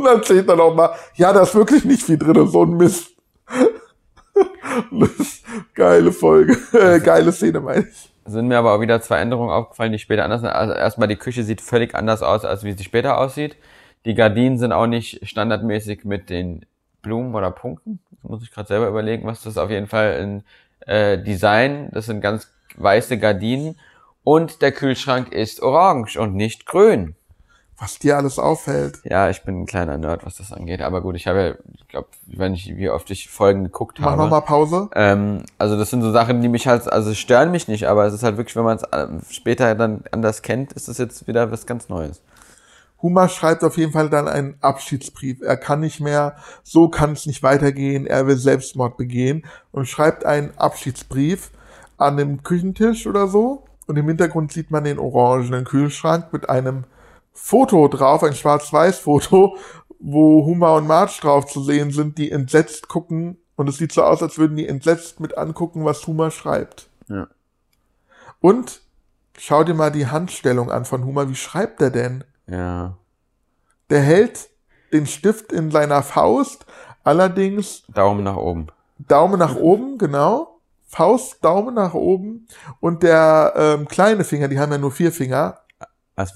Und 0.00 0.06
dann 0.06 0.22
zählt 0.22 0.48
er 0.48 0.56
noch 0.56 0.74
mal, 0.74 0.94
ja, 1.16 1.30
da 1.30 1.42
ist 1.42 1.54
wirklich 1.54 1.84
nicht 1.84 2.02
viel 2.02 2.16
drinne, 2.16 2.46
so 2.46 2.62
ein 2.62 2.74
Mist. 2.74 3.10
Geile 5.74 6.10
Folge, 6.10 6.56
äh, 6.72 7.00
geile 7.00 7.30
Szene, 7.32 7.60
meine 7.60 7.86
ich. 7.86 8.10
sind 8.24 8.48
mir 8.48 8.56
aber 8.56 8.72
auch 8.72 8.80
wieder 8.80 9.02
zwei 9.02 9.18
Änderungen 9.18 9.50
aufgefallen, 9.50 9.92
die 9.92 9.98
später 9.98 10.24
anders 10.24 10.40
sind. 10.40 10.48
Also 10.48 10.72
erstmal 10.72 11.06
die 11.06 11.16
Küche 11.16 11.42
sieht 11.42 11.60
völlig 11.60 11.94
anders 11.94 12.22
aus, 12.22 12.46
als 12.46 12.64
wie 12.64 12.72
sie 12.72 12.82
später 12.82 13.18
aussieht. 13.18 13.56
Die 14.06 14.14
Gardinen 14.14 14.58
sind 14.58 14.72
auch 14.72 14.86
nicht 14.86 15.20
standardmäßig 15.28 16.06
mit 16.06 16.30
den 16.30 16.64
Blumen 17.02 17.34
oder 17.34 17.50
Punkten. 17.50 18.00
Das 18.22 18.30
muss 18.30 18.42
ich 18.42 18.50
gerade 18.50 18.68
selber 18.68 18.88
überlegen, 18.88 19.26
was 19.26 19.42
das 19.42 19.52
ist. 19.52 19.58
Auf 19.58 19.68
jeden 19.68 19.86
Fall 19.86 20.18
ein 20.18 20.44
äh, 20.86 21.22
Design. 21.22 21.90
Das 21.92 22.06
sind 22.06 22.22
ganz 22.22 22.50
weiße 22.76 23.18
Gardinen. 23.18 23.78
Und 24.24 24.62
der 24.62 24.72
Kühlschrank 24.72 25.30
ist 25.30 25.60
orange 25.60 26.16
und 26.16 26.34
nicht 26.34 26.64
grün. 26.64 27.16
Was 27.80 27.98
dir 27.98 28.18
alles 28.18 28.38
auffällt. 28.38 29.00
Ja, 29.04 29.30
ich 29.30 29.42
bin 29.42 29.62
ein 29.62 29.66
kleiner 29.66 29.96
Nerd, 29.96 30.26
was 30.26 30.36
das 30.36 30.52
angeht. 30.52 30.82
Aber 30.82 31.00
gut, 31.00 31.16
ich 31.16 31.26
habe 31.26 31.42
ja, 31.42 31.54
ich 31.74 31.88
glaube, 31.88 32.08
wenn 32.26 32.52
ich, 32.52 32.76
wie 32.76 32.90
oft 32.90 33.10
ich 33.10 33.30
Folgen 33.30 33.64
geguckt 33.64 33.98
Mach 34.00 34.10
habe. 34.10 34.22
noch 34.22 34.28
mal 34.28 34.42
Pause. 34.42 34.90
Ähm, 34.94 35.44
also 35.56 35.78
das 35.78 35.88
sind 35.88 36.02
so 36.02 36.12
Sachen, 36.12 36.42
die 36.42 36.50
mich 36.50 36.66
halt, 36.66 36.92
also 36.92 37.14
stören 37.14 37.50
mich 37.50 37.68
nicht, 37.68 37.88
aber 37.88 38.04
es 38.04 38.12
ist 38.12 38.22
halt 38.22 38.36
wirklich, 38.36 38.54
wenn 38.54 38.64
man 38.64 38.76
es 38.76 38.82
äh, 38.82 39.06
später 39.30 39.74
dann 39.74 40.04
anders 40.12 40.42
kennt, 40.42 40.74
ist 40.74 40.88
das 40.88 40.98
jetzt 40.98 41.26
wieder 41.26 41.50
was 41.50 41.64
ganz 41.64 41.88
Neues. 41.88 42.20
Huma 43.00 43.30
schreibt 43.30 43.64
auf 43.64 43.78
jeden 43.78 43.92
Fall 43.92 44.10
dann 44.10 44.28
einen 44.28 44.56
Abschiedsbrief. 44.60 45.40
Er 45.40 45.56
kann 45.56 45.80
nicht 45.80 46.00
mehr, 46.00 46.36
so 46.62 46.90
kann 46.90 47.12
es 47.12 47.24
nicht 47.24 47.42
weitergehen, 47.42 48.06
er 48.06 48.26
will 48.26 48.36
Selbstmord 48.36 48.98
begehen 48.98 49.46
und 49.72 49.88
schreibt 49.88 50.26
einen 50.26 50.52
Abschiedsbrief 50.58 51.50
an 51.96 52.18
dem 52.18 52.42
Küchentisch 52.42 53.06
oder 53.06 53.26
so. 53.26 53.64
Und 53.86 53.96
im 53.96 54.06
Hintergrund 54.06 54.52
sieht 54.52 54.70
man 54.70 54.84
den 54.84 54.98
orangenen 54.98 55.64
Kühlschrank 55.64 56.30
mit 56.30 56.50
einem 56.50 56.84
Foto 57.42 57.88
drauf, 57.88 58.22
ein 58.22 58.34
Schwarz-Weiß-Foto, 58.34 59.56
wo 59.98 60.44
Huma 60.44 60.76
und 60.76 60.86
Marge 60.86 61.18
drauf 61.20 61.46
zu 61.46 61.62
sehen 61.62 61.90
sind, 61.90 62.18
die 62.18 62.30
entsetzt 62.30 62.88
gucken. 62.88 63.38
Und 63.56 63.68
es 63.68 63.78
sieht 63.78 63.92
so 63.92 64.02
aus, 64.02 64.22
als 64.22 64.38
würden 64.38 64.56
die 64.56 64.68
entsetzt 64.68 65.20
mit 65.20 65.36
angucken, 65.36 65.84
was 65.84 66.06
Huma 66.06 66.30
schreibt. 66.30 66.88
Ja. 67.08 67.28
Und 68.40 68.82
schau 69.36 69.64
dir 69.64 69.74
mal 69.74 69.90
die 69.90 70.06
Handstellung 70.06 70.70
an 70.70 70.84
von 70.84 71.04
Huma. 71.04 71.28
Wie 71.28 71.34
schreibt 71.34 71.80
er 71.80 71.90
denn? 71.90 72.24
Ja. 72.46 72.96
Der 73.88 74.00
hält 74.00 74.50
den 74.92 75.06
Stift 75.06 75.52
in 75.52 75.70
seiner 75.70 76.02
Faust, 76.02 76.66
allerdings 77.04 77.84
Daumen 77.88 78.24
nach 78.24 78.36
oben. 78.36 78.68
Daumen 78.98 79.38
nach 79.38 79.56
oben, 79.56 79.98
genau. 79.98 80.60
Faust, 80.86 81.42
Daumen 81.42 81.74
nach 81.74 81.94
oben. 81.94 82.46
Und 82.80 83.02
der 83.02 83.54
ähm, 83.56 83.88
kleine 83.88 84.24
Finger, 84.24 84.48
die 84.48 84.58
haben 84.58 84.72
ja 84.72 84.78
nur 84.78 84.92
vier 84.92 85.10
Finger, 85.10 85.59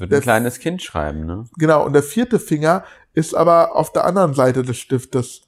Würde 0.01 0.11
Der- 0.11 0.19
ein 0.19 0.23
kleines 0.23 0.59
Kind 0.59 0.83
schreiben, 0.83 1.25
ne? 1.27 1.45
genau. 1.59 1.85
Und 1.85 1.93
der 1.93 2.03
vierte 2.03 2.39
Finger 2.39 2.85
ist 3.13 3.35
aber 3.35 3.77
auf 3.77 3.93
der 3.93 4.05
anderen 4.05 4.35
Seite 4.35 4.63
des 4.63 4.77
Stiftes. 4.79 5.43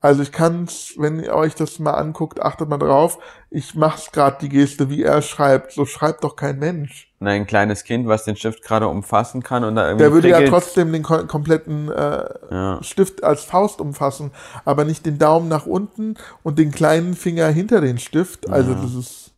Also 0.00 0.20
ich 0.22 0.32
kann's, 0.32 0.92
wenn 0.98 1.18
ihr 1.18 1.32
euch 1.34 1.54
das 1.54 1.78
mal 1.78 1.92
anguckt, 1.94 2.42
achtet 2.42 2.68
mal 2.68 2.76
drauf. 2.76 3.18
Ich 3.48 3.74
mach's 3.74 4.12
gerade 4.12 4.36
die 4.42 4.50
Geste, 4.50 4.90
wie 4.90 5.02
er 5.02 5.22
schreibt. 5.22 5.72
So 5.72 5.86
schreibt 5.86 6.24
doch 6.24 6.36
kein 6.36 6.58
Mensch. 6.58 7.10
Und 7.20 7.28
ein 7.28 7.46
kleines 7.46 7.84
Kind, 7.84 8.06
was 8.06 8.24
den 8.24 8.36
Stift 8.36 8.62
gerade 8.62 8.86
umfassen 8.88 9.42
kann 9.42 9.64
und 9.64 9.76
da 9.76 9.86
irgendwie 9.86 10.02
Der 10.04 10.12
würde 10.12 10.28
ja 10.28 10.36
frickelt. 10.36 10.52
trotzdem 10.52 10.92
den 10.92 11.02
kom 11.02 11.26
kompletten 11.26 11.90
äh, 11.90 12.24
Ja. 12.50 12.82
Stift 12.82 13.24
als 13.24 13.44
Faust 13.44 13.80
umfassen, 13.80 14.32
aber 14.66 14.84
nicht 14.84 15.06
den 15.06 15.16
Daumen 15.18 15.48
nach 15.48 15.64
unten 15.64 16.16
und 16.42 16.58
den 16.58 16.70
kleinen 16.70 17.14
Finger 17.14 17.46
hinter 17.48 17.80
den 17.80 17.96
Stift. 17.98 18.50
Also 18.50 18.74
das 18.74 18.92
ist 18.94 19.30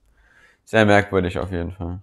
Sehr 0.65 0.85
merkwürdig 0.85 1.39
auf 1.39 1.53
jeden 1.53 1.71
Fall. 1.71 2.01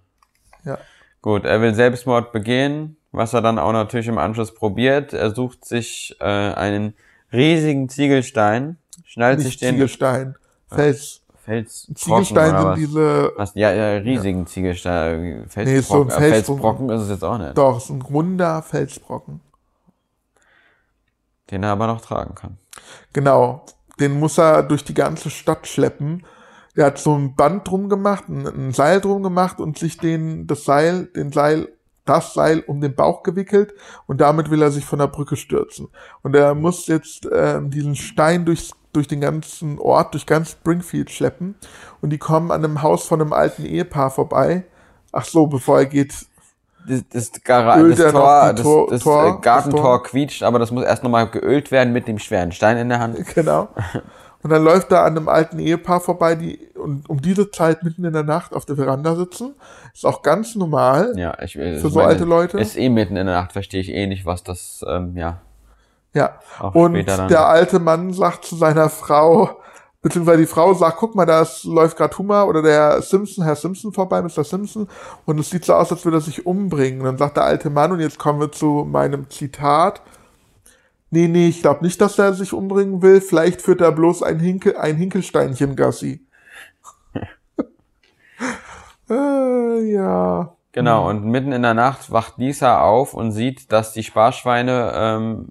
ja. 0.64 0.78
Gut, 1.24 1.46
er 1.46 1.62
will 1.62 1.72
Selbstmord 1.72 2.32
begehen, 2.32 2.98
was 3.10 3.32
er 3.32 3.40
dann 3.40 3.58
auch 3.58 3.72
natürlich 3.72 4.08
im 4.08 4.18
Anschluss 4.18 4.52
probiert. 4.52 5.14
Er 5.14 5.34
sucht 5.34 5.64
sich 5.64 6.14
äh, 6.20 6.24
einen 6.26 6.92
riesigen 7.32 7.88
Ziegelstein, 7.88 8.76
schnallt 9.06 9.40
sich 9.40 9.52
Nicht 9.52 9.62
den 9.62 9.70
Ziegelstein, 9.76 10.34
Fels. 10.68 11.22
Fels 11.42 11.90
Ziegelstein 11.94 12.50
sind 12.50 12.64
was? 12.64 12.78
diese, 12.78 13.32
was? 13.36 13.54
Ja, 13.54 13.72
ja, 13.72 13.96
riesigen 14.00 14.46
Ziegelstein. 14.46 15.46
Felsbrocken, 15.48 15.64
Nee, 15.64 15.80
so 15.80 16.02
ein 16.02 16.08
äh, 16.08 16.10
Felsbrocken. 16.10 16.30
Felsbrocken 16.30 16.90
ist 16.90 17.00
es 17.00 17.08
jetzt 17.08 17.24
auch 17.24 17.38
nicht. 17.38 17.56
doch, 17.56 17.78
ist 17.78 17.88
ein 17.88 18.02
runder 18.02 18.60
Felsbrocken. 18.60 19.40
Den 21.50 21.62
er 21.62 21.70
aber 21.70 21.86
noch 21.86 22.02
tragen 22.02 22.34
kann. 22.34 22.58
Genau. 23.14 23.64
Den 23.98 24.20
muss 24.20 24.36
er 24.36 24.62
durch 24.62 24.84
die 24.84 24.92
ganze 24.92 25.30
Stadt 25.30 25.66
schleppen. 25.66 26.26
Der 26.76 26.86
hat 26.86 26.98
so 26.98 27.14
ein 27.14 27.34
Band 27.36 27.68
drum 27.68 27.88
gemacht, 27.88 28.28
ein, 28.28 28.46
ein 28.46 28.72
Seil 28.72 29.00
drum 29.00 29.22
gemacht 29.22 29.60
und 29.60 29.78
sich 29.78 29.96
den, 29.98 30.46
das 30.46 30.64
Seil, 30.64 31.06
den 31.06 31.30
Seil, 31.32 31.68
das 32.04 32.34
Seil 32.34 32.60
um 32.66 32.80
den 32.80 32.94
Bauch 32.94 33.22
gewickelt 33.22 33.74
und 34.06 34.20
damit 34.20 34.50
will 34.50 34.60
er 34.60 34.70
sich 34.70 34.84
von 34.84 34.98
der 34.98 35.06
Brücke 35.06 35.36
stürzen. 35.36 35.88
Und 36.22 36.34
er 36.34 36.54
muss 36.54 36.86
jetzt 36.88 37.28
ähm, 37.32 37.70
diesen 37.70 37.94
Stein 37.94 38.44
durchs, 38.44 38.72
durch 38.92 39.06
den 39.08 39.20
ganzen 39.20 39.78
Ort, 39.78 40.14
durch 40.14 40.26
ganz 40.26 40.50
Springfield 40.50 41.10
schleppen 41.10 41.54
und 42.00 42.10
die 42.10 42.18
kommen 42.18 42.50
an 42.50 42.64
einem 42.64 42.82
Haus 42.82 43.06
von 43.06 43.20
einem 43.20 43.32
alten 43.32 43.64
Ehepaar 43.64 44.10
vorbei. 44.10 44.64
Ach 45.12 45.24
so, 45.24 45.46
bevor 45.46 45.78
er 45.78 45.86
geht, 45.86 46.12
Das, 46.86 47.02
das, 47.08 47.30
Ölt 47.78 47.98
das 47.98 48.12
Tor, 48.12 48.52
das, 48.52 48.62
Tor- 48.62 48.86
das 48.90 49.02
Tor- 49.02 49.26
äh, 49.28 49.32
das 49.32 49.40
Gartentor 49.42 49.80
Tor? 49.82 50.02
quietscht, 50.02 50.42
aber 50.42 50.58
das 50.58 50.70
muss 50.72 50.84
erst 50.84 51.02
nochmal 51.04 51.30
geölt 51.30 51.70
werden 51.70 51.92
mit 51.94 52.06
dem 52.08 52.18
schweren 52.18 52.52
Stein 52.52 52.76
in 52.76 52.88
der 52.88 52.98
Hand. 52.98 53.16
Genau. 53.34 53.68
Und 54.44 54.50
dann 54.50 54.62
läuft 54.62 54.92
er 54.92 55.04
an 55.04 55.16
einem 55.16 55.28
alten 55.28 55.58
Ehepaar 55.58 56.00
vorbei, 56.00 56.34
die 56.34 56.58
und 56.74 57.08
um 57.08 57.22
diese 57.22 57.50
Zeit 57.50 57.82
mitten 57.82 58.04
in 58.04 58.12
der 58.12 58.24
Nacht 58.24 58.52
auf 58.52 58.66
der 58.66 58.76
Veranda 58.76 59.16
sitzen. 59.16 59.54
Ist 59.94 60.04
auch 60.04 60.20
ganz 60.20 60.54
normal. 60.54 61.14
Ja, 61.16 61.34
ich 61.42 61.56
will. 61.56 61.78
Für 61.78 61.88
so 61.88 62.00
alte 62.00 62.24
Leute? 62.24 62.58
Ist 62.58 62.76
eh 62.76 62.90
mitten 62.90 63.16
in 63.16 63.24
der 63.24 63.36
Nacht, 63.36 63.52
verstehe 63.52 63.80
ich 63.80 63.88
eh 63.88 64.06
nicht, 64.06 64.26
was 64.26 64.44
das, 64.44 64.84
ähm, 64.86 65.16
ja. 65.16 65.40
Ja. 66.12 66.38
Und 66.60 67.06
der 67.06 67.48
alte 67.48 67.80
Mann 67.80 68.12
sagt 68.12 68.44
zu 68.44 68.56
seiner 68.56 68.90
Frau, 68.90 69.62
beziehungsweise 70.02 70.42
die 70.42 70.46
Frau 70.46 70.74
sagt, 70.74 70.98
guck 70.98 71.14
mal, 71.14 71.24
da 71.24 71.42
läuft 71.62 71.96
gerade 71.96 72.18
Hummer 72.18 72.46
oder 72.46 72.60
der 72.60 73.00
Simpson, 73.00 73.44
Herr 73.44 73.56
Simpson 73.56 73.94
vorbei, 73.94 74.20
Mr. 74.20 74.44
Simpson, 74.44 74.88
und 75.24 75.40
es 75.40 75.48
sieht 75.48 75.64
so 75.64 75.72
aus, 75.72 75.90
als 75.90 76.04
würde 76.04 76.18
er 76.18 76.20
sich 76.20 76.44
umbringen. 76.44 77.00
Und 77.00 77.06
dann 77.06 77.16
sagt 77.16 77.38
der 77.38 77.44
alte 77.44 77.70
Mann, 77.70 77.92
und 77.92 78.00
jetzt 78.00 78.18
kommen 78.18 78.40
wir 78.40 78.52
zu 78.52 78.86
meinem 78.86 79.30
Zitat. 79.30 80.02
Nee, 81.14 81.28
nee, 81.28 81.46
ich 81.46 81.60
glaube 81.60 81.84
nicht, 81.84 82.00
dass 82.00 82.18
er 82.18 82.34
sich 82.34 82.52
umbringen 82.52 83.00
will. 83.00 83.20
Vielleicht 83.20 83.62
führt 83.62 83.80
er 83.80 83.92
bloß 83.92 84.24
ein, 84.24 84.40
Hinkel, 84.40 84.76
ein 84.76 84.96
Hinkelsteinchen 84.96 85.76
Gassi. 85.76 86.26
äh, 89.08 89.92
ja. 89.92 90.56
Genau, 90.72 91.08
und 91.08 91.24
mitten 91.24 91.52
in 91.52 91.62
der 91.62 91.74
Nacht 91.74 92.10
wacht 92.10 92.38
Lisa 92.38 92.80
auf 92.80 93.14
und 93.14 93.30
sieht, 93.30 93.70
dass 93.70 93.92
die 93.92 94.02
Sparschweine 94.02 94.92
ähm, 94.92 95.48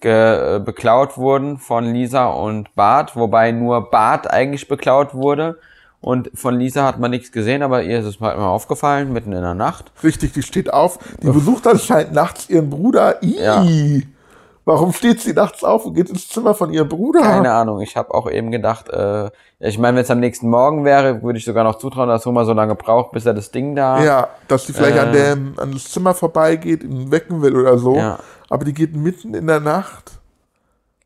ge, 0.00 0.56
äh, 0.56 0.58
beklaut 0.58 1.18
wurden 1.18 1.58
von 1.58 1.84
Lisa 1.92 2.28
und 2.28 2.74
Bart, 2.74 3.14
wobei 3.14 3.52
nur 3.52 3.90
Bart 3.90 4.30
eigentlich 4.30 4.68
beklaut 4.68 5.12
wurde. 5.12 5.58
Und 6.00 6.30
von 6.32 6.58
Lisa 6.58 6.86
hat 6.86 6.98
man 6.98 7.10
nichts 7.10 7.30
gesehen, 7.30 7.62
aber 7.62 7.82
ihr 7.82 7.98
ist 7.98 8.06
es 8.06 8.20
halt 8.20 8.38
mal 8.38 8.48
aufgefallen, 8.48 9.12
mitten 9.12 9.32
in 9.32 9.42
der 9.42 9.52
Nacht. 9.52 9.92
Richtig, 10.02 10.32
die 10.32 10.42
steht 10.42 10.72
auf. 10.72 10.98
Die 11.22 11.26
besucht 11.30 11.66
anscheinend 11.66 12.14
nachts 12.14 12.48
ihren 12.48 12.70
Bruder. 12.70 13.22
Ih. 13.22 13.38
Ja. 13.38 13.66
Warum 14.66 14.92
steht 14.94 15.20
sie 15.20 15.34
nachts 15.34 15.62
auf 15.62 15.84
und 15.84 15.92
geht 15.94 16.08
ins 16.08 16.26
Zimmer 16.28 16.54
von 16.54 16.72
ihrem 16.72 16.88
Bruder? 16.88 17.20
Keine 17.20 17.52
Ahnung, 17.52 17.80
ich 17.82 17.96
habe 17.96 18.14
auch 18.14 18.30
eben 18.30 18.50
gedacht, 18.50 18.88
äh, 18.88 19.30
ich 19.60 19.78
meine, 19.78 19.96
wenn 19.98 20.04
es 20.04 20.10
am 20.10 20.20
nächsten 20.20 20.48
Morgen 20.48 20.84
wäre, 20.86 21.22
würde 21.22 21.38
ich 21.38 21.44
sogar 21.44 21.64
noch 21.64 21.76
zutrauen, 21.76 22.08
dass 22.08 22.24
Homer 22.24 22.46
so 22.46 22.54
lange 22.54 22.74
braucht, 22.74 23.12
bis 23.12 23.26
er 23.26 23.34
das 23.34 23.50
Ding 23.50 23.74
da. 23.74 24.02
Ja, 24.02 24.28
dass 24.48 24.66
sie 24.66 24.72
vielleicht 24.72 24.98
an, 24.98 25.10
Äh. 25.10 25.12
dem, 25.34 25.54
an 25.58 25.72
das 25.72 25.90
Zimmer 25.90 26.14
vorbeigeht, 26.14 26.82
ihn 26.82 27.10
wecken 27.10 27.42
will 27.42 27.54
oder 27.56 27.76
so. 27.76 27.96
Ja. 27.96 28.18
Aber 28.48 28.64
die 28.64 28.72
geht 28.72 28.96
mitten 28.96 29.34
in 29.34 29.46
der 29.46 29.60
Nacht 29.60 30.12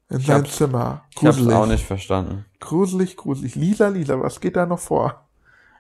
in 0.09 0.21
sein 0.21 0.43
hab's- 0.45 0.57
Zimmer. 0.57 1.03
Ich 1.11 1.19
habe 1.27 1.35
Gruselig. 1.37 1.55
auch 1.57 1.67
nicht 1.67 1.85
verstanden. 1.85 2.45
Gruselig, 2.61 3.17
gruselig. 3.17 3.57
Lisa, 3.57 3.89
Lisa, 3.89 4.21
was 4.21 4.41
geht 4.41 4.55
da 4.57 4.67
noch 4.67 4.79
vor? 4.79 5.17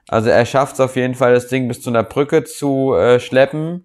Also 0.08 0.30
er 0.30 0.44
schafft 0.46 0.74
es 0.74 0.80
auf 0.80 0.96
jeden 0.96 1.14
Fall, 1.14 1.34
das 1.34 1.46
Ding 1.46 1.68
bis 1.68 1.80
zu 1.80 1.90
einer 1.90 2.02
Brücke 2.02 2.42
zu 2.42 2.94
äh, 2.94 3.20
schleppen. 3.20 3.84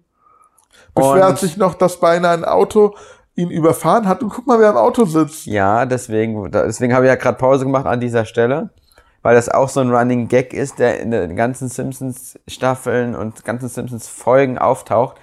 Beschwert 0.94 1.38
sich 1.38 1.56
noch, 1.56 1.74
dass 1.74 1.98
beinahe 1.98 2.34
ein 2.34 2.44
Auto 2.44 2.94
ihn 3.36 3.50
überfahren 3.50 4.08
hat. 4.08 4.22
Und 4.22 4.30
guck 4.30 4.46
mal, 4.46 4.60
wer 4.60 4.70
im 4.70 4.76
Auto 4.76 5.04
sitzt. 5.04 5.46
Ja, 5.46 5.86
deswegen, 5.86 6.50
deswegen 6.50 6.94
habe 6.94 7.06
ich 7.06 7.08
ja 7.08 7.16
gerade 7.16 7.38
Pause 7.38 7.64
gemacht 7.64 7.86
an 7.86 8.00
dieser 8.00 8.24
Stelle, 8.24 8.70
weil 9.22 9.34
das 9.34 9.48
auch 9.48 9.68
so 9.68 9.80
ein 9.80 9.94
Running 9.94 10.28
Gag 10.28 10.52
ist, 10.52 10.78
der 10.78 11.00
in 11.00 11.10
den 11.10 11.36
ganzen 11.36 11.68
Simpsons 11.68 12.38
Staffeln 12.46 13.14
und 13.14 13.44
ganzen 13.44 13.68
Simpsons 13.68 14.08
Folgen 14.08 14.58
auftaucht. 14.58 15.16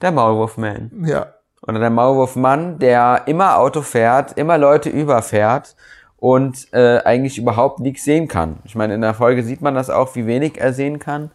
Der 0.00 0.10
Maulwurfman. 0.12 0.90
Ja. 1.04 1.26
Oder 1.66 1.78
der 1.78 1.90
Maulwurfmann, 1.90 2.78
der 2.78 3.22
immer 3.26 3.58
Auto 3.58 3.80
fährt, 3.82 4.36
immer 4.36 4.58
Leute 4.58 4.90
überfährt 4.90 5.76
und 6.16 6.72
äh, 6.72 6.98
eigentlich 7.04 7.38
überhaupt 7.38 7.80
nichts 7.80 8.04
sehen 8.04 8.28
kann. 8.28 8.58
Ich 8.64 8.74
meine, 8.74 8.94
in 8.94 9.00
der 9.00 9.14
Folge 9.14 9.42
sieht 9.42 9.62
man 9.62 9.74
das 9.74 9.88
auch, 9.88 10.14
wie 10.14 10.26
wenig 10.26 10.60
er 10.60 10.72
sehen 10.72 10.98
kann. 10.98 11.30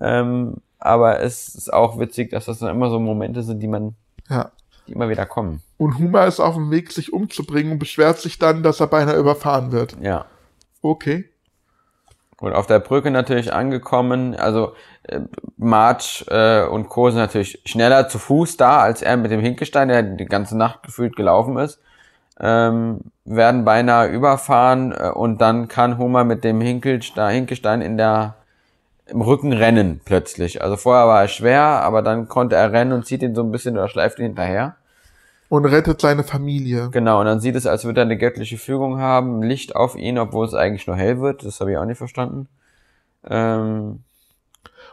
Ähm, 0.00 0.56
aber 0.78 1.20
es 1.20 1.54
ist 1.54 1.72
auch 1.72 1.98
witzig, 1.98 2.30
dass 2.30 2.46
das 2.46 2.58
dann 2.58 2.74
immer 2.74 2.90
so 2.90 2.98
Momente 2.98 3.42
sind, 3.42 3.60
die 3.60 3.68
man, 3.68 3.94
Ja. 4.28 4.50
Die 4.90 4.94
immer 4.94 5.08
wieder 5.08 5.24
kommen. 5.24 5.62
Und 5.78 5.98
Huma 5.98 6.24
ist 6.24 6.40
auf 6.40 6.54
dem 6.54 6.70
Weg, 6.70 6.90
sich 6.92 7.12
umzubringen 7.12 7.72
und 7.72 7.78
beschwert 7.78 8.18
sich 8.18 8.38
dann, 8.38 8.62
dass 8.62 8.80
er 8.80 8.88
beinahe 8.88 9.16
überfahren 9.16 9.72
wird. 9.72 9.96
Ja. 10.00 10.26
Okay. 10.82 11.30
Gut, 12.36 12.52
auf 12.54 12.66
der 12.66 12.80
Brücke 12.80 13.10
natürlich 13.10 13.52
angekommen. 13.52 14.34
Also 14.34 14.72
äh, 15.04 15.20
Marge 15.56 16.24
äh, 16.28 16.68
und 16.68 16.88
Co. 16.88 17.10
sind 17.10 17.20
natürlich 17.20 17.60
schneller 17.64 18.08
zu 18.08 18.18
Fuß 18.18 18.56
da, 18.56 18.80
als 18.80 19.02
er 19.02 19.16
mit 19.16 19.30
dem 19.30 19.40
Hinkestein, 19.40 19.88
der 19.88 20.02
die 20.02 20.24
ganze 20.24 20.56
Nacht 20.56 20.82
gefühlt 20.82 21.16
gelaufen 21.16 21.56
ist. 21.58 21.80
Ähm, 22.40 23.00
werden 23.26 23.66
beinahe 23.66 24.08
überfahren 24.08 24.92
äh, 24.92 25.10
und 25.10 25.40
dann 25.40 25.68
kann 25.68 25.98
Homer 25.98 26.24
mit 26.24 26.42
dem 26.42 26.60
Hinkelstein, 26.60 27.34
Hinkestein 27.34 27.82
in 27.82 27.98
der 27.98 28.36
im 29.06 29.20
Rücken 29.20 29.52
rennen 29.52 30.00
plötzlich. 30.04 30.62
Also 30.62 30.76
vorher 30.76 31.06
war 31.06 31.22
er 31.22 31.28
schwer, 31.28 31.62
aber 31.62 32.00
dann 32.00 32.28
konnte 32.28 32.56
er 32.56 32.72
rennen 32.72 32.92
und 32.92 33.06
zieht 33.06 33.22
ihn 33.22 33.34
so 33.34 33.42
ein 33.42 33.50
bisschen 33.50 33.76
oder 33.76 33.88
schleift 33.88 34.18
ihn 34.18 34.26
hinterher. 34.26 34.76
Und 35.50 35.64
rettet 35.66 36.00
seine 36.00 36.22
Familie. 36.24 36.88
Genau, 36.90 37.18
und 37.20 37.26
dann 37.26 37.40
sieht 37.40 37.56
es, 37.56 37.66
als 37.66 37.84
würde 37.84 38.00
er 38.00 38.04
eine 38.06 38.16
göttliche 38.16 38.56
Fügung 38.56 38.98
haben, 39.00 39.42
Licht 39.42 39.74
auf 39.74 39.96
ihn, 39.96 40.16
obwohl 40.16 40.46
es 40.46 40.54
eigentlich 40.54 40.86
nur 40.86 40.94
hell 40.96 41.20
wird. 41.20 41.44
Das 41.44 41.60
habe 41.60 41.72
ich 41.72 41.76
auch 41.76 41.84
nicht 41.84 41.98
verstanden. 41.98 42.48
Ähm, 43.28 44.04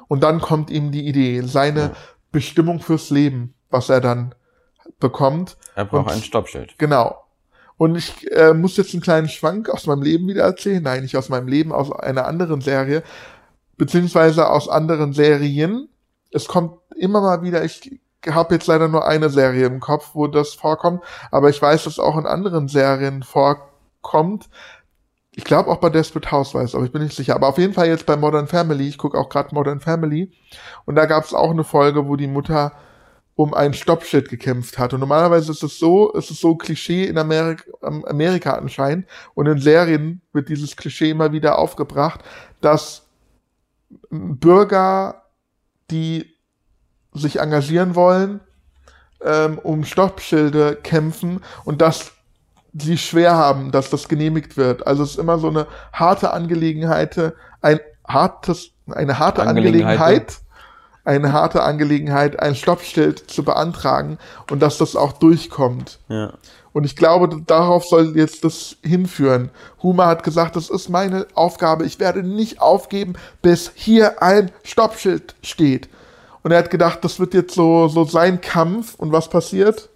Und 0.08 0.24
dann 0.24 0.42
kommt 0.42 0.70
ihm 0.72 0.92
die 0.92 1.08
Idee, 1.08 1.42
seine 1.42 1.92
Bestimmung 2.32 2.80
fürs 2.80 3.10
Leben, 3.12 3.54
was 3.70 3.90
er 3.90 4.02
dann 4.02 4.34
bekommt. 5.00 5.58
er 5.76 5.86
braucht 5.86 6.08
Und- 6.08 6.14
ein 6.14 6.22
Stoppschild. 6.24 6.76
Genau. 6.80 7.16
Und 7.78 7.96
ich 7.96 8.30
äh, 8.32 8.54
muss 8.56 8.78
jetzt 8.78 8.94
einen 8.94 9.04
kleinen 9.04 9.30
Schwank 9.30 9.70
aus 9.70 9.86
meinem 9.86 10.02
Leben 10.02 10.28
wieder 10.28 10.42
erzählen. 10.44 10.82
Nein, 10.82 11.04
nicht 11.04 11.16
aus 11.18 11.30
meinem 11.30 11.48
Leben, 11.48 11.72
aus 11.72 11.92
einer 11.92 12.26
anderen 12.26 12.62
Serie, 12.62 13.04
beziehungsweise 13.78 14.50
aus 14.50 14.68
anderen 14.68 15.14
Serien. 15.14 15.88
Es 16.32 16.48
kommt 16.48 16.80
immer 16.98 17.22
mal 17.22 17.44
wieder, 17.44 17.64
ich 17.64 18.00
habe 18.26 18.56
jetzt 18.56 18.68
leider 18.68 18.88
nur 18.88 19.08
eine 19.08 19.30
Serie 19.30 19.68
im 19.68 19.80
Kopf, 19.80 20.12
wo 20.14 20.28
das 20.28 20.54
vorkommt, 20.54 21.04
aber 21.32 21.50
ich 21.50 21.62
weiß, 21.62 21.84
dass 21.84 22.00
auch 22.00 22.18
in 22.18 22.26
anderen 22.26 22.68
Serien 22.68 23.24
vorkommt. 23.24 24.50
Ich 25.32 25.44
glaube 25.44 25.70
auch 25.70 25.78
bei 25.78 25.90
Desperate 25.90 26.32
Housewives, 26.32 26.74
aber 26.74 26.86
ich 26.86 26.92
bin 26.92 27.04
nicht 27.04 27.16
sicher. 27.16 27.36
Aber 27.36 27.48
auf 27.48 27.60
jeden 27.60 27.74
Fall 27.74 27.88
jetzt 27.88 28.08
bei 28.08 28.18
Modern 28.18 28.48
Family. 28.48 28.88
Ich 28.88 28.98
gucke 28.98 29.20
auch 29.20 29.30
gerade 29.30 29.54
Modern 29.54 29.80
Family. 29.80 30.32
Und 30.86 30.96
da 30.96 31.06
gab 31.06 31.24
es 31.26 31.34
auch 31.36 31.52
eine 31.52 31.64
Folge, 31.64 32.08
wo 32.08 32.16
die 32.16 32.26
Mutter 32.26 32.72
um 33.36 33.54
ein 33.54 33.76
Stoppschild 33.76 34.30
gekämpft 34.30 34.80
hat. 34.80 34.96
Und 34.96 35.00
normalerweise 35.00 35.52
ist 35.52 35.62
es 35.62 35.78
so, 35.78 36.12
ist 36.14 36.32
es 36.32 36.42
so 36.42 36.56
Klischee 36.56 37.06
in 37.06 37.20
Amerika, 37.20 37.66
Amerika 37.82 38.54
anscheinend. 38.54 39.06
Und 39.36 39.46
in 39.46 39.60
Serien 39.60 40.22
wird 40.34 40.50
dieses 40.50 40.76
Klischee 40.76 41.12
immer 41.12 41.32
wieder 41.32 41.60
aufgebracht, 41.60 42.22
dass 42.62 43.08
Bürger, 44.10 45.22
die 45.92 46.37
sich 47.18 47.40
engagieren 47.40 47.96
wollen, 47.96 48.40
ähm, 49.24 49.60
um 49.60 49.84
Stoppschilde 49.84 50.76
kämpfen 50.76 51.42
und 51.66 51.82
dass 51.82 52.12
sie 52.74 52.98
schwer 52.98 53.36
haben, 53.36 53.72
dass 53.72 53.90
das 53.90 54.08
genehmigt 54.08 54.58
wird. 54.58 54.86
Also 54.86 55.04
es 55.04 55.12
ist 55.12 55.20
immer 55.20 55.40
so 55.40 55.48
eine 55.48 55.68
harte 55.94 56.32
Angelegenheit, 56.32 57.34
ein 57.62 57.80
hartes, 58.08 58.72
eine 58.92 59.20
harte 59.20 59.44
Angelegenheit. 59.44 60.00
Angelegenheit, 60.00 60.42
eine 61.08 61.32
harte 61.32 61.64
Angelegenheit, 61.64 62.40
ein 62.42 62.54
Stoppschild 62.54 63.32
zu 63.32 63.44
beantragen 63.44 64.18
und 64.52 64.62
dass 64.62 64.78
das 64.78 64.98
auch 64.98 65.14
durchkommt. 65.14 66.00
Ja. 66.10 66.34
Und 66.74 66.84
ich 66.84 66.98
glaube, 66.98 67.42
darauf 67.48 67.86
soll 67.86 68.16
jetzt 68.18 68.44
das 68.44 68.76
hinführen. 68.84 69.50
Huma 69.82 70.08
hat 70.08 70.24
gesagt, 70.24 70.58
das 70.58 70.70
ist 70.70 70.90
meine 70.90 71.26
Aufgabe. 71.34 71.86
Ich 71.86 72.00
werde 72.00 72.24
nicht 72.24 72.62
aufgeben, 72.62 73.14
bis 73.42 73.72
hier 73.74 74.22
ein 74.22 74.52
Stoppschild 74.64 75.36
steht. 75.42 75.90
Und 76.48 76.54
er 76.54 76.60
hat 76.60 76.70
gedacht, 76.70 77.04
das 77.04 77.20
wird 77.20 77.34
jetzt 77.34 77.56
so, 77.56 77.90
so 77.90 78.06
sein 78.06 78.40
Kampf. 78.40 78.96
Und 78.96 79.12
was 79.12 79.28
passiert? 79.28 79.90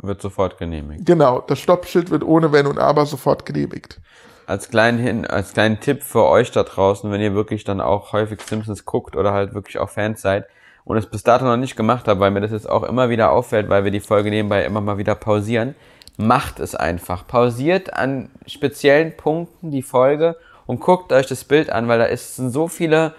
Wird 0.00 0.22
sofort 0.22 0.58
genehmigt. 0.58 1.04
Genau, 1.04 1.40
das 1.40 1.58
Stoppschild 1.58 2.10
wird 2.10 2.22
ohne 2.22 2.52
Wenn 2.52 2.68
und 2.68 2.78
Aber 2.78 3.04
sofort 3.04 3.44
genehmigt. 3.44 4.00
Als 4.46 4.68
kleinen, 4.68 5.00
Hin 5.00 5.26
als 5.26 5.52
kleinen 5.52 5.80
Tipp 5.80 6.04
für 6.04 6.22
euch 6.26 6.52
da 6.52 6.62
draußen, 6.62 7.10
wenn 7.10 7.20
ihr 7.20 7.34
wirklich 7.34 7.64
dann 7.64 7.80
auch 7.80 8.12
häufig 8.12 8.40
Simpsons 8.42 8.84
guckt 8.84 9.16
oder 9.16 9.32
halt 9.32 9.52
wirklich 9.52 9.80
auch 9.80 9.88
Fans 9.88 10.22
seid 10.22 10.46
und 10.84 10.96
es 10.96 11.06
bis 11.06 11.24
dato 11.24 11.44
noch 11.44 11.56
nicht 11.56 11.74
gemacht 11.74 12.06
habt, 12.06 12.20
weil 12.20 12.30
mir 12.30 12.42
das 12.42 12.52
jetzt 12.52 12.70
auch 12.70 12.84
immer 12.84 13.08
wieder 13.08 13.32
auffällt, 13.32 13.68
weil 13.68 13.82
wir 13.82 13.90
die 13.90 13.98
Folge 13.98 14.30
nebenbei 14.30 14.64
immer 14.64 14.80
mal 14.80 14.98
wieder 14.98 15.16
pausieren, 15.16 15.74
macht 16.16 16.60
es 16.60 16.76
einfach. 16.76 17.26
Pausiert 17.26 17.92
an 17.92 18.30
speziellen 18.46 19.16
Punkten 19.16 19.72
die 19.72 19.82
Folge 19.82 20.36
und 20.66 20.78
guckt 20.78 21.12
euch 21.12 21.26
das 21.26 21.42
Bild 21.42 21.70
an, 21.70 21.88
weil 21.88 21.98
da 21.98 22.04
ist, 22.04 22.36
sind 22.36 22.50
so 22.50 22.68
viele 22.68 23.14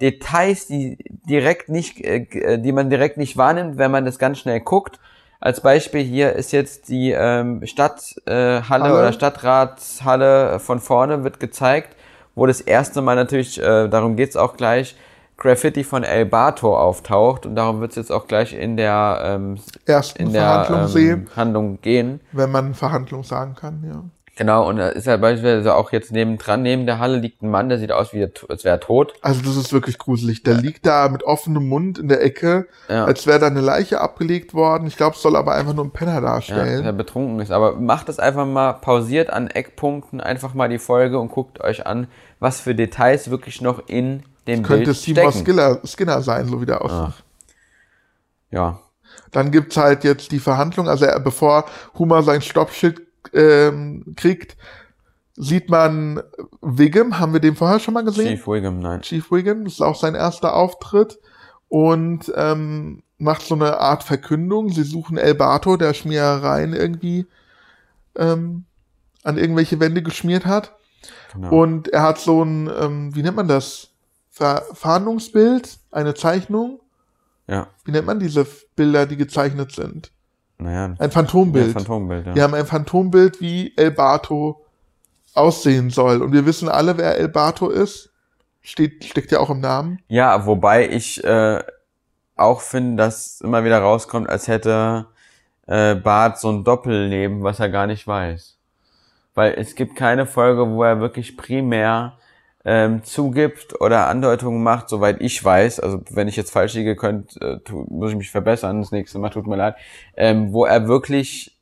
Details, 0.00 0.66
die 0.66 0.98
direkt 1.28 1.68
nicht, 1.68 2.00
äh, 2.00 2.58
die 2.58 2.72
man 2.72 2.90
direkt 2.90 3.16
nicht 3.16 3.36
wahrnimmt, 3.36 3.78
wenn 3.78 3.90
man 3.90 4.04
das 4.04 4.18
ganz 4.18 4.38
schnell 4.38 4.60
guckt. 4.60 4.98
Als 5.40 5.60
Beispiel 5.60 6.02
hier 6.02 6.32
ist 6.32 6.52
jetzt 6.52 6.88
die 6.88 7.10
ähm, 7.10 7.66
Stadthalle 7.66 8.58
äh, 8.58 8.62
Halle 8.62 8.92
oder 8.92 9.12
Stadtratshalle 9.12 10.58
von 10.58 10.80
vorne 10.80 11.22
wird 11.22 11.38
gezeigt, 11.38 11.96
wo 12.34 12.46
das 12.46 12.60
erste 12.60 13.02
Mal 13.02 13.14
natürlich, 13.14 13.60
äh, 13.60 13.88
darum 13.88 14.16
geht's 14.16 14.36
auch 14.36 14.56
gleich, 14.56 14.96
Graffiti 15.36 15.84
von 15.84 16.04
El 16.04 16.26
Bato 16.26 16.78
auftaucht 16.78 17.44
und 17.44 17.56
darum 17.56 17.80
wird's 17.80 17.96
jetzt 17.96 18.12
auch 18.12 18.26
gleich 18.26 18.52
in 18.52 18.76
der, 18.76 19.20
ähm, 19.24 19.58
Ersten 19.84 20.22
in 20.22 20.32
der 20.32 20.42
Verhandlung 20.42 20.80
ähm, 20.80 20.88
sehen, 20.88 21.28
Handlung 21.36 21.80
gehen. 21.82 22.20
wenn 22.32 22.50
man 22.50 22.74
Verhandlung 22.74 23.24
sagen 23.24 23.54
kann, 23.54 23.84
ja. 23.86 24.02
Genau, 24.36 24.68
und 24.68 24.76
da 24.78 24.88
ist 24.88 25.06
ja 25.06 25.16
beispielsweise 25.16 25.76
auch 25.76 25.92
jetzt 25.92 26.10
nebendran, 26.10 26.62
neben 26.62 26.86
der 26.86 26.98
Halle 26.98 27.18
liegt 27.18 27.42
ein 27.42 27.50
Mann, 27.50 27.68
der 27.68 27.78
sieht 27.78 27.92
aus 27.92 28.12
wie, 28.12 28.24
als 28.48 28.64
wäre 28.64 28.76
er 28.76 28.80
tot. 28.80 29.14
Also 29.22 29.42
das 29.42 29.54
ist 29.56 29.72
wirklich 29.72 29.96
gruselig. 29.96 30.42
Der 30.42 30.54
liegt 30.54 30.84
da 30.86 31.08
mit 31.08 31.22
offenem 31.22 31.68
Mund 31.68 31.98
in 31.98 32.08
der 32.08 32.20
Ecke, 32.20 32.66
Ja. 32.88 33.04
als 33.04 33.28
wäre 33.28 33.38
da 33.38 33.46
eine 33.46 33.60
Leiche 33.60 34.00
abgelegt 34.00 34.52
worden. 34.52 34.88
Ich 34.88 34.96
glaube, 34.96 35.14
es 35.14 35.22
soll 35.22 35.36
aber 35.36 35.54
einfach 35.54 35.72
nur 35.72 35.84
ein 35.84 35.92
Penner 35.92 36.14
Ja, 36.14 36.20
darstellen. 36.20 36.82
der 36.82 36.90
betrunken 36.92 37.38
ist. 37.38 37.52
Aber 37.52 37.76
macht 37.76 38.08
es 38.08 38.18
einfach 38.18 38.44
mal, 38.44 38.72
pausiert 38.72 39.30
an 39.30 39.46
Eckpunkten 39.46 40.20
einfach 40.20 40.52
mal 40.52 40.68
die 40.68 40.80
Folge 40.80 41.20
und 41.20 41.28
guckt 41.30 41.60
euch 41.62 41.86
an, 41.86 42.08
was 42.40 42.60
für 42.60 42.74
Details 42.74 43.30
wirklich 43.30 43.60
noch 43.60 43.86
in 43.86 44.24
dem 44.48 44.64
Könnte 44.64 44.86
Bild 44.86 44.96
Seymour. 44.96 45.30
Skinner, 45.32 45.78
Skinner 45.86 46.22
sein, 46.22 46.46
so 46.48 46.60
wie 46.60 46.66
der 46.66 46.82
aussieht. 46.82 46.98
Ah. 46.98 47.14
Ja, 48.50 48.80
Dann 49.30 49.50
gibt's 49.52 49.76
halt 49.76 50.02
jetzt 50.04 50.32
die 50.32 50.38
Verhandlung, 50.40 50.88
also 50.88 51.04
er, 51.04 51.18
bevor 51.20 51.64
Hummer 51.98 52.22
sein 52.24 52.40
Stoppschild 52.42 53.00
ähm, 53.32 54.14
kriegt, 54.16 54.56
sieht 55.36 55.68
man 55.68 56.22
Wiggum, 56.60 57.18
haben 57.18 57.32
wir 57.32 57.40
den 57.40 57.56
vorher 57.56 57.80
schon 57.80 57.94
mal 57.94 58.04
gesehen? 58.04 58.36
Chief 58.36 58.46
Wiggum, 58.46 58.78
nein. 58.78 59.02
Chief 59.02 59.30
Wiggum, 59.30 59.64
das 59.64 59.74
ist 59.74 59.80
auch 59.80 59.96
sein 59.96 60.14
erster 60.14 60.54
Auftritt 60.54 61.18
und 61.68 62.32
ähm, 62.36 63.02
macht 63.18 63.42
so 63.42 63.54
eine 63.54 63.78
Art 63.78 64.04
Verkündung. 64.04 64.70
Sie 64.70 64.84
suchen 64.84 65.16
El 65.16 65.34
Bato, 65.34 65.76
der 65.76 65.94
Schmierereien 65.94 66.72
irgendwie 66.72 67.26
ähm, 68.16 68.64
an 69.22 69.38
irgendwelche 69.38 69.80
Wände 69.80 70.02
geschmiert 70.02 70.46
hat. 70.46 70.76
Genau. 71.32 71.50
Und 71.62 71.88
er 71.88 72.02
hat 72.02 72.18
so 72.18 72.44
ein, 72.44 72.70
ähm, 72.78 73.14
wie 73.14 73.22
nennt 73.22 73.36
man 73.36 73.48
das? 73.48 73.90
Ver 74.30 74.62
Fahndungsbild, 74.72 75.78
eine 75.90 76.14
Zeichnung. 76.14 76.80
ja, 77.46 77.68
Wie 77.84 77.92
nennt 77.92 78.06
man 78.06 78.18
diese 78.18 78.46
Bilder, 78.74 79.06
die 79.06 79.16
gezeichnet 79.16 79.72
sind? 79.72 80.10
Naja. 80.64 80.94
Ein 80.98 81.10
Phantombild. 81.10 81.68
Ja, 81.68 81.72
Phantombild, 81.72 82.26
ja. 82.26 82.34
Wir 82.34 82.42
haben 82.42 82.54
ein 82.54 82.66
Phantombild, 82.66 83.40
wie 83.40 83.72
El 83.76 83.92
Bato 83.92 84.64
aussehen 85.34 85.90
soll. 85.90 86.22
Und 86.22 86.32
wir 86.32 86.46
wissen 86.46 86.68
alle, 86.68 86.96
wer 86.98 87.16
El 87.18 87.28
Bato 87.28 87.68
ist. 87.68 88.10
Steht, 88.62 89.04
steckt 89.04 89.30
ja 89.30 89.40
auch 89.40 89.50
im 89.50 89.60
Namen. 89.60 90.00
Ja, 90.08 90.46
wobei 90.46 90.88
ich 90.88 91.22
äh, 91.22 91.62
auch 92.34 92.62
finde, 92.62 93.02
dass 93.02 93.40
immer 93.42 93.64
wieder 93.64 93.78
rauskommt, 93.78 94.28
als 94.28 94.48
hätte 94.48 95.06
äh, 95.66 95.94
Bart 95.94 96.38
so 96.38 96.50
ein 96.50 96.64
Doppelleben, 96.64 97.42
was 97.42 97.60
er 97.60 97.68
gar 97.68 97.86
nicht 97.86 98.06
weiß. 98.06 98.58
Weil 99.34 99.54
es 99.58 99.74
gibt 99.74 99.96
keine 99.96 100.26
Folge, 100.26 100.68
wo 100.70 100.82
er 100.82 101.00
wirklich 101.00 101.36
primär 101.36 102.16
ähm, 102.64 103.04
zugibt 103.04 103.80
oder 103.80 104.08
Andeutungen 104.08 104.62
macht, 104.62 104.88
soweit 104.88 105.20
ich 105.20 105.42
weiß, 105.44 105.80
also 105.80 106.00
wenn 106.10 106.28
ich 106.28 106.36
jetzt 106.36 106.50
falsch 106.50 106.74
liege, 106.74 106.96
könnt, 106.96 107.40
äh, 107.42 107.58
tu, 107.60 107.86
muss 107.88 108.10
ich 108.10 108.16
mich 108.16 108.30
verbessern, 108.30 108.80
das 108.80 108.90
nächste 108.90 109.18
Mal 109.18 109.30
tut 109.30 109.46
mir 109.46 109.56
leid, 109.56 109.76
ähm, 110.16 110.52
wo 110.52 110.64
er 110.64 110.88
wirklich 110.88 111.54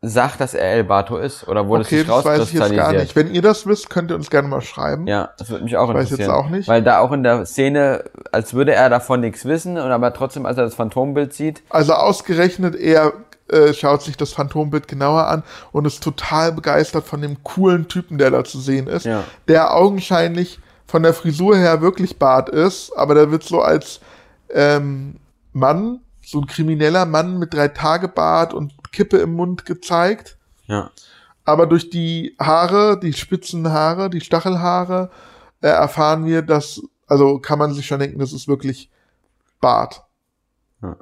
sagt, 0.00 0.40
dass 0.40 0.54
er 0.54 0.70
El 0.70 0.84
Bato 0.84 1.16
ist 1.16 1.48
oder 1.48 1.68
wo 1.68 1.76
das 1.76 1.88
okay, 1.88 1.98
sich 1.98 2.06
das 2.06 2.24
weiß 2.24 2.42
ich 2.44 2.52
jetzt 2.52 2.74
gar 2.74 2.92
nicht. 2.92 3.16
Wenn 3.16 3.34
ihr 3.34 3.42
das 3.42 3.66
wisst, 3.66 3.90
könnt 3.90 4.10
ihr 4.10 4.14
uns 4.14 4.30
gerne 4.30 4.46
mal 4.46 4.60
schreiben. 4.60 5.08
Ja, 5.08 5.30
das 5.38 5.50
würde 5.50 5.64
mich 5.64 5.76
auch 5.76 5.88
Weiß 5.92 6.10
interessieren. 6.10 6.20
jetzt 6.20 6.30
auch 6.30 6.48
nicht. 6.50 6.68
Weil 6.68 6.82
da 6.82 7.00
auch 7.00 7.10
in 7.10 7.24
der 7.24 7.44
Szene, 7.46 8.04
als 8.30 8.54
würde 8.54 8.74
er 8.74 8.90
davon 8.90 9.20
nichts 9.20 9.44
wissen, 9.44 9.76
und 9.76 9.90
aber 9.90 10.12
trotzdem, 10.12 10.46
als 10.46 10.56
er 10.56 10.64
das 10.64 10.74
Phantombild 10.74 11.32
sieht, 11.32 11.62
Also 11.70 11.94
ausgerechnet, 11.94 12.76
er 12.76 13.12
äh, 13.50 13.72
schaut 13.74 14.02
sich 14.02 14.16
das 14.16 14.32
Phantombild 14.32 14.88
genauer 14.88 15.26
an 15.26 15.42
und 15.72 15.86
ist 15.86 16.02
total 16.02 16.52
begeistert 16.52 17.04
von 17.06 17.20
dem 17.22 17.42
coolen 17.42 17.88
Typen, 17.88 18.18
der 18.18 18.30
da 18.30 18.44
zu 18.44 18.58
sehen 18.60 18.86
ist, 18.86 19.06
Ja. 19.06 19.24
der 19.48 19.74
augenscheinlich 19.74 20.58
von 20.86 21.02
der 21.02 21.14
Frisur 21.14 21.56
her 21.56 21.80
wirklich 21.82 22.18
Bart 22.18 22.48
ist, 22.48 22.92
aber 22.96 23.14
der 23.14 23.30
wird 23.30 23.42
so 23.44 23.60
als 23.60 24.00
ähm, 24.50 25.16
Mann, 25.52 26.00
so 26.24 26.40
ein 26.40 26.46
krimineller 26.46 27.04
Mann 27.06 27.38
mit 27.38 27.52
drei 27.54 27.68
Tage 27.68 28.08
Bart 28.08 28.54
und 28.54 28.72
Kippe 28.92 29.18
im 29.18 29.34
Mund 29.34 29.64
gezeigt. 29.66 30.36
ja, 30.66 30.90
Aber 31.44 31.66
durch 31.66 31.90
die 31.90 32.34
Haare, 32.38 32.98
die 33.00 33.12
spitzen 33.12 33.70
Haare, 33.70 34.08
die 34.10 34.20
Stachelhaare, 34.20 35.10
äh, 35.60 35.68
erfahren 35.68 36.24
wir, 36.24 36.42
dass, 36.42 36.80
also 37.06 37.38
kann 37.38 37.58
man 37.58 37.72
sich 37.74 37.86
schon 37.86 38.00
denken, 38.00 38.18
das 38.18 38.32
ist 38.32 38.48
wirklich 38.48 38.90
Bart. 39.60 40.04
Ja. 40.82 40.96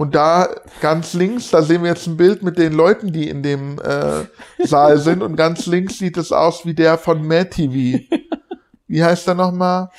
Und 0.00 0.14
da 0.14 0.48
ganz 0.80 1.12
links, 1.12 1.50
da 1.50 1.60
sehen 1.60 1.82
wir 1.82 1.90
jetzt 1.90 2.06
ein 2.06 2.16
Bild 2.16 2.42
mit 2.42 2.56
den 2.56 2.72
Leuten, 2.72 3.12
die 3.12 3.28
in 3.28 3.42
dem 3.42 3.78
äh, 3.80 4.24
Saal 4.64 4.96
sind. 4.98 5.22
Und 5.22 5.36
ganz 5.36 5.66
links 5.66 5.98
sieht 5.98 6.16
es 6.16 6.32
aus 6.32 6.64
wie 6.64 6.72
der 6.72 6.96
von 6.96 7.22
Mad 7.28 7.50
TV. 7.50 8.02
Wie 8.86 9.04
heißt 9.04 9.28
er 9.28 9.34
nochmal? 9.34 9.90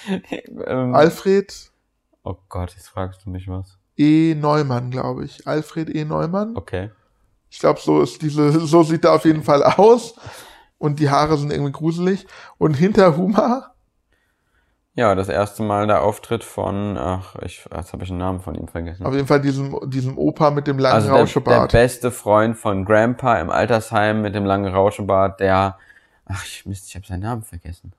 ähm, 0.65 0.95
Alfred 0.95 1.71
oh 2.23 2.35
Gott, 2.49 2.73
jetzt 2.73 2.87
fragst 2.87 3.27
du 3.27 3.29
mich 3.29 3.47
was. 3.47 3.77
E. 3.95 4.33
Neumann, 4.33 4.89
glaube 4.89 5.23
ich. 5.23 5.47
Alfred 5.47 5.95
E. 5.95 6.03
Neumann. 6.03 6.57
Okay. 6.57 6.89
Ich 7.51 7.59
glaube, 7.59 7.79
so 7.79 8.01
ist 8.01 8.23
diese, 8.23 8.59
so 8.59 8.81
sieht 8.81 9.05
er 9.05 9.13
auf 9.13 9.25
jeden 9.25 9.43
Fall 9.43 9.61
aus. 9.61 10.15
Und 10.79 10.99
die 10.99 11.11
Haare 11.11 11.37
sind 11.37 11.51
irgendwie 11.51 11.73
gruselig. 11.73 12.25
Und 12.57 12.73
hinter 12.73 13.17
Huma, 13.17 13.75
Ja, 14.93 15.15
das 15.15 15.29
erste 15.29 15.63
Mal 15.63 15.87
der 15.87 16.01
Auftritt 16.03 16.43
von, 16.43 16.97
ach, 16.97 17.35
ich, 17.43 17.65
jetzt 17.73 17.93
habe 17.93 18.03
ich 18.03 18.09
den 18.09 18.17
Namen 18.17 18.41
von 18.41 18.55
ihm 18.55 18.67
vergessen. 18.67 19.05
auf 19.05 19.13
jeden 19.13 19.27
Fall 19.27 19.39
diesem, 19.39 19.77
diesem 19.89 20.17
Opa 20.17 20.51
mit 20.51 20.67
dem 20.67 20.79
langen 20.79 20.95
also 20.95 21.07
der, 21.07 21.15
der 21.15 21.21
Rauschebart. 21.23 21.71
beste 21.71 22.11
Freund 22.11 22.57
von 22.57 22.83
Grandpa 22.83 23.39
im 23.39 23.49
Altersheim 23.49 24.21
mit 24.21 24.35
dem 24.35 24.43
langen 24.43 24.73
Rauschebart, 24.73 25.39
der, 25.39 25.77
ach, 26.25 26.45
ich 26.45 26.65
Mist, 26.65 26.89
ich 26.89 26.95
habe 26.95 27.05
seinen 27.05 27.21
Namen 27.21 27.43
vergessen. 27.43 27.93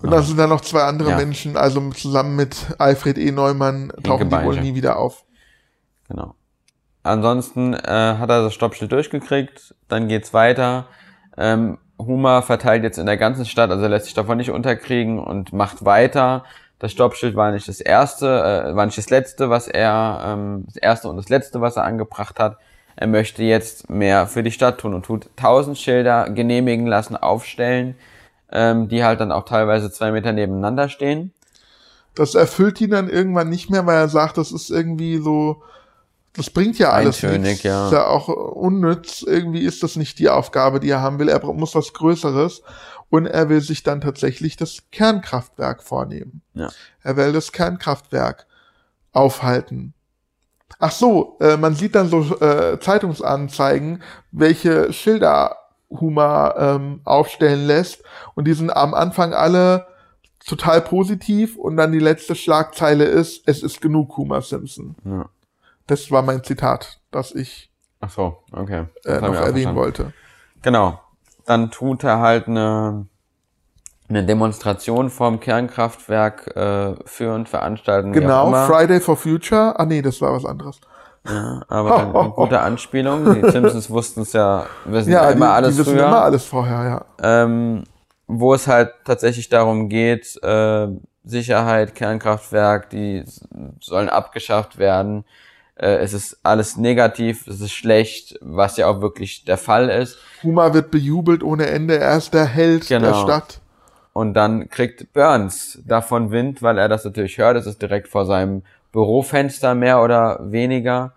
Und 0.00 0.10
dann 0.10 0.22
sind 0.22 0.38
da 0.38 0.46
noch 0.46 0.62
zwei 0.62 0.82
andere 0.82 1.10
Ja. 1.10 1.16
Menschen, 1.16 1.56
also 1.56 1.90
zusammen 1.90 2.36
mit 2.36 2.74
Alfred 2.78 3.18
E. 3.18 3.30
Neumann 3.30 3.92
tauchen 4.02 4.28
die 4.28 4.36
wohl 4.42 4.60
nie 4.60 4.74
wieder 4.74 4.98
auf. 4.98 5.24
Genau. 6.08 6.34
Ansonsten 7.02 7.74
äh, 7.74 7.78
hat 8.18 8.30
er 8.30 8.42
das 8.44 8.54
Stoppschild 8.54 8.92
durchgekriegt, 8.92 9.74
dann 9.88 10.08
geht's 10.08 10.32
weiter. 10.32 10.88
Ähm, 11.36 11.78
Huma 11.98 12.42
verteilt 12.42 12.82
jetzt 12.82 12.98
in 12.98 13.06
der 13.06 13.16
ganzen 13.16 13.44
Stadt, 13.44 13.70
also 13.70 13.82
er 13.82 13.88
lässt 13.88 14.06
sich 14.06 14.14
davon 14.14 14.38
nicht 14.38 14.50
unterkriegen 14.50 15.18
und 15.18 15.52
macht 15.52 15.84
weiter. 15.84 16.44
Das 16.78 16.92
Stoppschild 16.92 17.36
war 17.36 17.52
nicht 17.52 17.68
das 17.68 17.80
erste, 17.80 18.26
äh, 18.26 18.76
war 18.76 18.84
nicht 18.84 18.98
das 18.98 19.10
letzte, 19.10 19.48
was 19.48 19.68
er, 19.68 20.22
ähm, 20.26 20.64
das 20.66 20.76
erste 20.76 21.08
und 21.08 21.16
das 21.16 21.28
letzte, 21.28 21.60
was 21.60 21.76
er 21.76 21.84
angebracht 21.84 22.38
hat. 22.40 22.58
Er 22.96 23.06
möchte 23.06 23.42
jetzt 23.42 23.90
mehr 23.90 24.26
für 24.26 24.42
die 24.42 24.50
Stadt 24.50 24.78
tun 24.78 24.94
und 24.94 25.04
tut 25.04 25.28
tausend 25.36 25.78
Schilder 25.78 26.30
genehmigen 26.30 26.86
lassen, 26.86 27.16
aufstellen, 27.16 27.96
ähm, 28.52 28.88
die 28.88 29.04
halt 29.04 29.20
dann 29.20 29.32
auch 29.32 29.44
teilweise 29.44 29.90
zwei 29.90 30.10
Meter 30.12 30.32
nebeneinander 30.32 30.88
stehen. 30.88 31.32
Das 32.14 32.34
erfüllt 32.34 32.80
ihn 32.80 32.90
dann 32.90 33.08
irgendwann 33.08 33.48
nicht 33.48 33.70
mehr, 33.70 33.86
weil 33.86 33.96
er 33.96 34.08
sagt, 34.08 34.38
das 34.38 34.52
ist 34.52 34.70
irgendwie 34.70 35.18
so, 35.18 35.62
das 36.36 36.50
bringt 36.50 36.78
ja 36.78 36.90
alles 36.90 37.22
Eintönig, 37.22 37.42
nichts. 37.48 37.62
ja. 37.62 37.86
Ist 37.86 37.92
ja 37.92 38.06
auch 38.06 38.28
unnütz. 38.28 39.22
Irgendwie 39.22 39.60
ist 39.60 39.82
das 39.82 39.96
nicht 39.96 40.18
die 40.18 40.28
Aufgabe, 40.28 40.80
die 40.80 40.90
er 40.90 41.00
haben 41.00 41.18
will. 41.18 41.28
Er 41.28 41.44
muss 41.44 41.74
was 41.74 41.92
Größeres. 41.92 42.62
Und 43.08 43.26
er 43.26 43.48
will 43.48 43.60
sich 43.60 43.84
dann 43.84 44.00
tatsächlich 44.00 44.56
das 44.56 44.78
Kernkraftwerk 44.90 45.84
vornehmen. 45.84 46.42
Ja. 46.54 46.70
Er 47.02 47.16
will 47.16 47.32
das 47.32 47.52
Kernkraftwerk 47.52 48.46
aufhalten. 49.12 49.94
Ach 50.80 50.90
so, 50.90 51.36
äh, 51.40 51.56
man 51.56 51.76
sieht 51.76 51.94
dann 51.94 52.08
so 52.08 52.22
äh, 52.40 52.80
Zeitungsanzeigen, 52.80 54.02
welche 54.32 54.92
Schilder 54.92 55.56
Huma 55.88 56.54
ähm, 56.58 57.00
aufstellen 57.04 57.64
lässt. 57.66 58.02
Und 58.34 58.48
die 58.48 58.54
sind 58.54 58.70
am 58.70 58.92
Anfang 58.94 59.32
alle 59.34 59.86
total 60.44 60.80
positiv. 60.80 61.56
Und 61.56 61.76
dann 61.76 61.92
die 61.92 62.00
letzte 62.00 62.34
Schlagzeile 62.34 63.04
ist, 63.04 63.46
es 63.46 63.62
ist 63.62 63.80
genug 63.80 64.16
Homer 64.16 64.42
Simpson. 64.42 64.96
Ja. 65.04 65.28
Das 65.86 66.10
war 66.10 66.22
mein 66.22 66.42
Zitat, 66.44 67.00
das 67.10 67.32
ich 67.32 67.70
Ach 68.00 68.10
so, 68.10 68.38
okay. 68.52 68.80
äh, 68.80 68.86
Das 69.04 69.22
hab 69.22 69.28
noch 69.30 69.34
erwähnen 69.34 69.74
wollte. 69.76 70.12
Genau. 70.62 71.00
Dann 71.46 71.70
tut 71.70 72.04
er 72.04 72.20
halt 72.20 72.48
eine, 72.48 73.06
eine 74.08 74.24
Demonstration 74.24 75.08
vorm 75.10 75.40
Kernkraftwerk 75.40 76.54
äh, 76.56 76.94
führen, 77.06 77.46
veranstalten. 77.46 78.12
Genau. 78.12 78.52
Friday 78.66 79.00
for 79.00 79.16
Future. 79.16 79.78
Ah 79.78 79.86
nee, 79.86 80.02
das 80.02 80.20
war 80.20 80.34
was 80.34 80.44
anderes. 80.44 80.80
Ja, 81.26 81.62
aber 81.68 81.98
eine, 81.98 82.14
eine 82.20 82.30
gute 82.30 82.60
Anspielung. 82.60 83.34
Die 83.34 83.50
Simpsons 83.50 83.88
wussten 83.88 84.22
es 84.22 84.32
ja, 84.34 84.66
wissen 84.84 85.10
Ja, 85.10 85.30
immer 85.30 85.46
die, 85.46 85.52
alles 85.52 85.74
die 85.74 85.80
wissen 85.80 85.94
früher. 85.94 86.06
immer 86.06 86.22
alles 86.22 86.44
vorher, 86.44 86.84
ja. 87.22 87.42
ähm, 87.44 87.84
wo 88.26 88.52
es 88.54 88.66
halt 88.66 88.92
tatsächlich 89.04 89.48
darum 89.48 89.88
geht, 89.88 90.38
äh, 90.42 90.88
Sicherheit, 91.24 91.94
Kernkraftwerk, 91.94 92.90
die 92.90 93.24
sollen 93.80 94.10
abgeschafft 94.10 94.76
werden. 94.76 95.24
Äh, 95.76 95.96
es 95.96 96.12
ist 96.12 96.38
alles 96.42 96.76
negativ, 96.76 97.46
es 97.46 97.60
ist 97.60 97.72
schlecht, 97.72 98.38
was 98.40 98.76
ja 98.76 98.86
auch 98.86 99.00
wirklich 99.00 99.44
der 99.44 99.58
Fall 99.58 99.88
ist. 99.88 100.18
Huma 100.42 100.72
wird 100.72 100.90
bejubelt 100.90 101.42
ohne 101.42 101.66
Ende. 101.66 101.98
Er 101.98 102.16
ist 102.16 102.32
der 102.34 102.46
Held 102.46 102.88
der 102.90 103.00
Genau. 103.00 103.22
Stadt. 103.24 103.60
Und 104.12 104.34
dann 104.34 104.68
kriegt 104.68 105.12
Burns 105.12 105.80
davon 105.84 106.30
Wind, 106.30 106.62
weil 106.62 106.78
er 106.78 106.88
das 106.88 107.04
natürlich 107.04 107.38
hört. 107.38 107.56
Es 107.56 107.66
ist 107.66 107.82
direkt 107.82 108.06
vor 108.08 108.26
seinem 108.26 108.62
Bürofenster 108.92 109.74
mehr 109.74 110.02
oder 110.02 110.38
weniger. 110.52 111.14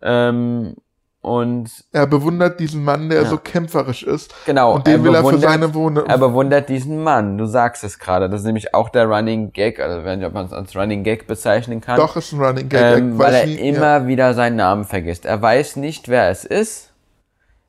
Ähm, 0.00 0.76
und 1.20 1.70
Er 1.92 2.06
bewundert 2.06 2.60
diesen 2.60 2.84
Mann, 2.84 3.08
der 3.08 3.22
Ja. 3.22 3.28
so 3.28 3.38
kämpferisch 3.38 4.02
ist. 4.04 4.32
genau, 4.46 4.74
Und 4.76 4.86
den 4.86 5.02
will 5.04 5.14
er 5.14 5.24
für 5.24 5.38
seine 5.38 5.74
Wohnung. 5.74 6.06
Er 6.06 6.18
bewundert 6.18 6.68
diesen 6.68 7.02
Mann, 7.02 7.36
du 7.38 7.46
sagst 7.46 7.82
es 7.84 7.98
gerade. 7.98 8.30
Das 8.30 8.40
ist 8.40 8.46
nämlich 8.46 8.72
auch 8.74 8.88
der 8.88 9.06
Running 9.06 9.52
Gag, 9.52 9.80
also 9.80 10.04
wenn 10.04 10.24
ob 10.24 10.32
man 10.32 10.46
es 10.46 10.52
als 10.52 10.76
Running 10.76 11.02
Gag 11.02 11.26
bezeichnen 11.26 11.80
kann. 11.80 11.96
Doch, 11.96 12.16
ist 12.16 12.32
ein 12.32 12.40
Running 12.40 12.68
Gag. 12.68 12.98
ähm, 12.98 13.12
Er 13.12 13.18
weil 13.18 13.34
er 13.34 13.46
nie- 13.46 13.54
immer 13.56 14.06
wieder 14.06 14.32
seinen 14.34 14.56
Namen 14.56 14.84
vergisst. 14.84 15.24
Er 15.26 15.42
weiß 15.42 15.76
nicht, 15.76 16.08
wer 16.08 16.30
es 16.30 16.44
ist. 16.44 16.84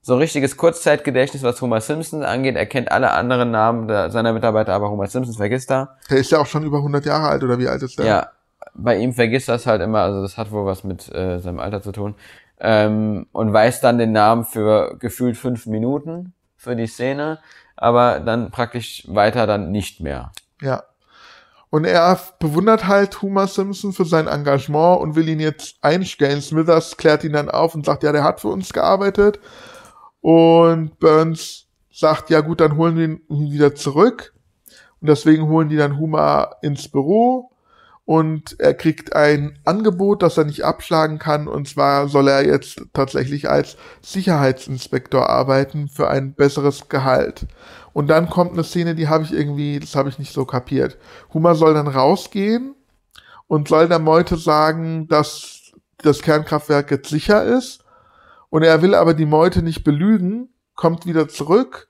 So 0.02 0.16
richtiges 0.16 0.56
Kurzzeitgedächtnis, 0.56 1.44
was 1.44 1.62
Homer 1.62 1.82
Simpson 1.82 2.24
angeht. 2.24 2.56
Er 2.56 2.66
kennt 2.66 2.92
alle 2.92 3.12
anderen 3.12 3.52
Namen 3.52 3.88
der, 3.88 4.10
seiner 4.12 4.32
Mitarbeiter, 4.32 4.74
aber 4.74 4.90
Homer 4.90 5.08
Simpson 5.08 5.36
vergisst 5.36 5.70
er. 5.72 5.76
Ja. 5.76 5.90
Der 6.12 6.18
ist 6.18 6.32
ja 6.32 6.40
auch 6.40 6.46
schon 6.46 6.64
über 6.64 6.78
100 6.78 7.06
Jahre 7.06 7.28
alt, 7.28 7.44
oder 7.44 7.60
wie 7.60 7.68
alt 7.68 7.84
ist 7.84 8.00
der? 8.00 8.06
Ja, 8.06 8.28
bei 8.74 8.96
ihm 8.98 9.14
vergisst 9.14 9.50
das 9.50 9.66
halt 9.68 9.82
immer, 9.82 10.00
also 10.00 10.22
das 10.22 10.38
hat 10.38 10.52
wohl 10.52 10.66
was 10.66 10.84
mit 10.84 11.14
äh, 11.14 11.40
seinem 11.40 11.60
Alter 11.60 11.82
zu 11.82 11.92
tun. 11.92 12.16
Ähm, 12.60 13.28
und 13.32 13.54
weiß 13.54 13.82
dann 13.82 13.98
den 13.98 14.12
Namen 14.12 14.44
für 14.44 14.98
gefühlt 15.00 15.38
fünf 15.38 15.66
Minuten 15.66 16.34
für 16.58 16.76
die 16.76 16.88
Szene, 16.88 17.40
aber 17.78 18.20
dann 18.20 18.52
praktisch 18.52 19.06
weiter 19.08 19.48
dann 19.48 19.72
nicht 19.72 20.02
mehr. 20.02 20.32
Ja. 20.62 20.84
Und 21.70 21.86
er 21.86 22.20
bewundert 22.40 22.88
halt 22.88 23.22
Homer 23.22 23.48
Simpson 23.48 23.94
für 23.94 24.06
sein 24.06 24.28
Engagement 24.28 25.00
und 25.02 25.16
will 25.16 25.30
ihn 25.30 25.40
jetzt 25.40 25.78
einstellen. 25.82 26.42
Smithers 26.42 26.98
klärt 26.98 27.24
ihn 27.24 27.34
dann 27.34 27.50
auf 27.50 27.76
und 27.76 27.86
sagt, 27.86 28.04
ja, 28.04 28.12
der 28.12 28.24
hat 28.24 28.42
für 28.42 28.48
uns 28.48 28.74
gearbeitet. 28.74 29.40
Und 30.20 31.00
Burns 31.00 31.68
sagt, 31.92 32.30
ja 32.30 32.42
gut, 32.42 32.60
dann 32.60 32.76
holen 32.76 32.98
wir 32.98 33.06
ihn 33.06 33.52
wieder 33.52 33.76
zurück. 33.76 34.34
Und 35.00 35.08
deswegen 35.08 35.48
holen 35.48 35.70
die 35.70 35.78
dann 35.78 35.98
Homer 35.98 36.56
ins 36.62 36.90
Büro. 36.90 37.52
Und 38.10 38.60
er 38.60 38.74
kriegt 38.74 39.16
ein 39.16 39.60
Angebot, 39.66 40.24
das 40.24 40.36
er 40.36 40.46
nicht 40.46 40.66
abschlagen 40.66 41.20
kann. 41.20 41.48
Und 41.48 41.68
zwar 41.68 42.08
soll 42.08 42.28
er 42.28 42.44
jetzt 42.44 42.82
tatsächlich 42.92 43.48
als 43.52 43.78
Sicherheitsinspektor 44.02 45.30
arbeiten 45.30 45.90
für 45.90 46.10
ein 46.10 46.34
besseres 46.34 46.90
Gehalt. 46.90 47.46
Und 47.94 48.08
dann 48.08 48.28
kommt 48.28 48.54
eine 48.54 48.64
Szene, 48.64 48.96
die 48.96 49.10
habe 49.10 49.26
ich 49.26 49.32
irgendwie, 49.32 49.80
das 49.80 49.94
habe 49.94 50.10
ich 50.10 50.18
nicht 50.18 50.34
so 50.34 50.46
kapiert. 50.46 50.98
Homer 51.36 51.54
soll 51.54 51.76
dann 51.76 51.88
rausgehen 51.88 52.74
und 53.46 53.68
soll 53.68 53.88
der 53.88 54.00
Meute 54.00 54.38
sagen, 54.38 55.08
dass 55.08 55.72
das 56.00 56.24
Kernkraftwerk 56.24 56.90
jetzt 56.90 57.10
sicher 57.10 57.44
ist. 57.44 57.86
Und 58.50 58.64
er 58.64 58.82
will 58.82 58.96
aber 58.96 59.14
die 59.14 59.28
Meute 59.28 59.62
nicht 59.62 59.84
belügen, 59.84 60.50
kommt 60.74 61.06
wieder 61.06 61.28
zurück 61.28 61.88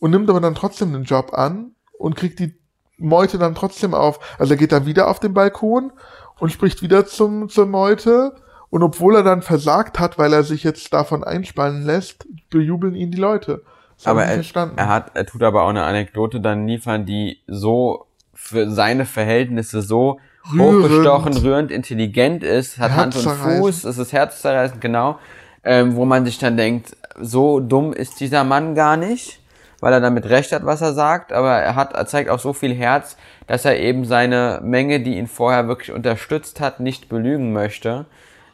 und 0.00 0.10
nimmt 0.10 0.28
aber 0.28 0.42
dann 0.42 0.54
trotzdem 0.54 0.92
den 0.92 1.04
Job 1.04 1.32
an 1.32 1.70
und 1.98 2.14
kriegt 2.14 2.40
die 2.40 2.58
Meute 2.98 3.38
dann 3.38 3.54
trotzdem 3.54 3.94
auf. 3.94 4.20
Also 4.38 4.54
er 4.54 4.56
geht 4.56 4.72
dann 4.72 4.86
wieder 4.86 5.08
auf 5.08 5.20
den 5.20 5.34
Balkon 5.34 5.92
und 6.38 6.52
spricht 6.52 6.82
wieder 6.82 7.06
zum, 7.06 7.48
zur 7.48 7.66
Meute. 7.66 8.34
Und 8.70 8.82
obwohl 8.82 9.16
er 9.16 9.22
dann 9.22 9.42
versagt 9.42 9.98
hat, 9.98 10.18
weil 10.18 10.32
er 10.32 10.42
sich 10.42 10.64
jetzt 10.64 10.92
davon 10.92 11.24
einspannen 11.24 11.84
lässt, 11.84 12.26
bejubeln 12.50 12.94
ihn 12.94 13.10
die 13.10 13.18
Leute. 13.18 13.62
Das 13.96 14.06
Aber 14.06 14.24
er, 14.24 14.42
er 14.76 14.88
hat, 14.88 15.12
er 15.14 15.24
tut 15.26 15.42
aber 15.42 15.62
auch 15.62 15.70
eine 15.70 15.84
Anekdote 15.84 16.40
dann 16.40 16.66
liefern, 16.66 17.06
die 17.06 17.40
so 17.46 18.06
für 18.34 18.70
seine 18.70 19.06
Verhältnisse 19.06 19.82
so 19.82 20.18
Rührend. 20.52 20.84
hochgestochen, 20.84 21.36
rührend, 21.38 21.70
intelligent 21.70 22.42
ist, 22.42 22.78
hat 22.78 22.92
Hand 22.92 23.16
und. 23.16 23.24
Fuß, 23.24 23.84
es 23.84 23.98
ist 23.98 24.12
herzzerreißend, 24.12 24.80
genau, 24.80 25.18
ähm, 25.64 25.96
wo 25.96 26.04
man 26.04 26.24
sich 26.24 26.38
dann 26.38 26.56
denkt, 26.56 26.96
so 27.20 27.60
dumm 27.60 27.92
ist 27.92 28.20
dieser 28.20 28.44
Mann 28.44 28.74
gar 28.74 28.96
nicht, 28.96 29.40
weil 29.80 29.92
er 29.92 30.00
damit 30.00 30.28
recht 30.28 30.52
hat, 30.52 30.64
was 30.64 30.80
er 30.80 30.92
sagt, 30.92 31.32
aber 31.32 31.52
er 31.52 31.74
hat, 31.74 31.92
er 31.92 32.06
zeigt 32.06 32.30
auch 32.30 32.38
so 32.38 32.52
viel 32.52 32.74
Herz, 32.74 33.16
dass 33.46 33.64
er 33.64 33.78
eben 33.78 34.04
seine 34.04 34.60
Menge, 34.62 35.00
die 35.00 35.16
ihn 35.16 35.28
vorher 35.28 35.68
wirklich 35.68 35.92
unterstützt 35.92 36.60
hat, 36.60 36.80
nicht 36.80 37.08
belügen 37.08 37.52
möchte. 37.52 38.06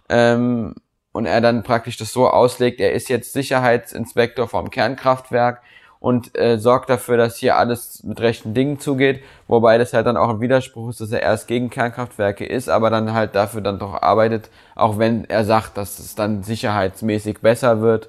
Ähm, 0.08 0.74
und 1.12 1.26
er 1.26 1.40
dann 1.40 1.62
praktisch 1.62 1.96
das 1.96 2.12
so 2.12 2.28
auslegt, 2.28 2.80
er 2.80 2.92
ist 2.92 3.08
jetzt 3.08 3.32
Sicherheitsinspektor 3.32 4.48
vom 4.48 4.70
Kernkraftwerk 4.70 5.60
und 6.02 6.36
äh, 6.36 6.58
sorgt 6.58 6.90
dafür, 6.90 7.16
dass 7.16 7.36
hier 7.36 7.56
alles 7.56 8.02
mit 8.02 8.20
rechten 8.20 8.54
Dingen 8.54 8.80
zugeht, 8.80 9.22
wobei 9.46 9.78
das 9.78 9.92
halt 9.92 10.06
dann 10.06 10.16
auch 10.16 10.30
ein 10.30 10.40
Widerspruch 10.40 10.90
ist, 10.90 11.00
dass 11.00 11.12
er 11.12 11.22
erst 11.22 11.46
gegen 11.46 11.70
Kernkraftwerke 11.70 12.44
ist, 12.44 12.68
aber 12.68 12.90
dann 12.90 13.12
halt 13.12 13.36
dafür 13.36 13.60
dann 13.60 13.78
doch 13.78 14.02
arbeitet, 14.02 14.50
auch 14.74 14.98
wenn 14.98 15.24
er 15.26 15.44
sagt, 15.44 15.76
dass 15.76 16.00
es 16.00 16.16
dann 16.16 16.42
sicherheitsmäßig 16.42 17.40
besser 17.40 17.82
wird, 17.82 18.08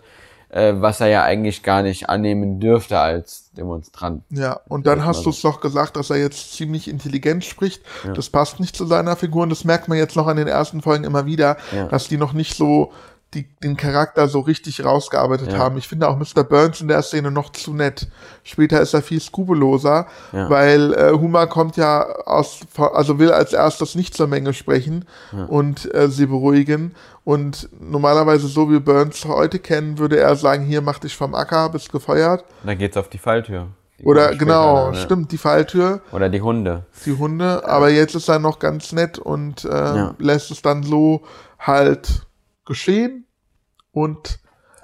äh, 0.54 0.74
was 0.78 1.00
er 1.02 1.08
ja 1.08 1.24
eigentlich 1.24 1.64
gar 1.64 1.82
nicht 1.82 2.10
annehmen 2.10 2.60
dürfte 2.60 3.00
als 3.00 3.50
Demonstrant. 3.58 4.24
Ja, 4.30 4.60
und 4.68 4.86
dann 4.86 5.04
hast 5.04 5.26
du 5.26 5.32
es 5.32 5.42
doch 5.42 5.62
gesagt, 5.62 5.96
dass 5.96 6.10
er 6.12 6.18
jetzt 6.18 6.54
ziemlich 6.54 6.88
intelligent 6.88 7.44
spricht. 7.44 7.82
Das 8.16 8.30
passt 8.30 8.60
nicht 8.60 8.76
zu 8.76 8.86
seiner 8.86 9.16
Figur 9.16 9.44
und 9.44 9.50
das 9.50 9.64
merkt 9.64 9.88
man 9.88 9.98
jetzt 9.98 10.16
noch 10.16 10.28
an 10.28 10.38
den 10.38 10.48
ersten 10.48 10.82
Folgen 10.82 11.04
immer 11.04 11.26
wieder, 11.26 11.58
Ja. 11.76 11.88
dass 11.88 12.08
die 12.08 12.18
noch 12.18 12.34
nicht 12.34 12.56
so 12.56 12.92
die, 13.34 13.48
den 13.64 13.78
Charakter 13.78 14.28
so 14.28 14.40
richtig 14.42 14.84
rausgearbeitet 14.86 15.52
Ja. 15.52 15.58
haben. 15.58 15.78
Ich 15.78 15.88
finde 15.88 16.08
auch 16.08 16.18
Mr. 16.18 16.44
Burns 16.44 16.82
in 16.82 16.88
der 16.88 17.02
Szene 17.02 17.32
noch 17.32 17.52
zu 17.52 17.74
nett. 17.74 18.08
Später 18.44 18.80
ist 18.82 18.94
er 18.94 19.02
viel 19.02 19.20
skrupelloser, 19.20 20.08
Ja. 20.32 20.50
weil 20.50 20.94
äh, 20.94 21.12
Huma 21.12 21.46
kommt 21.46 21.78
ja 21.78 22.04
aus, 22.26 22.62
also 22.78 23.20
will 23.20 23.32
als 23.32 23.54
erstes 23.54 23.96
nicht 23.96 24.14
zur 24.16 24.28
Menge 24.28 24.54
sprechen 24.54 25.06
und 25.48 25.94
äh, 25.94 26.10
sie 26.10 26.26
beruhigen. 26.28 26.94
Und 27.24 27.70
normalerweise, 27.80 28.48
so 28.48 28.70
wie 28.72 28.80
Burns 28.80 29.24
heute 29.26 29.60
kennen, 29.60 29.98
würde 29.98 30.18
er 30.20 30.36
sagen, 30.36 30.64
hier 30.66 30.82
mach 30.82 31.00
dich 31.00 31.16
vom 31.16 31.34
Acker, 31.36 31.70
bist 31.70 31.92
gefeuert. 31.92 32.42
Und 32.62 32.68
dann 32.68 32.78
geht's 32.78 32.98
auf 32.98 33.10
die 33.10 33.18
Falltür. 33.18 33.68
Die 34.00 34.06
Oder 34.06 34.36
genau, 34.36 34.86
dann, 34.88 34.94
ja. 34.96 35.00
stimmt, 35.00 35.32
die 35.32 35.38
Falltür, 35.38 36.02
Oder 36.12 36.28
die 36.28 36.42
Hunde. 36.42 36.84
die 37.06 37.16
Hunde, 37.18 37.66
aber 37.68 37.90
jetzt 37.90 38.16
ist 38.16 38.28
er 38.28 38.40
noch 38.40 38.60
ganz 38.60 38.92
nett 38.92 39.20
und 39.20 39.64
äh, 39.66 39.70
Ja. 39.70 40.16
lässt 40.18 40.52
es 40.52 40.62
dann 40.62 40.84
so 40.84 41.22
halt 41.60 42.26
geschehen 42.66 43.23
und 43.94 44.40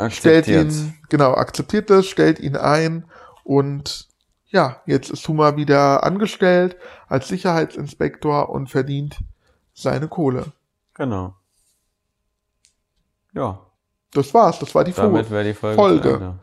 stellt 0.09 0.47
Akzeptiert. 0.47 0.71
ihn, 0.71 0.97
genau, 1.09 1.33
akzeptiert 1.33 1.89
es, 1.89 2.07
stellt 2.07 2.39
ihn 2.39 2.55
ein 2.55 3.05
und 3.43 4.07
ja, 4.47 4.81
jetzt 4.85 5.09
ist 5.11 5.27
Huma 5.27 5.57
wieder 5.57 6.03
angestellt 6.03 6.77
als 7.07 7.27
Sicherheitsinspektor 7.27 8.49
und 8.49 8.69
verdient 8.69 9.19
seine 9.73 10.07
Kohle. 10.07 10.45
Genau. 10.93 11.35
Ja, 13.33 13.59
Das 14.11 14.33
war's, 14.33 14.57
das 14.59 14.73
war 14.73 14.83
die 14.83 14.91
damit 14.93 15.27
Folge. 15.27 15.43
die 15.43 15.53
Folge. 15.53 15.75
Folge. 16.09 16.39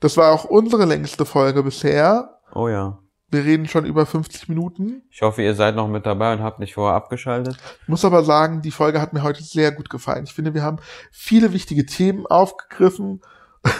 Das 0.00 0.16
war 0.16 0.32
auch 0.32 0.44
unsere 0.44 0.84
längste 0.84 1.24
Folge 1.24 1.62
bisher. 1.62 2.38
Oh 2.54 2.68
ja. 2.68 2.98
Wir 3.30 3.44
reden 3.44 3.68
schon 3.68 3.84
über 3.84 4.06
50 4.06 4.48
Minuten. 4.48 5.02
Ich 5.10 5.20
hoffe, 5.20 5.42
ihr 5.42 5.54
seid 5.54 5.76
noch 5.76 5.86
mit 5.88 6.06
dabei 6.06 6.32
und 6.32 6.42
habt 6.42 6.60
nicht 6.60 6.74
vorher 6.74 6.96
abgeschaltet. 6.96 7.58
muss 7.86 8.04
aber 8.04 8.24
sagen, 8.24 8.62
die 8.62 8.70
Folge 8.70 9.00
hat 9.02 9.12
mir 9.12 9.22
heute 9.22 9.42
sehr 9.42 9.70
gut 9.72 9.90
gefallen. 9.90 10.24
Ich 10.24 10.32
finde, 10.32 10.54
wir 10.54 10.62
haben 10.62 10.78
viele 11.12 11.52
wichtige 11.52 11.84
Themen 11.86 12.26
aufgegriffen. 12.26 13.20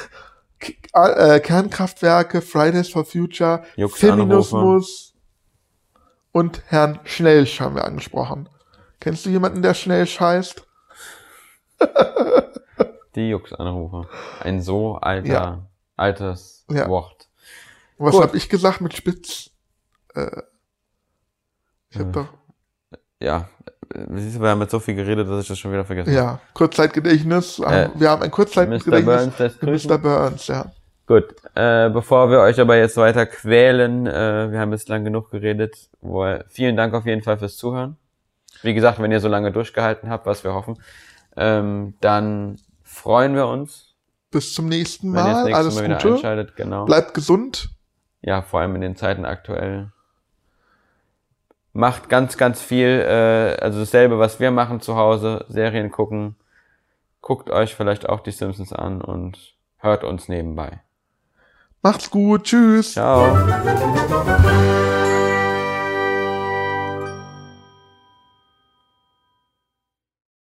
Äh, 0.92 1.38
Kernkraftwerke, 1.38 2.42
Fridays 2.42 2.88
for 2.88 3.05
Future, 3.05 3.62
Jux 3.76 3.96
Feminismus 3.96 5.14
und 6.32 6.62
Herrn 6.66 6.99
Schnellsch 7.05 7.61
haben 7.61 7.76
wir 7.76 7.84
angesprochen. 7.84 8.49
Kennst 8.99 9.24
du 9.24 9.30
jemanden, 9.30 9.62
der 9.62 9.74
Schnellsch 9.74 10.18
heißt? 10.18 10.66
Die 13.14 13.28
Jux-Anrufe. 13.28 14.09
Ein 14.40 14.61
so 14.61 14.96
alter, 14.96 15.28
Ja. 15.28 15.66
altes 15.96 16.64
Ja. 16.68 16.88
Wort. 16.88 17.28
Was 17.99 18.12
Gut. 18.14 18.22
habe 18.22 18.36
ich 18.36 18.49
gesagt 18.49 18.80
mit 18.80 18.94
Spitz? 18.94 19.51
Äh, 20.14 20.42
ich 21.90 21.99
habe 21.99 22.09
Äh, 22.11 22.12
doch, 22.12 22.28
Ja. 23.20 23.49
Äh, 23.94 24.05
Siehst 24.16 24.36
du, 24.36 24.40
wir 24.40 24.51
haben 24.51 24.61
jetzt 24.61 24.70
so 24.70 24.80
viel 24.80 24.94
geredet, 24.94 25.28
dass 25.28 25.42
ich 25.42 25.49
das 25.49 25.59
schon 25.59 25.72
wieder 25.72 25.84
vergessen 25.84 26.11
habe. 26.11 26.16
ja, 26.18 26.40
Kurzzeitgedächtnis. 26.55 27.59
Äh, 27.59 27.90
wir 27.94 28.11
haben 28.11 28.22
ein 28.22 28.28
Mr. 28.28 28.34
Kurzzeitgedächtnis 28.34 29.05
Burns 29.05 29.34
für 29.36 29.66
grüßen. 29.66 29.90
Mr. 29.90 29.99
Burns, 29.99 30.46
ja. 30.46 30.72
Gut, 31.07 31.24
äh, 31.55 31.88
bevor 31.88 32.30
wir 32.30 32.40
euch 32.40 32.61
aber 32.61 32.76
jetzt 32.76 32.99
weiter 32.99 33.24
quälen, 33.24 34.07
äh, 34.07 34.53
wir 34.53 34.61
haben 34.61 34.72
jetzt 34.72 34.88
lang 34.90 35.05
genug 35.05 35.30
geredet. 35.30 35.88
Wohl, 36.03 36.44
vielen 36.49 36.76
Dank 36.76 36.92
auf 36.92 37.07
jeden 37.07 37.22
Fall 37.22 37.38
fürs 37.38 37.57
Zuhören. 37.57 37.96
Wie 38.62 38.74
gesagt, 38.74 39.01
wenn 39.01 39.11
ihr 39.11 39.20
so 39.20 39.28
lange 39.28 39.51
durchgehalten 39.51 40.11
habt, 40.11 40.26
was 40.26 40.44
wir 40.44 40.53
hoffen, 40.53 40.78
ähm, 41.36 41.94
dann 42.03 42.59
freuen 42.82 43.34
wir 43.34 43.46
uns, 43.46 43.94
Bis 44.30 44.53
zum 44.53 44.68
nächsten 44.68 45.14
wenn 45.14 45.20
ihr 45.20 45.24
das 45.24 45.32
Mal. 45.32 45.44
nächste 45.44 45.57
Alles 45.59 45.74
Mal 45.76 45.84
wieder 45.84 45.96
Gute. 45.96 46.14
einschaltet. 46.14 46.57
Genau. 46.57 46.84
Bleibt 46.84 47.14
gesund. 47.14 47.70
Ja, 48.20 48.42
vor 48.42 48.60
allem 48.60 48.74
in 48.74 48.80
den 48.80 48.96
Zeiten 48.96 49.24
aktuell. 49.24 49.92
Macht 51.72 52.08
ganz, 52.08 52.36
ganz 52.36 52.60
viel, 52.60 53.04
äh, 53.06 53.56
also 53.60 53.80
dasselbe, 53.80 54.18
was 54.18 54.40
wir 54.40 54.50
machen 54.50 54.80
zu 54.80 54.96
Hause, 54.96 55.44
Serien 55.48 55.90
gucken. 55.90 56.36
Guckt 57.20 57.50
euch 57.50 57.74
vielleicht 57.74 58.08
auch 58.08 58.20
die 58.20 58.30
Simpsons 58.30 58.72
an 58.72 59.00
und 59.00 59.54
hört 59.76 60.02
uns 60.02 60.28
nebenbei. 60.28 60.80
Macht's 61.82 62.10
gut. 62.10 62.44
Tschüss. 62.44 62.92
Ciao. 62.92 63.36